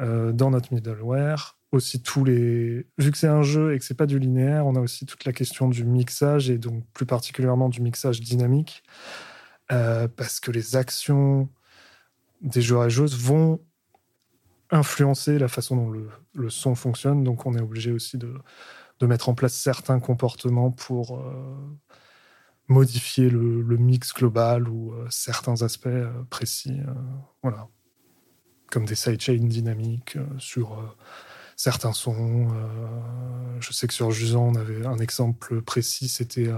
euh, 0.00 0.32
dans 0.32 0.50
notre 0.50 0.72
middleware. 0.72 1.58
Aussi 1.72 2.00
tous 2.02 2.24
les, 2.24 2.86
vu 2.98 3.10
que 3.10 3.18
c'est 3.18 3.26
un 3.26 3.42
jeu 3.42 3.74
et 3.74 3.78
que 3.78 3.84
c'est 3.84 3.96
pas 3.96 4.06
du 4.06 4.18
linéaire, 4.18 4.64
on 4.66 4.76
a 4.76 4.80
aussi 4.80 5.06
toute 5.06 5.24
la 5.24 5.32
question 5.32 5.68
du 5.68 5.84
mixage 5.84 6.48
et 6.48 6.56
donc 6.56 6.84
plus 6.92 7.06
particulièrement 7.06 7.68
du 7.68 7.80
mixage 7.80 8.20
dynamique, 8.20 8.84
parce 9.66 10.38
que 10.38 10.52
les 10.52 10.76
actions 10.76 11.48
des 12.42 12.62
joueurs 12.62 12.84
et 12.84 12.90
joueuses 12.90 13.18
vont 13.18 13.58
influencer 14.74 15.38
la 15.38 15.48
façon 15.48 15.76
dont 15.76 15.90
le, 16.34 16.50
son 16.50 16.74
fonctionne. 16.74 17.24
Donc 17.24 17.46
on 17.46 17.54
est 17.54 17.62
obligé 17.62 17.92
aussi 17.92 18.18
de, 18.18 18.34
de, 19.00 19.06
mettre 19.06 19.28
en 19.28 19.34
place 19.34 19.54
certains 19.54 20.00
comportements 20.00 20.70
pour 20.70 21.18
modifier 22.68 23.28
le, 23.28 23.76
mix 23.76 24.12
global 24.12 24.68
ou 24.68 24.92
euh, 24.92 25.06
certains 25.10 25.62
aspects 25.62 25.86
euh, 25.86 26.10
précis. 26.30 26.80
Euh, 26.80 26.92
voilà. 27.42 27.68
Comme 28.70 28.86
des 28.86 28.94
sidechains 28.94 29.46
dynamiques 29.46 30.18
sur 30.38 30.96
certains 31.54 31.92
sons. 31.92 32.48
je 33.60 33.72
sais 33.72 33.86
que 33.86 33.94
sur 33.94 34.10
Jusant, 34.10 34.48
on 34.48 34.54
avait 34.56 34.84
un 34.84 34.98
exemple 34.98 35.62
précis, 35.62 36.08
c'était 36.08 36.50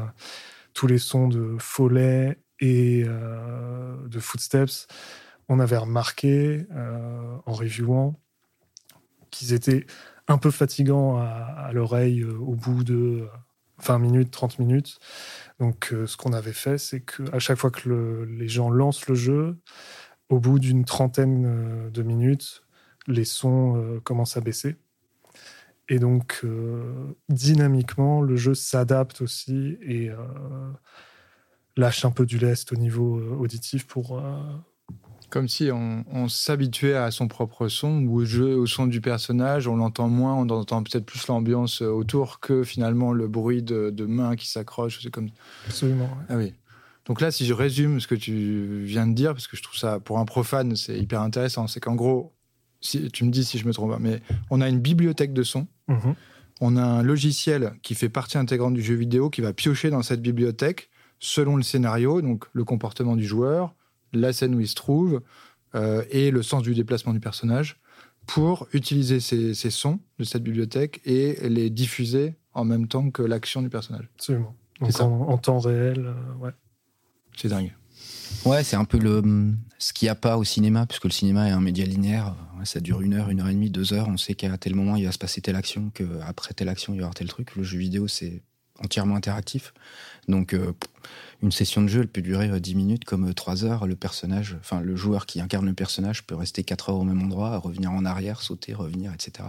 tous 0.73 0.87
les 0.87 0.97
sons 0.97 1.29
de 1.29 1.59
follet 1.59 2.39
et 2.59 3.05
de 3.05 4.19
footsteps. 4.19 4.87
On 5.49 5.61
avait 5.61 5.77
remarqué 5.77 6.67
en 7.47 7.53
reviewant 7.53 8.19
qu'ils 9.31 9.53
étaient 9.53 9.87
un 10.29 10.39
peu 10.39 10.51
fatigants 10.51 11.19
à, 11.19 11.71
l'oreille 11.73 12.25
au 12.25 12.55
bout 12.55 12.85
de 12.85 13.29
20 13.83 13.99
minutes, 13.99 14.31
30 14.31 14.59
minutes. 14.59 14.99
Donc, 15.59 15.93
euh, 15.93 16.07
ce 16.07 16.17
qu'on 16.17 16.33
avait 16.33 16.53
fait, 16.53 16.79
c'est 16.79 17.01
qu'à 17.01 17.39
chaque 17.39 17.59
fois 17.59 17.71
que 17.71 18.27
les 18.29 18.49
gens 18.49 18.71
lancent 18.71 19.07
le 19.09 19.15
jeu, 19.15 19.57
au 20.29 20.41
bout 20.41 20.59
d'une 20.59 20.85
trentaine 20.85 21.45
euh, 21.47 21.91
de 21.91 22.03
minutes, 22.03 22.65
les 23.07 23.25
sons 23.25 23.77
euh, 23.77 24.01
commencent 24.01 24.37
à 24.37 24.41
baisser. 24.41 24.77
Et 25.89 26.01
donc, 26.01 26.45
dynamiquement, 27.29 28.21
le 28.21 28.35
jeu 28.35 28.55
s'adapte 28.55 29.21
aussi 29.21 29.79
et 29.83 30.11
lâche 31.77 32.05
un 32.05 32.11
peu 32.11 32.27
du 32.27 32.41
lest 32.41 32.73
au 32.73 32.75
niveau 32.75 33.21
auditif 33.39 33.87
pour, 33.87 34.21
comme 35.31 35.49
si 35.49 35.71
on, 35.73 36.29
s'habituait 36.29 36.95
à 36.95 37.11
son 37.11 37.29
propre 37.29 37.69
son 37.69 38.03
ou 38.03 38.21
au 38.21 38.25
jeu, 38.25 38.57
au 38.57 38.67
son 38.67 38.87
du 38.87 39.01
personnage. 39.01 39.69
On 39.69 39.77
l'entend 39.77 40.09
moins, 40.09 40.35
on 40.35 40.49
entend 40.49 40.83
peut-être 40.83 41.05
plus 41.05 41.27
l'ambiance 41.27 41.83
autour 41.83 42.41
que 42.41 42.65
finalement 42.65 43.13
le 43.13 43.29
bruit 43.29 43.63
de, 43.63 44.07
mains 44.07 44.37
qui 44.37 44.49
s'accrochent. 44.49 45.01
C'est 45.03 45.11
comme. 45.11 45.31
Absolument. 45.67 46.09
Ah 46.29 46.37
oui. 46.37 46.55
Donc 47.07 47.21
là, 47.21 47.31
si 47.31 47.47
je 47.47 47.55
résume 47.55 48.01
ce 48.01 48.07
que 48.07 48.17
tu 48.17 48.83
viens 48.85 49.07
de 49.07 49.15
dire, 49.15 49.33
parce 49.33 49.47
que 49.47 49.57
je 49.57 49.63
trouve 49.63 49.79
ça, 49.79 50.01
pour 50.01 50.19
un 50.19 50.25
profane, 50.25 50.75
c'est 50.75 50.99
hyper 50.99 51.21
intéressant, 51.21 51.69
c'est 51.69 51.79
qu'en 51.79 51.95
gros, 51.95 52.33
si, 52.81 53.11
tu 53.13 53.25
me 53.25 53.31
dis 53.31 53.45
si 53.45 53.59
je 53.59 53.67
me 53.67 53.73
trompe 53.73 53.93
pas, 53.93 53.99
mais 54.01 54.21
on 54.51 54.61
a 54.61 54.69
une 54.69 54.81
bibliothèque 54.81 55.33
de 55.33 55.43
sons. 55.43 55.67
Mhm. 55.89 56.15
On 56.61 56.77
a 56.77 56.83
un 56.83 57.03
logiciel 57.03 57.75
qui 57.83 57.95
fait 57.95 58.09
partie 58.09 58.39
intégrante 58.39 58.75
du 58.75 58.83
jeu 58.83 58.95
vidéo 58.95 59.31
qui 59.31 59.41
va 59.41 59.53
piocher 59.53 59.91
dans 59.91 60.03
cette 60.03 60.23
bibliothèque 60.23 60.91
selon 61.19 61.57
le 61.57 61.63
scénario, 61.63 62.23
donc 62.23 62.45
le 62.53 62.65
comportement 62.65 63.17
du 63.17 63.25
joueur, 63.25 63.75
la 64.13 64.33
scène 64.33 64.55
où 64.55 64.61
il 64.61 64.69
se 64.69 64.75
trouve 64.75 65.23
euh, 65.75 66.05
et 66.11 66.31
le 66.31 66.43
sens 66.43 66.63
du 66.63 66.75
déplacement 66.75 67.13
du 67.13 67.21
personnage 67.21 67.79
pour 68.27 68.67
utiliser 68.73 69.21
ces, 69.21 69.55
sons 69.71 70.01
de 70.19 70.25
cette 70.25 70.43
bibliothèque 70.43 71.01
et 71.05 71.49
les 71.49 71.71
diffuser 71.71 72.35
en 72.55 72.65
même 72.65 72.89
temps 72.89 73.11
que 73.11 73.23
l'action 73.23 73.63
du 73.63 73.69
personnage. 73.69 74.09
Absolument. 74.17 74.55
Donc 74.81 75.01
en, 75.01 75.39
temps 75.39 75.59
réel, 75.59 76.07
euh, 76.07 76.45
ouais. 76.45 76.51
C'est 77.37 77.49
dingue. 77.49 77.73
Ouais, 78.45 78.65
c'est 78.65 78.77
un 78.77 78.85
peu 78.85 78.99
le 78.99 79.23
ce 79.79 79.93
qu'il 79.93 80.07
n'y 80.07 80.11
a 80.11 80.15
pas 80.15 80.39
au 80.39 80.45
cinéma, 80.45 80.87
puisque 80.87 81.05
le 81.05 81.11
cinéma 81.11 81.49
est 81.49 81.53
un 81.53 81.61
média 81.61 81.85
linéaire. 81.85 82.35
ça 82.65 82.81
dure 82.81 83.01
une 83.01 83.15
heure, 83.15 83.31
une 83.31 83.41
heure 83.41 83.49
et 83.49 83.55
demie, 83.55 83.71
deux 83.71 83.93
heures. 83.93 84.09
On 84.09 84.17
sait 84.17 84.35
qu'à 84.35 84.57
tel 84.59 84.75
moment 84.75 84.97
il 84.97 85.05
va 85.05 85.13
se 85.13 85.19
passer 85.19 85.41
telle 85.41 85.57
action, 85.57 85.91
qu'après 85.95 86.55
telle 86.55 86.69
action 86.69 86.95
il 86.95 86.97
va 86.97 87.01
y 87.01 87.05
avoir 87.05 87.15
tel 87.15 87.29
truc. 87.29 87.57
Le 87.57 87.63
jeu 87.63 87.79
vidéo, 87.79 88.09
c'est 88.09 88.43
entièrement 88.83 89.17
interactif. 89.17 89.73
Donc, 90.29 90.55
euh, 90.55 90.73
une 91.43 91.53
session 91.53 91.83
de 91.83 91.87
jeu, 91.89 92.01
elle 92.01 92.09
peut 92.09 92.23
durer 92.23 92.49
10 92.61 92.73
euh, 92.73 92.77
minutes 92.77 93.05
comme 93.05 93.33
3 93.33 93.65
euh, 93.65 93.69
heures. 93.69 93.87
Le 93.87 93.95
personnage, 93.95 94.57
enfin, 94.59 94.81
le 94.81 94.97
joueur 94.97 95.27
qui 95.27 95.41
incarne 95.41 95.67
le 95.67 95.75
personnage 95.75 96.27
peut 96.27 96.35
rester 96.35 96.65
4 96.65 96.91
heures 96.91 96.97
au 96.97 97.05
même 97.05 97.23
endroit, 97.23 97.59
revenir 97.59 97.93
en 97.93 98.05
arrière, 98.05 98.43
sauter, 98.43 98.75
revenir, 98.75 99.13
etc. 99.13 99.49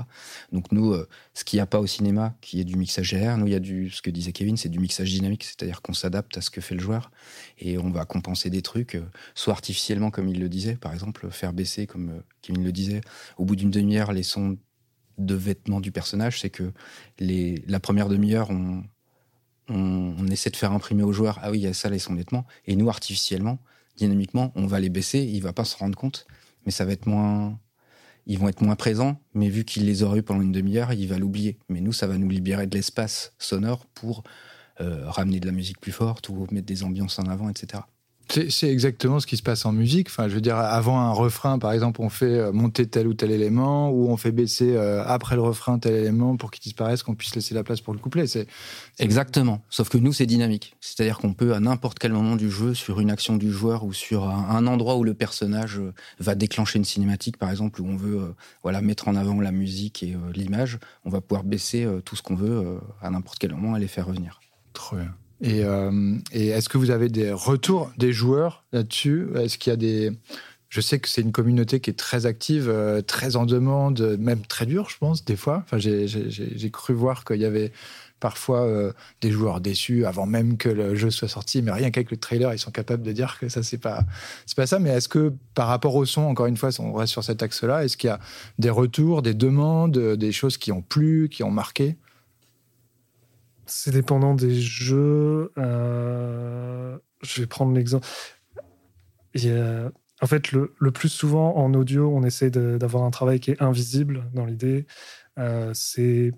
Donc, 0.52 0.72
nous, 0.72 0.96
ce 1.34 1.44
qu'il 1.44 1.58
n'y 1.58 1.62
a 1.62 1.66
pas 1.66 1.80
au 1.80 1.88
cinéma, 1.88 2.36
qui 2.42 2.60
est 2.60 2.64
du 2.64 2.76
mixage 2.76 3.14
GR, 3.14 3.38
nous, 3.38 3.48
il 3.48 3.54
y 3.54 3.56
a 3.56 3.60
du, 3.60 3.90
ce 3.90 4.02
que 4.02 4.10
disait 4.10 4.34
Kevin, 4.34 4.58
c'est 4.58 4.70
du 4.70 4.80
mixage 4.80 5.10
dynamique, 5.10 5.44
c'est-à-dire 5.44 5.82
qu'on 5.82 5.94
s'adapte 5.94 6.38
à 6.38 6.42
ce 6.42 6.50
que 6.50 6.62
fait 6.62 6.76
le 6.76 6.82
joueur 6.82 7.12
et 7.58 7.78
on 7.78 7.90
va 7.90 8.06
compenser 8.06 8.50
des 8.50 8.62
trucs, 8.62 9.00
soit 9.34 9.54
artificiellement, 9.54 10.12
comme 10.12 10.28
il 10.28 10.40
le 10.40 10.50
disait, 10.50 10.76
par 10.76 10.94
exemple, 10.94 11.30
faire 11.32 11.54
baisser, 11.54 11.88
comme 11.88 12.22
Kevin 12.42 12.64
le 12.64 12.72
disait, 12.72 13.02
au 13.38 13.46
bout 13.46 13.56
d'une 13.56 13.72
demi-heure, 13.72 14.12
les 14.12 14.24
sons 14.24 14.58
de 15.18 15.34
vêtements 15.34 15.82
du 15.82 15.92
personnage, 15.92 16.42
c'est 16.42 16.52
que 16.52 16.72
les, 17.20 17.64
la 17.68 17.80
première 17.80 18.08
demi-heure, 18.08 18.52
on, 18.52 18.84
on, 19.70 20.28
essaie 20.28 20.50
de 20.50 20.56
faire 20.56 20.72
imprimer 20.72 21.04
au 21.04 21.12
joueur, 21.12 21.40
ah 21.42 21.52
oui, 21.52 21.60
il 21.60 21.64
y 21.64 21.68
a 21.68 21.74
ça, 21.74 21.90
les 21.90 22.00
sons 22.00 22.14
nettement. 22.14 22.46
Et 22.66 22.76
nous, 22.76 22.90
artificiellement, 22.90 23.60
dynamiquement, 23.98 24.52
on 24.56 24.66
va 24.66 24.80
les 24.80 24.90
baisser, 24.90 25.20
il 25.20 25.42
va 25.42 25.54
pas 25.54 25.66
se 25.66 25.76
rendre 25.78 25.98
compte, 25.98 26.28
mais 26.66 26.72
ça 26.72 26.86
va 26.86 26.94
être 26.94 27.06
moins. 27.06 27.60
Ils 28.30 28.38
vont 28.38 28.50
être 28.50 28.62
moins 28.62 28.76
présents, 28.76 29.22
mais 29.34 29.48
vu 29.48 29.64
qu'il 29.64 29.86
les 29.86 30.04
aurait 30.04 30.20
eu 30.20 30.24
pendant 30.24 30.42
une 30.42 30.52
demi-heure, 30.52 30.92
il 30.92 31.08
va 31.08 31.18
l'oublier. 31.18 31.58
Mais 31.70 31.80
nous, 31.80 31.94
ça 31.94 32.08
va 32.08 32.18
nous 32.18 32.28
libérer 32.28 32.68
de 32.68 32.76
l'espace 32.76 33.34
sonore 33.40 33.86
pour 33.86 34.24
euh, 34.82 35.10
ramener 35.10 35.40
de 35.40 35.46
la 35.46 35.54
musique 35.54 35.80
plus 35.80 35.94
forte 35.94 36.28
ou 36.28 36.46
mettre 36.52 36.66
des 36.66 36.84
ambiances 36.84 37.20
en 37.20 37.28
avant, 37.28 37.50
etc. 37.50 37.84
C'est 38.30 38.70
exactement 38.70 39.20
ce 39.22 39.28
qui 39.28 39.38
se 39.38 39.44
passe 39.44 39.66
en 39.66 39.72
musique. 39.72 40.08
Enfin, 40.10 40.28
je 40.28 40.36
veux 40.36 40.42
dire, 40.42 40.58
avant 40.58 41.00
un 41.00 41.12
refrain, 41.12 41.60
par 41.60 41.72
exemple, 41.72 42.02
on 42.02 42.10
fait 42.10 42.26
euh, 42.26 42.52
monter 42.52 42.86
tel 42.86 43.08
ou 43.08 43.14
tel 43.14 43.32
élément, 43.32 43.90
ou 43.90 44.10
on 44.10 44.18
fait 44.18 44.34
baisser 44.34 44.76
euh, 44.76 45.04
après 45.06 45.36
le 45.36 45.42
refrain 45.42 45.80
tel 45.80 45.96
élément 45.96 46.36
pour 46.36 46.52
qu'il 46.52 46.62
disparaisse, 46.62 47.04
qu'on 47.04 47.16
puisse 47.16 47.36
laisser 47.36 47.56
la 47.56 47.64
place 47.64 47.80
pour 47.80 47.94
le 47.94 48.00
couplet. 48.00 48.28
C'est 48.28 48.48
exactement. 49.00 49.62
Sauf 49.70 49.88
que 49.88 49.98
nous, 49.98 50.12
c'est 50.12 50.26
dynamique. 50.26 50.76
C'est-à-dire 50.82 51.20
qu'on 51.20 51.34
peut 51.34 51.54
à 51.54 51.62
n'importe 51.62 52.00
quel 52.00 52.12
moment 52.12 52.36
du 52.36 52.52
jeu, 52.52 52.74
sur 52.74 53.00
une 53.00 53.12
action 53.12 53.38
du 53.38 53.52
joueur 53.52 53.86
ou 53.86 53.94
sur 53.94 54.28
un, 54.28 54.68
endroit 54.68 54.98
où 54.98 55.06
le 55.06 55.14
personnage 55.14 55.80
euh, 55.80 55.94
va 56.20 56.36
déclencher 56.36 56.80
une 56.80 56.86
cinématique, 56.86 57.38
par 57.38 57.50
exemple, 57.50 57.82
où 57.82 57.88
on 57.88 57.96
veut 57.96 58.36
voilà 58.64 58.82
mettre 58.82 59.08
en 59.08 59.16
avant 59.16 59.40
la 59.40 59.52
musique 59.52 60.04
et 60.04 60.16
l'image, 60.34 60.80
on 61.06 61.10
va 61.10 61.22
pouvoir 61.22 61.44
baisser 61.44 61.88
tout 62.04 62.16
ce 62.16 62.22
qu'on 62.22 62.36
veut 62.36 62.80
à 63.02 63.10
n'importe 63.10 63.40
quel 63.40 63.52
moment 63.52 63.78
et 63.78 63.80
les 63.80 63.88
faire 63.88 64.08
revenir. 64.08 64.40
Trop 64.74 64.98
bien. 64.98 65.14
Euh, 65.46 66.16
et, 66.32 66.48
est-ce 66.48 66.70
que 66.70 66.78
vous 66.78 66.92
avez 66.92 67.10
des 67.10 67.32
retours 67.32 67.92
des 67.98 68.14
joueurs 68.14 68.66
là-dessus? 68.72 69.28
Est-ce 69.36 69.58
qu'il 69.58 69.72
y 69.72 69.74
a 69.74 69.78
des... 69.78 70.12
Je 70.70 70.82
sais 70.82 71.00
que 71.00 71.08
c'est 71.08 71.22
une 71.22 71.32
communauté 71.32 71.80
qui 71.80 71.90
est 71.90 71.98
très 71.98 72.26
active, 72.26 72.68
euh, 72.68 73.02
très 73.02 73.38
en 73.38 73.46
demande, 73.46 74.18
même 74.20 74.42
très 74.42 74.66
dure, 74.66 74.90
je 74.90 74.98
pense, 74.98 75.24
des 75.24 75.38
fois. 75.38 75.64
Enfin, 75.66 75.78
j'ai 75.78 76.72
cru 76.72 76.94
voir 76.94 77.24
qu'il 77.24 77.38
y 77.38 77.46
avait 77.46 77.72
parfois 78.20 78.66
euh, 78.66 78.92
des 79.22 79.32
joueurs 79.32 79.62
déçus 79.62 80.06
avant 80.06 80.26
même 80.26 80.58
que 80.58 80.68
le 80.68 80.96
jeu 80.96 81.10
soit 81.10 81.30
sorti, 81.30 81.62
mais 81.62 81.72
rien 81.72 81.90
qu'avec 81.92 82.12
le 82.12 82.18
trailer, 82.18 82.54
ils 82.54 82.60
sont 82.60 82.72
capables 82.72 83.04
de 83.04 83.12
dire 83.14 83.38
que 83.40 83.48
ça, 83.48 83.64
c'est 83.64 83.78
pas, 83.78 84.04
c'est 84.46 84.58
pas 84.58 84.68
ça. 84.68 84.80
Mais 84.80 84.90
est-ce 84.90 85.08
que 85.08 85.34
par 85.54 85.68
rapport 85.68 85.96
au 85.96 86.04
son, 86.04 86.22
encore 86.24 86.48
une 86.48 86.58
fois, 86.58 86.70
on 86.80 86.94
reste 86.94 87.14
sur 87.14 87.24
cet 87.24 87.44
axe-là, 87.44 87.86
est-ce 87.86 87.96
qu'il 87.96 88.10
y 88.10 88.12
a 88.12 88.20
des 88.60 88.70
retours, 88.70 89.22
des 89.22 89.36
demandes, 89.36 89.98
des 89.98 90.32
choses 90.34 90.58
qui 90.58 90.74
ont 90.74 90.82
plu, 90.82 91.30
qui 91.30 91.44
ont 91.44 91.52
marqué? 91.52 91.96
C'est 93.68 93.92
dépendant 93.92 94.34
des 94.34 94.60
jeux. 94.60 95.52
Euh, 95.58 96.98
je 97.22 97.42
vais 97.42 97.48
prendre 97.48 97.74
l'exemple. 97.74 98.08
En 100.20 100.26
fait, 100.26 100.52
le, 100.52 100.92
plus 100.92 101.10
souvent 101.10 101.56
en 101.58 101.74
audio, 101.74 102.12
on 102.12 102.24
essaie 102.24 102.50
d'avoir 102.50 103.04
un 103.04 103.12
travail 103.12 103.40
qui 103.40 103.52
est 103.52 103.62
invisible 103.62 104.26
dans 104.34 104.46
l'idée. 104.46 104.88
Euh, 105.38 105.72
c'est 105.76 106.34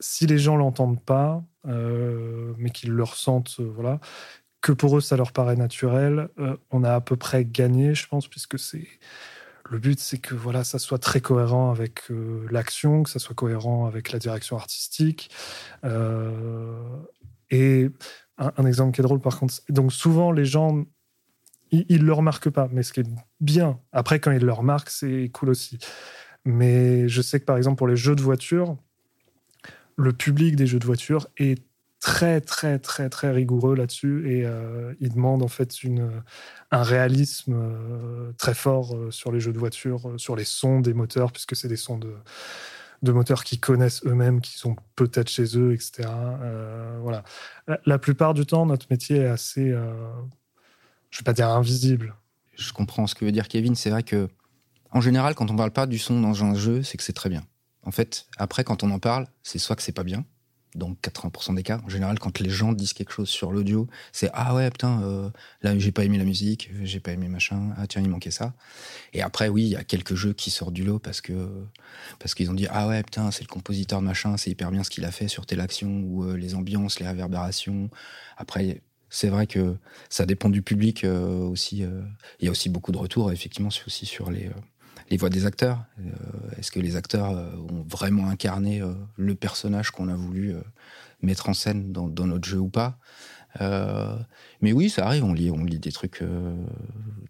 si 0.00 0.26
les 0.26 0.38
gens 0.38 0.56
l'entendent 0.56 1.02
pas, 1.02 1.42
euh, 1.66 2.52
mais 2.58 2.68
qu'ils 2.68 2.90
le 2.90 3.02
ressentent, 3.02 3.60
voilà, 3.60 4.00
que 4.60 4.72
pour 4.72 4.98
eux 4.98 5.00
ça 5.00 5.16
leur 5.16 5.32
paraît 5.32 5.56
naturel, 5.56 6.28
on 6.70 6.84
a 6.84 6.94
à 6.94 7.00
peu 7.00 7.16
près 7.16 7.46
gagné, 7.46 7.94
je 7.94 8.06
pense, 8.06 8.28
puisque 8.28 8.58
c'est 8.58 8.86
le 9.70 9.78
but, 9.78 9.98
c'est 9.98 10.18
que 10.18 10.34
voilà, 10.34 10.62
ça 10.64 10.78
soit 10.78 10.98
très 10.98 11.20
cohérent 11.20 11.70
avec 11.70 12.10
euh, 12.10 12.46
l'action, 12.50 13.02
que 13.02 13.10
ça 13.10 13.18
soit 13.18 13.34
cohérent 13.34 13.86
avec 13.86 14.12
la 14.12 14.18
direction 14.18 14.56
artistique. 14.56 15.30
Euh, 15.84 16.98
et 17.50 17.88
un, 18.38 18.66
exemple 18.66 18.94
qui 18.94 19.00
est 19.00 19.04
drôle, 19.04 19.20
par 19.20 19.38
contre, 19.38 19.54
donc 19.68 19.92
souvent 19.92 20.32
les 20.32 20.44
gens, 20.44 20.84
ils 21.70 22.00
ne 22.00 22.04
le 22.04 22.12
remarquent 22.12 22.50
pas, 22.50 22.68
mais 22.72 22.82
ce 22.82 22.92
qui 22.92 23.00
est 23.00 23.08
bien, 23.40 23.80
après 23.92 24.20
quand 24.20 24.32
ils 24.32 24.44
le 24.44 24.52
remarquent, 24.52 24.90
c'est 24.90 25.30
cool 25.32 25.50
aussi. 25.50 25.78
Mais 26.44 27.08
je 27.08 27.22
sais 27.22 27.40
que 27.40 27.44
par 27.44 27.56
exemple 27.56 27.76
pour 27.76 27.88
les 27.88 27.96
jeux 27.96 28.16
de 28.16 28.22
voiture, 28.22 28.76
le 29.96 30.12
public 30.12 30.56
des 30.56 30.66
jeux 30.66 30.78
de 30.78 30.86
voiture 30.86 31.28
est 31.38 31.62
très 32.04 32.42
très 32.42 32.78
très 32.78 33.08
très 33.08 33.30
rigoureux 33.30 33.74
là-dessus 33.74 34.30
et 34.30 34.44
euh, 34.44 34.92
il 35.00 35.14
demande 35.14 35.42
en 35.42 35.48
fait 35.48 35.82
une, 35.82 36.22
un 36.70 36.82
réalisme 36.82 37.54
euh, 37.56 38.32
très 38.36 38.52
fort 38.52 38.94
euh, 38.94 39.10
sur 39.10 39.32
les 39.32 39.40
jeux 39.40 39.54
de 39.54 39.58
voiture, 39.58 40.12
sur 40.18 40.36
les 40.36 40.44
sons 40.44 40.80
des 40.80 40.92
moteurs 40.92 41.32
puisque 41.32 41.56
c'est 41.56 41.66
des 41.66 41.78
sons 41.78 41.98
de, 41.98 42.12
moteurs 43.10 43.42
qui 43.42 43.58
connaissent 43.58 44.04
eux-mêmes, 44.04 44.42
qui 44.42 44.58
sont 44.58 44.76
peut-être 44.96 45.30
chez 45.30 45.56
eux, 45.56 45.72
etc. 45.72 46.06
voilà. 47.00 47.24
La, 47.86 47.98
plupart 47.98 48.34
du 48.34 48.44
temps, 48.44 48.66
notre 48.66 48.86
métier 48.90 49.18
est 49.18 49.26
assez, 49.26 49.70
je 51.10 51.18
vais 51.18 51.24
pas 51.24 51.32
dire 51.32 51.48
invisible. 51.48 52.14
Je 52.54 52.72
comprends 52.72 53.06
ce 53.06 53.14
que 53.14 53.24
veut 53.24 53.32
dire 53.32 53.48
Kevin. 53.48 53.74
C'est 53.74 53.90
vrai 53.90 54.02
que 54.02 54.28
en 54.90 55.00
général, 55.00 55.34
quand 55.34 55.50
on 55.50 55.56
parle 55.56 55.70
pas 55.70 55.86
du 55.86 55.98
son 55.98 56.20
dans 56.20 56.44
un 56.44 56.54
jeu, 56.54 56.82
c'est 56.82 56.96
que 56.96 57.02
c'est 57.02 57.14
très 57.14 57.30
bien. 57.30 57.44
En 57.82 57.90
fait, 57.90 58.26
après, 58.38 58.64
quand 58.64 58.82
on 58.82 58.90
en 58.90 58.98
parle, 58.98 59.26
c'est 59.42 59.58
soit 59.58 59.76
que 59.76 59.82
c'est 59.82 59.92
pas 59.92 60.04
bien, 60.04 60.24
donc 60.74 60.98
80% 61.02 61.54
des 61.54 61.62
cas. 61.62 61.80
En 61.84 61.88
général, 61.88 62.18
quand 62.18 62.40
les 62.40 62.50
gens 62.50 62.72
disent 62.72 62.92
quelque 62.92 63.12
chose 63.12 63.28
sur 63.28 63.52
l'audio, 63.52 63.88
c'est 64.12 64.30
ah 64.32 64.54
ouais 64.54 64.70
putain, 64.70 65.02
euh, 65.02 65.30
là 65.62 65.78
j'ai 65.78 65.92
pas 65.92 66.04
aimé 66.04 66.18
la 66.18 66.24
musique, 66.24 66.70
j'ai 66.82 67.00
pas 67.00 67.12
aimé 67.12 67.28
machin, 67.28 67.74
ah 67.76 67.86
tiens 67.86 68.02
il 68.02 68.08
manquait 68.08 68.30
ça. 68.30 68.54
Et 69.12 69.22
après 69.22 69.48
oui, 69.48 69.62
il 69.62 69.68
y 69.68 69.76
a 69.76 69.84
quelques 69.84 70.14
jeux 70.14 70.32
qui 70.32 70.50
sortent 70.50 70.72
du 70.72 70.84
lot 70.84 70.98
parce 70.98 71.20
que 71.20 71.48
parce 72.18 72.34
qu'ils 72.34 72.50
ont 72.50 72.54
dit 72.54 72.66
ah 72.70 72.88
ouais 72.88 73.02
putain 73.02 73.30
c'est 73.30 73.42
le 73.42 73.48
compositeur 73.48 74.00
de 74.00 74.06
machin, 74.06 74.36
c'est 74.36 74.50
hyper 74.50 74.70
bien 74.70 74.82
ce 74.82 74.90
qu'il 74.90 75.04
a 75.04 75.10
fait 75.10 75.28
sur 75.28 75.46
telle 75.46 75.60
action 75.60 76.02
ou 76.04 76.24
euh, 76.24 76.36
les 76.36 76.54
ambiances, 76.54 77.00
les 77.00 77.06
réverbérations. 77.06 77.90
Après 78.36 78.82
c'est 79.10 79.28
vrai 79.28 79.46
que 79.46 79.76
ça 80.08 80.26
dépend 80.26 80.48
du 80.48 80.62
public 80.62 81.04
euh, 81.04 81.44
aussi. 81.44 81.84
Il 82.40 82.44
y 82.44 82.48
a 82.48 82.50
aussi 82.50 82.68
beaucoup 82.68 82.90
de 82.90 82.98
retours 82.98 83.30
effectivement 83.30 83.70
aussi 83.86 84.06
sur 84.06 84.30
les 84.30 84.50
les 85.10 85.16
voix 85.16 85.30
des 85.30 85.46
acteurs. 85.46 85.84
Euh, 85.98 86.10
est-ce 86.58 86.70
que 86.70 86.80
les 86.80 86.96
acteurs 86.96 87.30
euh, 87.30 87.50
ont 87.56 87.84
vraiment 87.88 88.28
incarné 88.28 88.80
euh, 88.80 88.92
le 89.16 89.34
personnage 89.34 89.90
qu'on 89.90 90.08
a 90.08 90.14
voulu 90.14 90.54
mettre 91.22 91.48
en 91.48 91.54
scène 91.54 91.92
dans, 91.92 92.26
notre 92.26 92.48
jeu 92.48 92.58
ou 92.58 92.68
pas? 92.68 92.98
Mais 94.60 94.72
oui, 94.72 94.90
ça 94.90 95.06
arrive, 95.06 95.24
on 95.24 95.32
lit, 95.32 95.50
on 95.50 95.64
lit 95.64 95.78
des 95.78 95.92
trucs 95.92 96.22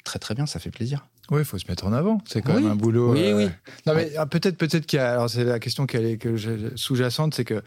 très 0.05 0.19
très 0.19 0.35
bien, 0.35 0.47
ça 0.47 0.59
fait 0.59 0.71
plaisir. 0.71 1.07
Oui, 1.31 1.41
il 1.41 1.45
faut 1.45 1.59
se 1.59 1.67
mettre 1.69 1.87
en 1.87 1.93
avant. 1.93 2.19
C'est 2.27 2.43
quand 2.43 2.55
même 2.55 2.67
un 2.67 2.77
boulot. 2.77 3.13
Oui, 3.13 3.33
oui. 3.33 3.49
Non, 3.87 3.95
mais 3.95 4.11
ah, 4.17 4.27
peut-être, 4.27 4.57
peut-être 4.57 4.87
qu'il 4.87 4.99
y 4.99 5.01
a. 5.01 5.13
Alors, 5.13 5.29
c'est 5.29 5.45
la 5.45 5.59
question 5.59 5.87
qui 5.87 5.97
est 5.97 6.17
que 6.17 6.37
sous-jacente, 6.77 7.35
c'est 7.35 7.45
que 7.45 7.63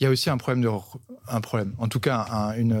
il 0.00 0.04
y 0.04 0.06
a 0.06 0.10
aussi 0.10 0.30
un 0.30 0.36
problème 0.36 0.62
de 0.62 0.68
un 1.28 1.40
problème. 1.40 1.74
En 1.78 1.86
tout 1.86 2.00
cas, 2.00 2.26
une, 2.58 2.72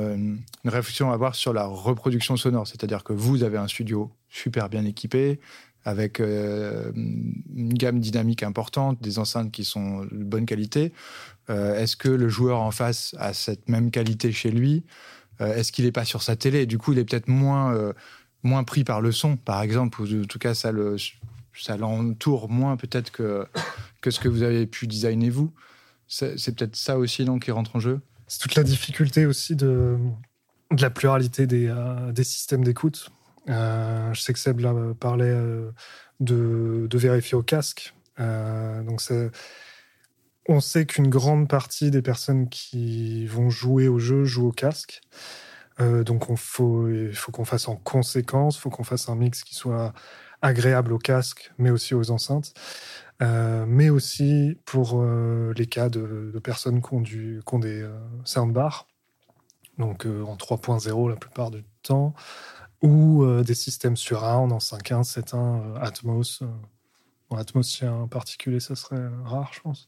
une, 0.64 0.70
réflexion 0.70 1.10
à 1.10 1.14
avoir 1.14 1.36
sur 1.36 1.52
la 1.52 1.66
reproduction 1.66 2.36
sonore. 2.36 2.66
C'est-à-dire 2.66 3.04
que 3.04 3.12
vous 3.12 3.44
avez 3.44 3.58
un 3.58 3.68
studio 3.68 4.10
super 4.28 4.68
bien 4.68 4.84
équipé, 4.84 5.38
avec 5.84 6.20
euh, 6.20 6.92
une 6.94 7.74
gamme 7.74 7.98
dynamique 8.00 8.42
importante, 8.42 9.02
des 9.02 9.18
enceintes 9.18 9.50
qui 9.50 9.64
sont 9.64 10.04
de 10.04 10.24
bonne 10.24 10.46
qualité. 10.46 10.92
Euh, 11.50 11.76
est-ce 11.76 11.96
que 11.96 12.08
le 12.08 12.28
joueur 12.28 12.60
en 12.60 12.70
face 12.70 13.14
a 13.18 13.32
cette 13.32 13.68
même 13.68 13.90
qualité 13.90 14.30
chez 14.32 14.50
lui? 14.50 14.84
Euh, 15.40 15.54
Est-ce 15.54 15.72
qu'il 15.72 15.84
n'est 15.84 15.92
pas 15.92 16.04
sur 16.04 16.22
sa 16.22 16.36
télé? 16.36 16.66
Du 16.66 16.78
coup, 16.78 16.92
il 16.92 16.98
est 16.98 17.04
peut-être 17.04 17.28
moins, 17.28 17.92
moins 18.42 18.64
pris 18.64 18.84
par 18.84 19.00
le 19.00 19.10
son, 19.10 19.36
par 19.36 19.60
exemple, 19.62 20.02
ou 20.02 20.22
en 20.22 20.26
tout 20.26 20.38
cas, 20.38 20.54
ça 20.54 20.70
le 20.72 20.96
ça 21.54 21.76
l'entoure 21.76 22.48
moins 22.48 22.78
peut-être 22.78 23.10
que, 23.10 23.46
que 24.00 24.10
ce 24.10 24.20
que 24.20 24.28
vous 24.28 24.42
avez 24.42 24.66
pu 24.66 24.86
designer 24.86 25.30
vous. 25.30 25.52
C'est 26.06 26.54
peut-être 26.54 26.76
ça 26.76 26.96
aussi 26.96 27.24
donc, 27.24 27.44
qui 27.44 27.50
rentre 27.50 27.76
en 27.76 27.80
jeu? 27.80 28.00
C'est 28.26 28.40
toute 28.40 28.54
la 28.54 28.62
difficulté 28.62 29.26
aussi 29.26 29.56
de, 29.56 29.98
de 30.70 30.82
la 30.82 30.90
pluralité 30.90 31.46
des, 31.46 31.74
des 32.12 32.24
systèmes 32.24 32.64
d'écoute. 32.64 33.10
Euh, 33.48 34.12
je 34.14 34.20
sais 34.20 34.32
que 34.32 34.38
Seb 34.38 34.60
parlait 34.94 35.24
euh, 35.26 35.72
de, 36.20 36.88
vérifier 36.92 37.36
au 37.36 37.42
casque. 37.42 37.94
Euh, 38.20 38.82
donc 38.82 39.00
on 40.48 40.60
sait 40.60 40.86
qu'une 40.86 41.08
grande 41.08 41.48
partie 41.48 41.90
des 41.90 42.02
personnes 42.02 42.48
qui 42.48 43.26
vont 43.26 43.50
jouer 43.50 43.88
au 43.88 43.98
jeu 43.98 44.24
jouent 44.24 44.48
au 44.48 44.52
casque. 44.52 45.00
donc 45.78 46.26
il 46.28 46.36
faut 46.36 47.32
qu'on 47.32 47.44
fasse 47.44 47.68
en 47.68 47.76
conséquence, 47.76 48.56
il 48.56 48.60
faut 48.60 48.70
qu'on 48.70 48.84
fasse 48.84 49.08
un 49.08 49.16
mix 49.16 49.44
qui 49.44 49.54
soit 49.54 49.92
agréable 50.42 50.92
au 50.92 50.98
casque, 50.98 51.52
mais 51.58 51.70
aussi 51.70 51.94
aux 51.94 52.10
enceintes. 52.10 52.52
mais 53.20 53.88
aussi 53.88 54.58
pour 54.64 55.04
les 55.04 55.66
cas 55.66 55.88
de, 55.88 56.38
personnes 56.42 56.82
qui 56.82 56.94
ont, 56.94 57.02
qui 57.02 57.40
ont 57.52 57.58
des 57.60 57.88
soundbars, 58.24 58.88
donc 59.78 60.06
en 60.06 60.36
3.0 60.36 61.08
la 61.08 61.16
plupart 61.16 61.50
du 61.50 61.64
temps, 61.82 62.14
ou 62.82 63.22
euh, 63.22 63.42
des 63.42 63.54
systèmes 63.54 63.96
surround 63.96 64.52
en 64.52 64.58
5.1, 64.58 65.02
7.1, 65.04 65.36
euh, 65.36 65.76
Atmos. 65.80 66.42
Euh. 66.42 67.36
Atmos, 67.36 67.66
si 67.66 67.84
un 67.86 68.08
particulier, 68.08 68.60
ça 68.60 68.74
serait 68.74 69.08
rare, 69.24 69.50
je 69.54 69.60
pense. 69.60 69.86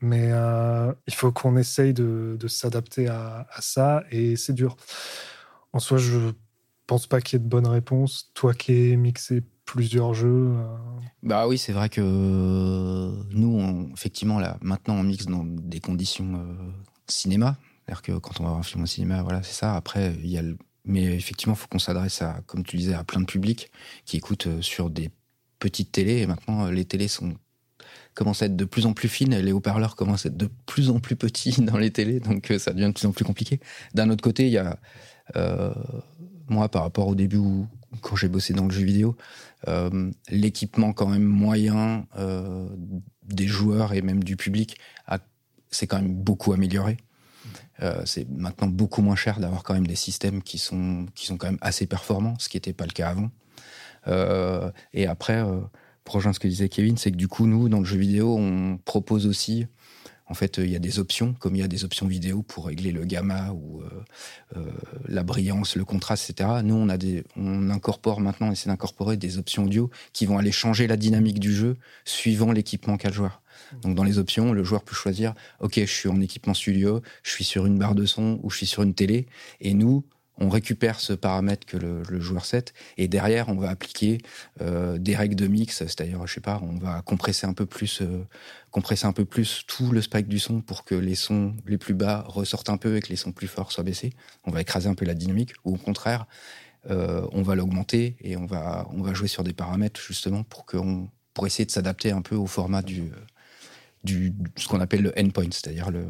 Mais 0.00 0.30
il 1.06 1.14
faut 1.14 1.30
qu'on 1.30 1.58
essaye 1.58 1.92
de, 1.92 2.38
s'adapter 2.48 3.08
à, 3.08 3.46
ça 3.58 4.02
et 4.10 4.34
c'est 4.36 4.54
dur. 4.54 4.78
En 5.74 5.78
soi, 5.78 5.98
je 5.98 6.32
pense 6.86 7.06
pas 7.06 7.20
qu'il 7.20 7.38
y 7.38 7.42
ait 7.42 7.44
de 7.44 7.50
bonnes 7.50 7.66
réponses. 7.66 8.30
Toi 8.32 8.54
qui 8.54 8.92
es 8.92 8.96
mixé 8.96 9.42
plusieurs 9.66 10.14
jeux. 10.14 10.56
Bah 11.22 11.46
oui, 11.46 11.58
c'est 11.58 11.72
vrai 11.72 11.90
que 11.90 12.00
nous, 12.00 13.90
effectivement, 13.92 14.40
là, 14.40 14.56
maintenant, 14.62 14.94
on 14.94 15.02
mixe 15.02 15.26
dans 15.26 15.44
des 15.44 15.80
conditions 15.80 16.46
cinéma. 17.06 17.58
C'est-à-dire 17.84 18.00
que 18.00 18.12
quand 18.12 18.40
on 18.40 18.44
va 18.44 18.48
voir 18.50 18.60
un 18.60 18.62
film 18.62 18.84
au 18.84 18.86
cinéma, 18.86 19.22
voilà, 19.22 19.42
c'est 19.42 19.52
ça. 19.52 19.74
Après, 19.74 20.14
il 20.22 20.30
y 20.30 20.38
a 20.38 20.42
le 20.42 20.56
mais 20.84 21.04
effectivement, 21.04 21.54
il 21.54 21.58
faut 21.58 21.68
qu'on 21.68 21.78
s'adresse 21.78 22.22
à, 22.22 22.40
comme 22.46 22.64
tu 22.64 22.76
disais, 22.76 22.94
à 22.94 23.04
plein 23.04 23.20
de 23.20 23.26
publics 23.26 23.70
qui 24.04 24.16
écoutent 24.16 24.46
euh, 24.46 24.62
sur 24.62 24.90
des 24.90 25.10
petites 25.58 25.92
télés. 25.92 26.18
Et 26.18 26.26
maintenant, 26.26 26.66
euh, 26.66 26.72
les 26.72 26.84
télés 26.84 27.08
sont 27.08 27.34
commencent 28.12 28.42
à 28.42 28.46
être 28.46 28.56
de 28.56 28.64
plus 28.64 28.86
en 28.86 28.92
plus 28.92 29.08
fines 29.08 29.36
les 29.36 29.52
haut-parleurs 29.52 29.94
commencent 29.94 30.26
à 30.26 30.30
être 30.30 30.36
de 30.36 30.50
plus 30.66 30.90
en 30.90 30.98
plus 30.98 31.14
petits 31.14 31.52
dans 31.62 31.78
les 31.78 31.92
télés, 31.92 32.18
donc 32.18 32.50
euh, 32.50 32.58
ça 32.58 32.72
devient 32.72 32.88
de 32.88 32.92
plus 32.92 33.06
en 33.06 33.12
plus 33.12 33.24
compliqué. 33.24 33.60
D'un 33.94 34.10
autre 34.10 34.22
côté, 34.22 34.46
il 34.46 34.52
y 34.52 34.58
a 34.58 34.78
moi 36.48 36.68
par 36.68 36.82
rapport 36.82 37.06
au 37.06 37.14
début 37.14 37.38
quand 38.00 38.16
j'ai 38.16 38.28
bossé 38.28 38.52
dans 38.52 38.64
le 38.64 38.72
jeu 38.72 38.82
vidéo, 38.82 39.16
l'équipement 40.28 40.92
quand 40.92 41.06
même 41.06 41.22
moyen 41.22 42.04
des 43.22 43.46
joueurs 43.46 43.92
et 43.94 44.02
même 44.02 44.24
du 44.24 44.36
public 44.36 44.76
s'est 45.70 45.86
quand 45.86 46.02
même 46.02 46.12
beaucoup 46.12 46.52
amélioré. 46.52 46.96
Euh, 47.82 48.02
c'est 48.04 48.28
maintenant 48.28 48.68
beaucoup 48.68 49.02
moins 49.02 49.16
cher 49.16 49.40
d'avoir 49.40 49.62
quand 49.62 49.74
même 49.74 49.86
des 49.86 49.96
systèmes 49.96 50.42
qui 50.42 50.58
sont, 50.58 51.06
qui 51.14 51.26
sont 51.26 51.36
quand 51.36 51.46
même 51.46 51.58
assez 51.60 51.86
performants, 51.86 52.34
ce 52.38 52.48
qui 52.48 52.56
n'était 52.56 52.72
pas 52.72 52.84
le 52.84 52.92
cas 52.92 53.08
avant. 53.08 53.30
Euh, 54.08 54.70
et 54.92 55.06
après, 55.06 55.38
euh, 55.38 55.60
pour 56.04 56.16
rejoindre 56.16 56.34
ce 56.34 56.40
que 56.40 56.48
disait 56.48 56.68
Kevin, 56.68 56.96
c'est 56.96 57.10
que 57.10 57.16
du 57.16 57.28
coup, 57.28 57.46
nous, 57.46 57.68
dans 57.68 57.78
le 57.78 57.84
jeu 57.84 57.98
vidéo, 57.98 58.36
on 58.38 58.78
propose 58.78 59.26
aussi 59.26 59.66
en 60.26 60.34
fait, 60.34 60.58
il 60.58 60.70
y 60.70 60.76
a 60.76 60.78
des 60.78 61.00
options, 61.00 61.34
comme 61.34 61.56
il 61.56 61.58
y 61.58 61.64
a 61.64 61.66
des 61.66 61.84
options 61.84 62.06
vidéo 62.06 62.44
pour 62.44 62.66
régler 62.66 62.92
le 62.92 63.04
gamma 63.04 63.50
ou 63.50 63.82
la 65.08 65.24
brillance, 65.24 65.74
le 65.74 65.84
contraste, 65.84 66.30
etc. 66.30 66.60
Nous, 66.62 66.76
on 66.76 66.88
a 66.88 66.96
des, 66.96 67.24
on 67.34 67.68
incorpore 67.68 68.20
maintenant, 68.20 68.46
on 68.46 68.52
essaie 68.52 68.70
d'incorporer 68.70 69.16
des 69.16 69.38
options 69.38 69.64
audio 69.64 69.90
qui 70.12 70.26
vont 70.26 70.38
aller 70.38 70.52
changer 70.52 70.86
la 70.86 70.96
dynamique 70.96 71.40
du 71.40 71.52
jeu 71.52 71.76
suivant 72.04 72.52
l'équipement 72.52 72.96
qu'a 72.96 73.08
le 73.08 73.14
joueur. 73.14 73.39
Donc 73.82 73.94
dans 73.94 74.04
les 74.04 74.18
options, 74.18 74.52
le 74.52 74.64
joueur 74.64 74.82
peut 74.82 74.94
choisir, 74.94 75.34
ok, 75.60 75.74
je 75.76 75.84
suis 75.84 76.08
en 76.08 76.20
équipement 76.20 76.54
studio, 76.54 77.02
je 77.22 77.30
suis 77.30 77.44
sur 77.44 77.66
une 77.66 77.78
barre 77.78 77.94
de 77.94 78.06
son 78.06 78.40
ou 78.42 78.50
je 78.50 78.58
suis 78.58 78.66
sur 78.66 78.82
une 78.82 78.94
télé, 78.94 79.26
et 79.60 79.74
nous, 79.74 80.04
on 80.40 80.48
récupère 80.48 80.98
ce 81.00 81.12
paramètre 81.12 81.66
que 81.66 81.76
le, 81.76 82.20
joueur 82.20 82.44
set 82.44 82.72
et 82.96 83.08
derrière 83.08 83.48
on 83.48 83.56
va 83.56 83.68
appliquer 83.68 84.18
euh, 84.60 84.98
des 84.98 85.14
règles 85.14 85.34
de 85.36 85.46
mix, 85.46 85.78
c'est-à-dire 85.78 86.26
je 86.26 86.34
sais 86.34 86.40
pas, 86.40 86.60
on 86.62 86.78
va 86.78 87.02
compresser 87.02 87.46
un 87.46 87.52
peu 87.52 87.66
plus, 87.66 88.00
euh, 88.00 88.26
compresser 88.70 89.06
un 89.06 89.12
peu 89.12 89.24
plus 89.24 89.64
tout 89.66 89.92
le 89.92 90.00
spike 90.00 90.28
du 90.28 90.38
son 90.38 90.62
pour 90.62 90.84
que 90.84 90.94
les 90.94 91.14
sons 91.14 91.54
les 91.66 91.78
plus 91.78 91.94
bas 91.94 92.24
ressortent 92.26 92.70
un 92.70 92.78
peu 92.78 92.96
et 92.96 93.00
que 93.00 93.08
les 93.08 93.16
sons 93.16 93.32
plus 93.32 93.48
forts 93.48 93.70
soient 93.70 93.84
baissés. 93.84 94.12
On 94.44 94.50
va 94.50 94.62
écraser 94.62 94.88
un 94.88 94.94
peu 94.94 95.04
la 95.04 95.14
dynamique 95.14 95.52
ou 95.64 95.74
au 95.74 95.78
contraire 95.78 96.26
euh, 96.90 97.26
on 97.32 97.42
va 97.42 97.54
l'augmenter 97.54 98.16
et 98.20 98.38
on 98.38 98.46
va 98.46 98.88
on 98.90 99.02
va 99.02 99.12
jouer 99.12 99.28
sur 99.28 99.44
des 99.44 99.52
paramètres 99.52 100.00
justement 100.00 100.42
pour 100.42 100.64
qu'on 100.64 101.10
pour 101.34 101.46
essayer 101.46 101.66
de 101.66 101.70
s'adapter 101.70 102.10
un 102.10 102.22
peu 102.22 102.36
au 102.36 102.46
format 102.46 102.80
du 102.80 103.12
du, 104.04 104.32
ce 104.56 104.68
qu'on 104.68 104.80
appelle 104.80 105.02
le 105.02 105.12
endpoint, 105.18 105.50
c'est-à-dire 105.50 105.90
le, 105.90 106.06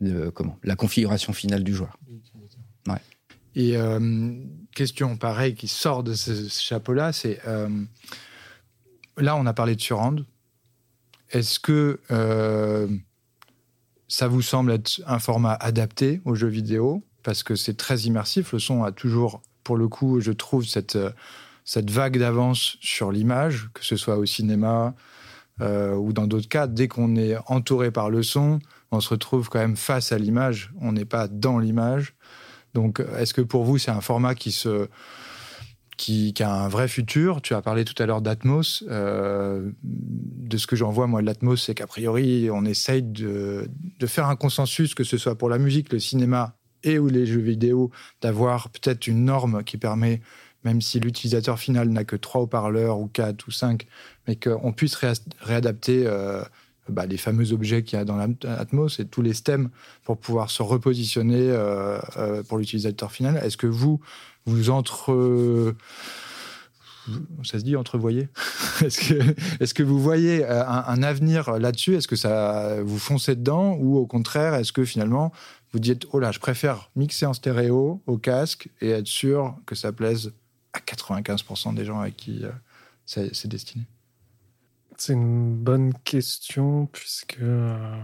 le, 0.00 0.30
comment, 0.30 0.58
la 0.62 0.76
configuration 0.76 1.32
finale 1.32 1.64
du 1.64 1.74
joueur. 1.74 1.98
Ouais. 2.86 3.00
Et 3.54 3.76
euh, 3.76 4.34
question 4.74 5.16
pareille 5.16 5.54
qui 5.54 5.68
sort 5.68 6.02
de 6.02 6.14
ce, 6.14 6.48
chapeau-là, 6.48 7.12
c'est 7.12 7.40
euh, 7.46 7.68
là 9.16 9.36
on 9.36 9.46
a 9.46 9.52
parlé 9.52 9.76
de 9.76 9.80
surround. 9.80 10.24
Est-ce 11.30 11.58
que 11.58 12.00
euh, 12.10 12.88
ça 14.08 14.28
vous 14.28 14.42
semble 14.42 14.72
être 14.72 15.00
un 15.06 15.18
format 15.18 15.54
adapté 15.54 16.20
aux 16.24 16.34
jeux 16.34 16.48
vidéo? 16.48 17.02
Parce 17.22 17.42
que 17.42 17.54
c'est 17.54 17.76
très 17.76 18.00
immersif. 18.00 18.52
Le 18.52 18.58
son 18.58 18.82
a 18.82 18.90
toujours, 18.90 19.42
pour 19.62 19.76
le 19.76 19.88
coup, 19.88 20.20
je 20.20 20.32
trouve 20.32 20.66
cette 20.66 20.98
cette 21.64 21.90
vague 21.90 22.18
d'avance 22.18 22.76
sur 22.80 23.12
l'image, 23.12 23.70
que 23.74 23.84
ce 23.84 23.96
soit 23.96 24.16
au 24.16 24.26
cinéma, 24.26 24.94
euh, 25.62 25.94
ou 25.94 26.12
dans 26.12 26.26
d'autres 26.26 26.48
cas, 26.48 26.66
dès 26.66 26.88
qu'on 26.88 27.16
est 27.16 27.36
entouré 27.46 27.90
par 27.90 28.10
le 28.10 28.22
son, 28.22 28.58
on 28.90 29.00
se 29.00 29.08
retrouve 29.08 29.48
quand 29.48 29.58
même 29.58 29.76
face 29.76 30.12
à 30.12 30.18
l'image, 30.18 30.72
on 30.80 30.92
n'est 30.92 31.04
pas 31.04 31.28
dans 31.28 31.58
l'image. 31.58 32.14
Donc, 32.74 33.02
est-ce 33.18 33.34
que 33.34 33.40
pour 33.40 33.64
vous, 33.64 33.78
c'est 33.78 33.90
un 33.90 34.00
format 34.00 34.34
qui 34.34 34.54
a 36.40 36.54
un 36.54 36.68
vrai 36.68 36.88
futur? 36.88 37.42
Tu 37.42 37.54
as 37.54 37.62
parlé 37.62 37.84
tout 37.84 38.00
à 38.02 38.06
l'heure 38.06 38.22
d'Atmos. 38.22 38.84
Euh, 38.90 39.70
de 39.82 40.56
ce 40.56 40.66
que 40.66 40.76
j'en 40.76 40.90
vois, 40.90 41.06
moi, 41.06 41.20
de 41.20 41.26
l'Atmos, 41.26 41.62
c'est 41.62 41.74
qu'a 41.74 41.86
priori, 41.86 42.48
on 42.50 42.64
essaye 42.64 43.02
de, 43.02 43.68
faire 44.06 44.28
un 44.28 44.36
consensus, 44.36 44.94
que 44.94 45.04
ce 45.04 45.16
soit 45.16 45.36
pour 45.36 45.48
la 45.48 45.58
musique, 45.58 45.92
le 45.92 45.98
cinéma 45.98 46.56
et 46.84 46.98
ou 46.98 47.08
les 47.08 47.26
jeux 47.26 47.40
vidéo, 47.40 47.90
d'avoir 48.20 48.68
peut-être 48.70 49.06
une 49.06 49.24
norme 49.24 49.62
qui 49.62 49.76
permet, 49.76 50.20
même 50.64 50.80
si 50.80 51.00
l'utilisateur 51.00 51.58
final 51.58 51.88
n'a 51.88 52.04
que 52.04 52.16
trois 52.16 52.42
haut-parleurs 52.42 52.98
ou 52.98 53.06
quatre 53.06 53.46
ou 53.48 53.50
cinq, 53.50 53.86
mais 54.26 54.36
qu'on 54.36 54.72
puisse 54.72 54.96
réadapter 55.40 56.04
euh, 56.06 56.42
bah, 56.88 57.06
les 57.06 57.16
fameux 57.16 57.52
objets 57.52 57.82
qu'il 57.82 57.98
y 57.98 58.02
a 58.02 58.04
dans 58.04 58.16
l'Atmos 58.16 58.98
et 59.00 59.04
tous 59.04 59.22
les 59.22 59.34
stems 59.34 59.70
pour 60.04 60.18
pouvoir 60.18 60.50
se 60.50 60.62
repositionner 60.62 61.48
euh, 61.50 62.42
pour 62.48 62.58
l'utilisateur 62.58 63.12
final. 63.12 63.36
Est-ce 63.38 63.56
que 63.56 63.66
vous, 63.66 64.00
vous 64.46 64.70
entre 64.70 65.74
ça 67.42 67.58
se 67.58 67.64
dit 67.64 67.76
entrevoyez? 67.76 68.28
Est-ce 68.84 69.00
que, 69.00 69.34
est 69.60 69.72
que 69.72 69.82
vous 69.82 70.00
voyez 70.00 70.44
euh, 70.44 70.64
un, 70.66 71.02
avenir 71.02 71.58
là-dessus? 71.58 71.96
Est-ce 71.96 72.08
que 72.08 72.16
ça 72.16 72.76
vous 72.82 72.98
foncez 72.98 73.34
dedans? 73.34 73.76
Ou 73.80 73.96
au 73.96 74.06
contraire, 74.06 74.54
est-ce 74.54 74.72
que 74.72 74.84
finalement 74.84 75.32
vous 75.72 75.78
dites 75.78 76.06
oh 76.12 76.20
là, 76.20 76.32
je 76.32 76.38
préfère 76.38 76.90
mixer 76.96 77.26
en 77.26 77.32
stéréo 77.32 78.02
au 78.06 78.18
casque 78.18 78.68
et 78.80 78.90
être 78.90 79.06
sûr 79.06 79.56
que 79.66 79.74
ça 79.74 79.92
plaise 79.92 80.32
à 80.72 80.78
95% 80.80 81.74
des 81.74 81.84
gens 81.84 82.00
à 82.00 82.10
qui 82.10 82.44
euh, 82.44 82.50
c'est 83.04 83.46
destiné 83.46 83.84
C'est 84.96 85.12
une 85.12 85.56
bonne 85.56 85.92
question 86.04 86.86
puisque 86.86 87.38
euh, 87.40 87.96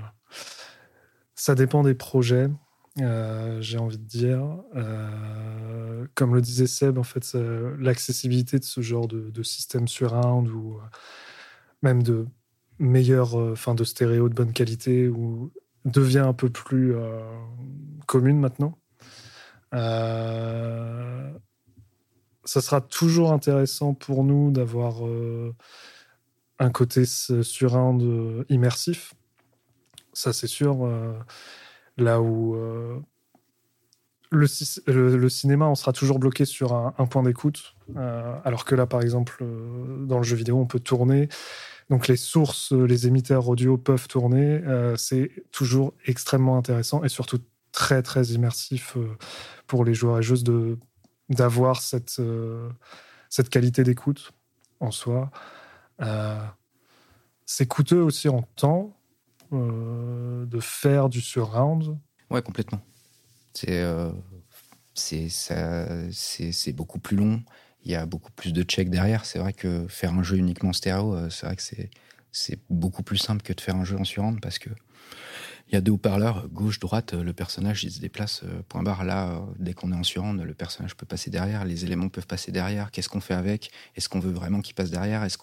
ça 1.34 1.54
dépend 1.54 1.82
des 1.82 1.94
projets. 1.94 2.48
Euh, 3.00 3.60
j'ai 3.60 3.78
envie 3.78 3.98
de 3.98 4.04
dire. 4.04 4.42
Comme 6.14 6.34
le 6.34 6.40
disait 6.40 6.66
Seb, 6.66 6.98
en 6.98 7.04
fait, 7.04 7.34
l'accessibilité 7.78 8.58
de 8.58 8.64
ce 8.64 8.80
genre 8.80 9.06
de, 9.06 9.42
système 9.42 9.86
surround 9.86 10.48
ou 10.48 10.80
même 11.82 12.02
de 12.02 12.26
meilleurs, 12.80 13.36
enfin 13.36 13.74
de 13.74 13.84
stéréo 13.84 14.28
de 14.28 14.34
bonne 14.34 14.52
qualité, 14.52 15.08
ou 15.08 15.52
devient 15.84 16.18
un 16.18 16.32
peu 16.32 16.50
plus 16.50 16.96
commune 18.06 18.40
maintenant. 18.40 18.76
Ça 22.49 22.61
sera 22.61 22.80
toujours 22.80 23.32
intéressant 23.32 23.94
pour 23.94 24.24
nous 24.24 24.51
d'avoir 24.51 24.96
un 26.59 26.70
côté 26.70 27.05
surround 27.05 28.44
immersif. 28.49 29.14
Ça, 30.12 30.32
c'est 30.32 30.49
sûr 30.49 30.88
Là 31.99 32.20
où 32.20 32.55
euh, 32.55 33.01
le, 34.30 35.28
cinéma, 35.28 35.66
on 35.66 35.74
sera 35.74 35.92
toujours 35.92 36.20
bloqué 36.20 36.44
sur 36.44 36.72
un, 36.72 37.07
point 37.07 37.24
d'écoute, 37.24 37.74
euh, 37.96 38.36
alors 38.44 38.64
que 38.64 38.76
là, 38.76 38.86
par 38.86 39.03
exemple, 39.03 39.38
euh, 39.42 40.07
dans 40.07 40.18
le 40.18 40.22
jeu 40.22 40.36
vidéo, 40.36 40.59
on 40.59 40.66
peut 40.66 40.78
tourner. 40.78 41.28
Donc 41.90 42.07
les 42.07 42.16
sources, 42.16 42.72
les 42.72 43.09
émetteurs 43.09 43.49
audio 43.49 43.76
peuvent 43.78 44.07
tourner. 44.09 44.61
c'est 44.96 45.30
toujours 45.53 45.94
extrêmement 46.05 46.59
intéressant 46.59 47.03
et 47.03 47.09
surtout 47.09 47.38
très 47.72 48.03
très 48.03 48.24
immersif 48.26 48.99
pour 49.66 49.86
les 49.86 49.94
joueurs 49.94 50.18
et 50.18 50.22
joueuses 50.22 50.44
de 50.44 50.76
d'avoir 51.29 51.81
cette 51.81 52.20
cette 53.31 53.49
qualité 53.51 53.85
d'écoute 53.85 54.33
en 54.81 54.91
soi. 54.91 55.31
c'est 57.47 57.66
coûteux 57.66 58.03
aussi 58.03 58.29
en 58.29 58.43
temps 58.43 58.99
euh, 59.53 60.45
de 60.45 60.61
faire 60.61 61.09
du 61.09 61.22
surround 61.22 61.99
Ouais, 62.31 62.43
complètement. 62.43 62.83
C'est 63.55 63.81
euh, 63.81 64.11
c'est 64.95 66.72
beaucoup 66.72 66.99
plus 66.99 67.16
long. 67.16 67.43
Il 67.85 67.91
y 67.91 67.95
a 67.95 68.05
beaucoup 68.05 68.31
plus 68.33 68.53
de 68.53 68.62
checks 68.62 68.91
derrière. 68.91 69.24
C'est 69.24 69.39
vrai 69.39 69.55
que 69.55 69.87
faire 69.89 70.12
un 70.12 70.22
jeu 70.22 70.37
uniquement 70.37 70.74
stéréo, 70.74 71.14
euh, 71.14 71.31
c'est 71.31 71.47
vrai 71.47 71.57
que 71.57 71.62
c'est 72.31 72.61
beaucoup 72.68 73.03
plus 73.03 73.16
simple 73.16 73.43
que 73.43 73.55
de 73.55 73.61
faire 73.61 73.76
un 73.76 73.85
jeu 73.85 73.97
en 73.97 74.05
surround 74.05 74.39
parce 74.41 74.59
que 74.59 74.68
il 75.68 75.74
y 75.74 75.76
a 75.76 75.80
deux 75.80 75.92
haut-parleurs, 75.92 76.48
gauche, 76.48 76.78
droite, 76.80 77.12
le 77.12 77.32
personnage 77.32 77.84
il 77.84 77.90
se 77.90 78.00
déplace, 78.00 78.42
point 78.68 78.82
barre. 78.82 79.04
Là, 79.04 79.42
dès 79.58 79.74
qu'on 79.74 79.92
est 79.92 79.96
en 79.96 80.02
surround, 80.02 80.40
le 80.40 80.54
personnage 80.54 80.96
peut 80.96 81.06
passer 81.06 81.30
derrière, 81.30 81.64
les 81.64 81.84
éléments 81.84 82.08
peuvent 82.08 82.26
passer 82.26 82.52
derrière. 82.52 82.90
Qu'est-ce 82.90 83.08
qu'on 83.08 83.20
fait 83.20 83.34
avec 83.34 83.70
Est-ce 83.94 84.08
qu'on 84.08 84.20
veut 84.20 84.32
vraiment 84.32 84.60
qu'il 84.62 84.74
passe 84.74 84.90
derrière 84.90 85.24
Est-ce 85.24 85.36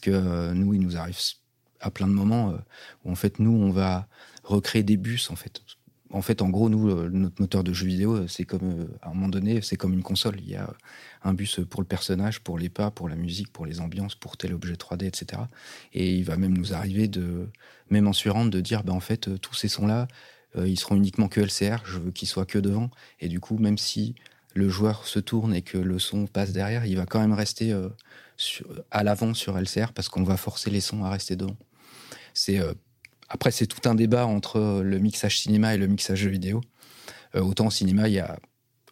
que 0.00 0.52
nous, 0.52 0.74
il 0.74 0.80
nous 0.80 0.96
arrive 0.96 1.16
à 1.80 1.90
plein 1.90 2.06
de 2.06 2.12
moments 2.12 2.50
euh, 2.50 2.58
où 3.04 3.12
en 3.12 3.14
fait 3.14 3.38
nous 3.38 3.52
on 3.52 3.70
va 3.70 4.08
recréer 4.44 4.82
des 4.82 4.96
bus 4.96 5.30
en 5.30 5.36
fait. 5.36 5.62
En 6.10 6.22
fait, 6.22 6.40
en 6.40 6.48
gros, 6.48 6.68
nous, 6.68 6.88
euh, 6.90 7.10
notre 7.12 7.40
moteur 7.40 7.62
de 7.62 7.72
jeu 7.72 7.86
vidéo, 7.86 8.14
euh, 8.14 8.28
c'est 8.28 8.44
comme, 8.44 8.88
à 9.02 9.10
un 9.10 9.14
moment 9.14 9.28
donné, 9.28 9.60
c'est 9.60 9.76
comme 9.76 9.92
une 9.92 10.02
console. 10.02 10.36
Il 10.40 10.48
y 10.48 10.56
a 10.56 10.72
un 11.22 11.34
bus 11.34 11.60
pour 11.68 11.82
le 11.82 11.86
personnage, 11.86 12.40
pour 12.40 12.58
les 12.58 12.68
pas, 12.68 12.90
pour 12.90 13.08
la 13.08 13.16
musique, 13.16 13.52
pour 13.52 13.66
les 13.66 13.80
ambiances, 13.80 14.14
pour 14.14 14.36
tel 14.36 14.54
objet 14.54 14.74
3D, 14.74 15.06
etc. 15.06 15.42
Et 15.92 16.14
il 16.14 16.24
va 16.24 16.36
même 16.36 16.56
nous 16.56 16.72
arriver 16.72 17.08
de, 17.08 17.48
même 17.90 18.06
en 18.08 18.12
surrendre, 18.12 18.50
de 18.50 18.60
dire, 18.60 18.84
bah, 18.84 18.92
en 18.92 19.00
fait, 19.00 19.40
tous 19.40 19.54
ces 19.54 19.68
sons-là, 19.68 20.08
ils 20.56 20.78
seront 20.78 20.96
uniquement 20.96 21.28
que 21.28 21.40
LCR, 21.40 21.84
je 21.84 21.98
veux 21.98 22.10
qu'ils 22.10 22.26
soient 22.26 22.46
que 22.46 22.58
devant. 22.58 22.90
Et 23.20 23.28
du 23.28 23.38
coup, 23.38 23.58
même 23.58 23.76
si 23.76 24.14
le 24.54 24.68
joueur 24.70 25.06
se 25.06 25.20
tourne 25.20 25.54
et 25.54 25.62
que 25.62 25.76
le 25.76 25.98
son 25.98 26.26
passe 26.26 26.52
derrière, 26.52 26.86
il 26.86 26.96
va 26.96 27.04
quand 27.04 27.20
même 27.20 27.34
rester 27.34 27.76
à 28.90 29.04
l'avant 29.04 29.34
sur 29.34 29.58
LCR 29.58 29.92
parce 29.92 30.08
qu'on 30.08 30.24
va 30.24 30.36
forcer 30.36 30.70
les 30.70 30.80
sons 30.80 31.04
à 31.04 31.10
rester 31.10 31.36
devant. 31.36 31.56
C'est 32.34 32.60
euh, 32.60 32.72
après 33.28 33.50
c'est 33.50 33.66
tout 33.66 33.88
un 33.88 33.94
débat 33.94 34.26
entre 34.26 34.56
euh, 34.56 34.82
le 34.82 34.98
mixage 34.98 35.40
cinéma 35.40 35.74
et 35.74 35.78
le 35.78 35.86
mixage 35.86 36.26
vidéo. 36.26 36.60
Euh, 37.34 37.40
autant 37.40 37.66
au 37.66 37.70
cinéma 37.70 38.08
il 38.08 38.14
y 38.14 38.20
a 38.20 38.38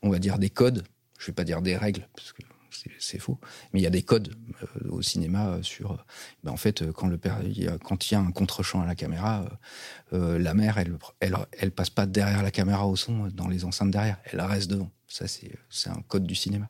on 0.02 0.10
va 0.10 0.18
dire 0.18 0.38
des 0.38 0.50
codes, 0.50 0.84
je 1.18 1.26
vais 1.26 1.32
pas 1.32 1.44
dire 1.44 1.62
des 1.62 1.76
règles 1.76 2.08
parce 2.14 2.32
que 2.32 2.42
c'est 2.98 3.18
faux, 3.18 3.40
mais 3.72 3.80
il 3.80 3.82
y 3.82 3.86
a 3.86 3.90
des 3.90 4.02
codes 4.02 4.34
au 4.90 5.00
cinéma 5.00 5.58
sur. 5.62 6.04
Ben 6.44 6.52
en 6.52 6.58
fait, 6.58 6.84
quand 6.92 7.10
il 7.42 7.58
y 7.58 7.66
a, 7.66 8.20
un 8.20 8.30
contre-champ 8.30 8.82
à 8.82 8.86
la 8.86 8.94
caméra, 8.94 9.46
la 10.12 10.54
mère, 10.54 10.76
elle, 10.76 10.96
elle, 11.58 11.70
passe 11.70 11.88
pas 11.88 12.04
derrière 12.04 12.42
la 12.42 12.50
caméra 12.50 12.86
au 12.86 12.94
son 12.94 13.28
dans 13.28 13.48
les 13.48 13.64
enceintes 13.64 13.90
derrière, 13.90 14.18
elle 14.24 14.42
reste 14.42 14.70
devant. 14.70 14.90
Ça, 15.08 15.24
c'est 15.26 15.88
un 15.88 16.02
code 16.06 16.26
du 16.26 16.34
cinéma 16.34 16.68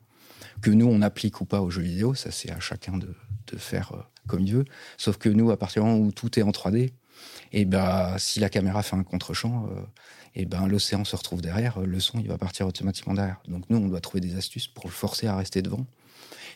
que 0.61 0.71
nous 0.71 0.87
on 0.87 1.01
applique 1.01 1.41
ou 1.41 1.45
pas 1.45 1.61
aux 1.61 1.69
jeux 1.69 1.81
vidéo. 1.81 2.15
Ça, 2.15 2.31
c'est 2.31 2.51
à 2.51 2.59
chacun 2.61 2.97
de 2.97 3.13
faire 3.57 3.91
comme 4.27 4.41
il 4.41 4.53
veut. 4.53 4.65
Sauf 4.97 5.17
que 5.17 5.29
nous, 5.29 5.49
à 5.49 5.57
partir 5.57 5.83
du 5.83 5.89
moment 5.89 6.05
où 6.05 6.11
tout 6.11 6.37
est 6.37 6.43
en 6.43 6.51
3D, 6.51 6.91
et 7.51 7.65
ben, 7.65 8.15
si 8.17 8.39
la 8.39 8.49
caméra 8.49 8.83
fait 8.83 8.95
un 8.95 9.03
contre-champ, 9.03 9.67
euh, 9.71 9.81
et 10.35 10.45
ben, 10.45 10.67
l'océan 10.67 11.03
se 11.03 11.15
retrouve 11.15 11.41
derrière, 11.41 11.79
le 11.79 11.99
son, 11.99 12.19
il 12.19 12.27
va 12.27 12.37
partir 12.37 12.67
automatiquement 12.67 13.13
derrière. 13.13 13.41
Donc 13.47 13.63
nous, 13.69 13.77
on 13.77 13.87
doit 13.87 14.01
trouver 14.01 14.21
des 14.21 14.35
astuces 14.35 14.67
pour 14.67 14.85
le 14.85 14.91
forcer 14.91 15.27
à 15.27 15.35
rester 15.35 15.61
devant. 15.61 15.85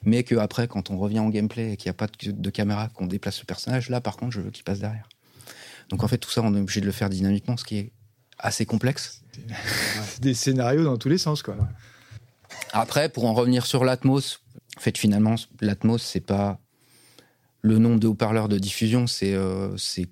Mais 0.04 0.24
qu'après, 0.24 0.68
quand 0.68 0.90
on 0.90 0.98
revient 0.98 1.20
en 1.20 1.30
gameplay 1.30 1.74
et 1.74 1.78
qu'il 1.78 1.90
n'y 1.90 1.92
a 1.92 1.94
pas 1.94 2.08
de, 2.08 2.50
caméra, 2.50 2.90
qu'on 2.90 3.08
déplace 3.08 3.40
le 3.40 3.46
personnage, 3.46 3.90
là, 3.90 4.02
par 4.02 4.18
contre, 4.18 4.34
je 4.34 4.42
veux 4.42 4.52
qu'il 4.52 4.64
passe 4.64 4.80
derrière. 4.80 5.08
Donc 5.90 6.04
en 6.04 6.08
fait, 6.08 6.18
tout 6.18 6.30
ça, 6.30 6.42
on 6.42 6.56
est 6.56 6.60
obligé 6.60 6.82
de 6.82 6.86
le 6.86 6.92
faire 6.92 7.10
dynamiquement, 7.10 7.58
ce 7.58 7.64
qui 7.64 7.78
est 7.78 7.92
assez 8.40 8.66
complexe. 8.66 9.24
Des 10.22 10.34
scénarios 10.34 10.84
dans 10.84 10.98
tous 10.98 11.10
les 11.10 11.18
sens, 11.18 11.44
quoi. 11.44 11.56
Après, 12.74 13.10
pour 13.10 13.26
en 13.26 13.34
revenir 13.34 13.66
sur 13.66 13.84
l'Atmos, 13.84 14.42
en 14.78 14.80
fait, 14.80 14.98
finalement, 14.98 15.36
l'Atmos, 15.60 16.02
c'est 16.02 16.26
pas 16.26 16.60
le 17.62 17.78
nombre 17.78 18.00
de 18.00 18.08
haut-parleurs 18.08 18.50
de 18.50 18.58
diffusion, 18.58 19.08
c'est 19.08 19.34
euh, 19.34 19.76
c'est 19.78 20.10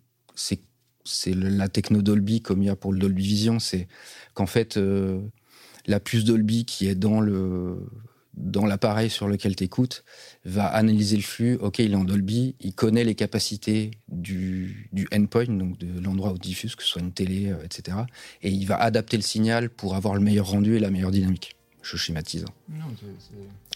la 1.26 1.70
techno 1.70 2.02
Dolby 2.02 2.42
comme 2.42 2.62
il 2.62 2.66
y 2.66 2.70
a 2.70 2.76
pour 2.76 2.94
le 2.94 3.00
Dolby 3.00 3.24
Vision. 3.24 3.60
C'est 3.60 3.88
qu'en 4.34 4.46
fait, 4.46 4.78
euh, 4.78 5.22
la 5.86 6.00
puce 6.00 6.24
Dolby 6.24 6.66
qui 6.66 6.88
est 6.88 6.96
dans 6.96 7.22
le 7.22 7.78
dans 8.40 8.66
l'appareil 8.66 9.10
sur 9.10 9.28
lequel 9.28 9.56
tu 9.56 9.66
écoutes 9.66 10.04
va 10.46 10.66
analyser 10.66 11.18
le 11.18 11.22
flux. 11.22 11.58
Ok, 11.58 11.80
il 11.80 11.92
est 11.92 11.96
en 11.96 12.06
Dolby, 12.06 12.56
il 12.62 12.74
connaît 12.74 13.04
les 13.04 13.16
capacités 13.16 13.92
du, 14.08 14.90
du 14.94 15.08
endpoint, 15.14 15.46
donc 15.46 15.78
de 15.78 16.00
l'endroit 16.00 16.32
où 16.32 16.38
diffuse, 16.38 16.76
que 16.76 16.84
ce 16.84 16.90
soit 16.90 17.02
une 17.02 17.12
télé, 17.12 17.52
euh, 17.52 17.64
etc. 17.64 17.98
Et 18.42 18.50
il 18.50 18.66
va 18.66 18.78
adapter 18.78 19.18
le 19.18 19.24
signal 19.24 19.70
pour 19.70 19.96
avoir 19.96 20.16
le 20.16 20.22
meilleur 20.22 20.50
rendu 20.50 20.78
et 20.78 20.80
la 20.80 20.90
meilleure 20.90 21.12
dynamique. 21.12 21.58
Je 21.82 21.98
schématise. 21.98 22.46
Hein. 22.48 22.84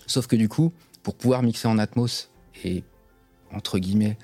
Sauf 0.08 0.28
que 0.28 0.36
du 0.36 0.48
coup, 0.48 0.72
pour 1.04 1.16
pouvoir 1.16 1.44
mixer 1.44 1.68
en 1.68 1.78
Atmos 1.78 2.30
et 2.64 2.84
entre 3.52 3.80
guillemets, 3.80 4.18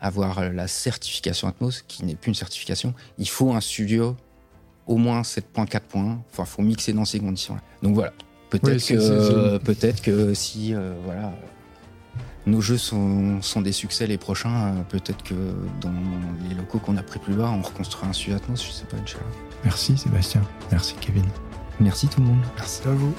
avoir 0.00 0.52
la 0.52 0.68
certification 0.68 1.48
Atmos, 1.48 1.82
qui 1.86 2.04
n'est 2.04 2.16
plus 2.16 2.28
une 2.28 2.34
certification, 2.34 2.94
il 3.18 3.28
faut 3.28 3.52
un 3.52 3.60
studio 3.60 4.16
au 4.86 4.96
moins 4.96 5.22
7.4 5.22 5.80
points. 5.80 6.18
Enfin, 6.30 6.44
faut 6.44 6.62
mixer 6.62 6.92
dans 6.92 7.04
ces 7.04 7.18
conditions-là. 7.18 7.60
Donc 7.82 7.94
voilà. 7.94 8.12
Peut-être 8.50 8.86
que, 8.86 9.58
peut-être 9.58 10.02
que 10.02 10.32
si, 10.32 10.72
euh, 10.72 10.94
voilà, 11.04 11.32
nos 12.46 12.60
jeux 12.60 12.78
sont, 12.78 13.42
sont, 13.42 13.60
des 13.60 13.72
succès 13.72 14.06
les 14.06 14.18
prochains, 14.18 14.68
euh, 14.68 14.82
peut-être 14.88 15.24
que 15.24 15.34
dans 15.80 15.92
les 16.48 16.54
locaux 16.54 16.78
qu'on 16.78 16.96
a 16.96 17.02
pris 17.02 17.18
plus 17.18 17.34
bas, 17.34 17.50
on 17.50 17.60
reconstruira 17.60 18.08
un 18.08 18.12
studio 18.12 18.36
Atmos, 18.36 18.64
je 18.64 18.70
sais 18.70 18.84
pas, 18.84 18.96
Inch'Allah. 18.96 19.24
Merci 19.64 19.98
Sébastien. 19.98 20.42
Merci 20.70 20.94
Kevin. 21.00 21.24
Merci 21.80 22.06
tout 22.06 22.20
le 22.20 22.26
monde. 22.28 22.44
Merci 22.56 22.86
à 22.86 22.92
vous. 22.92 23.12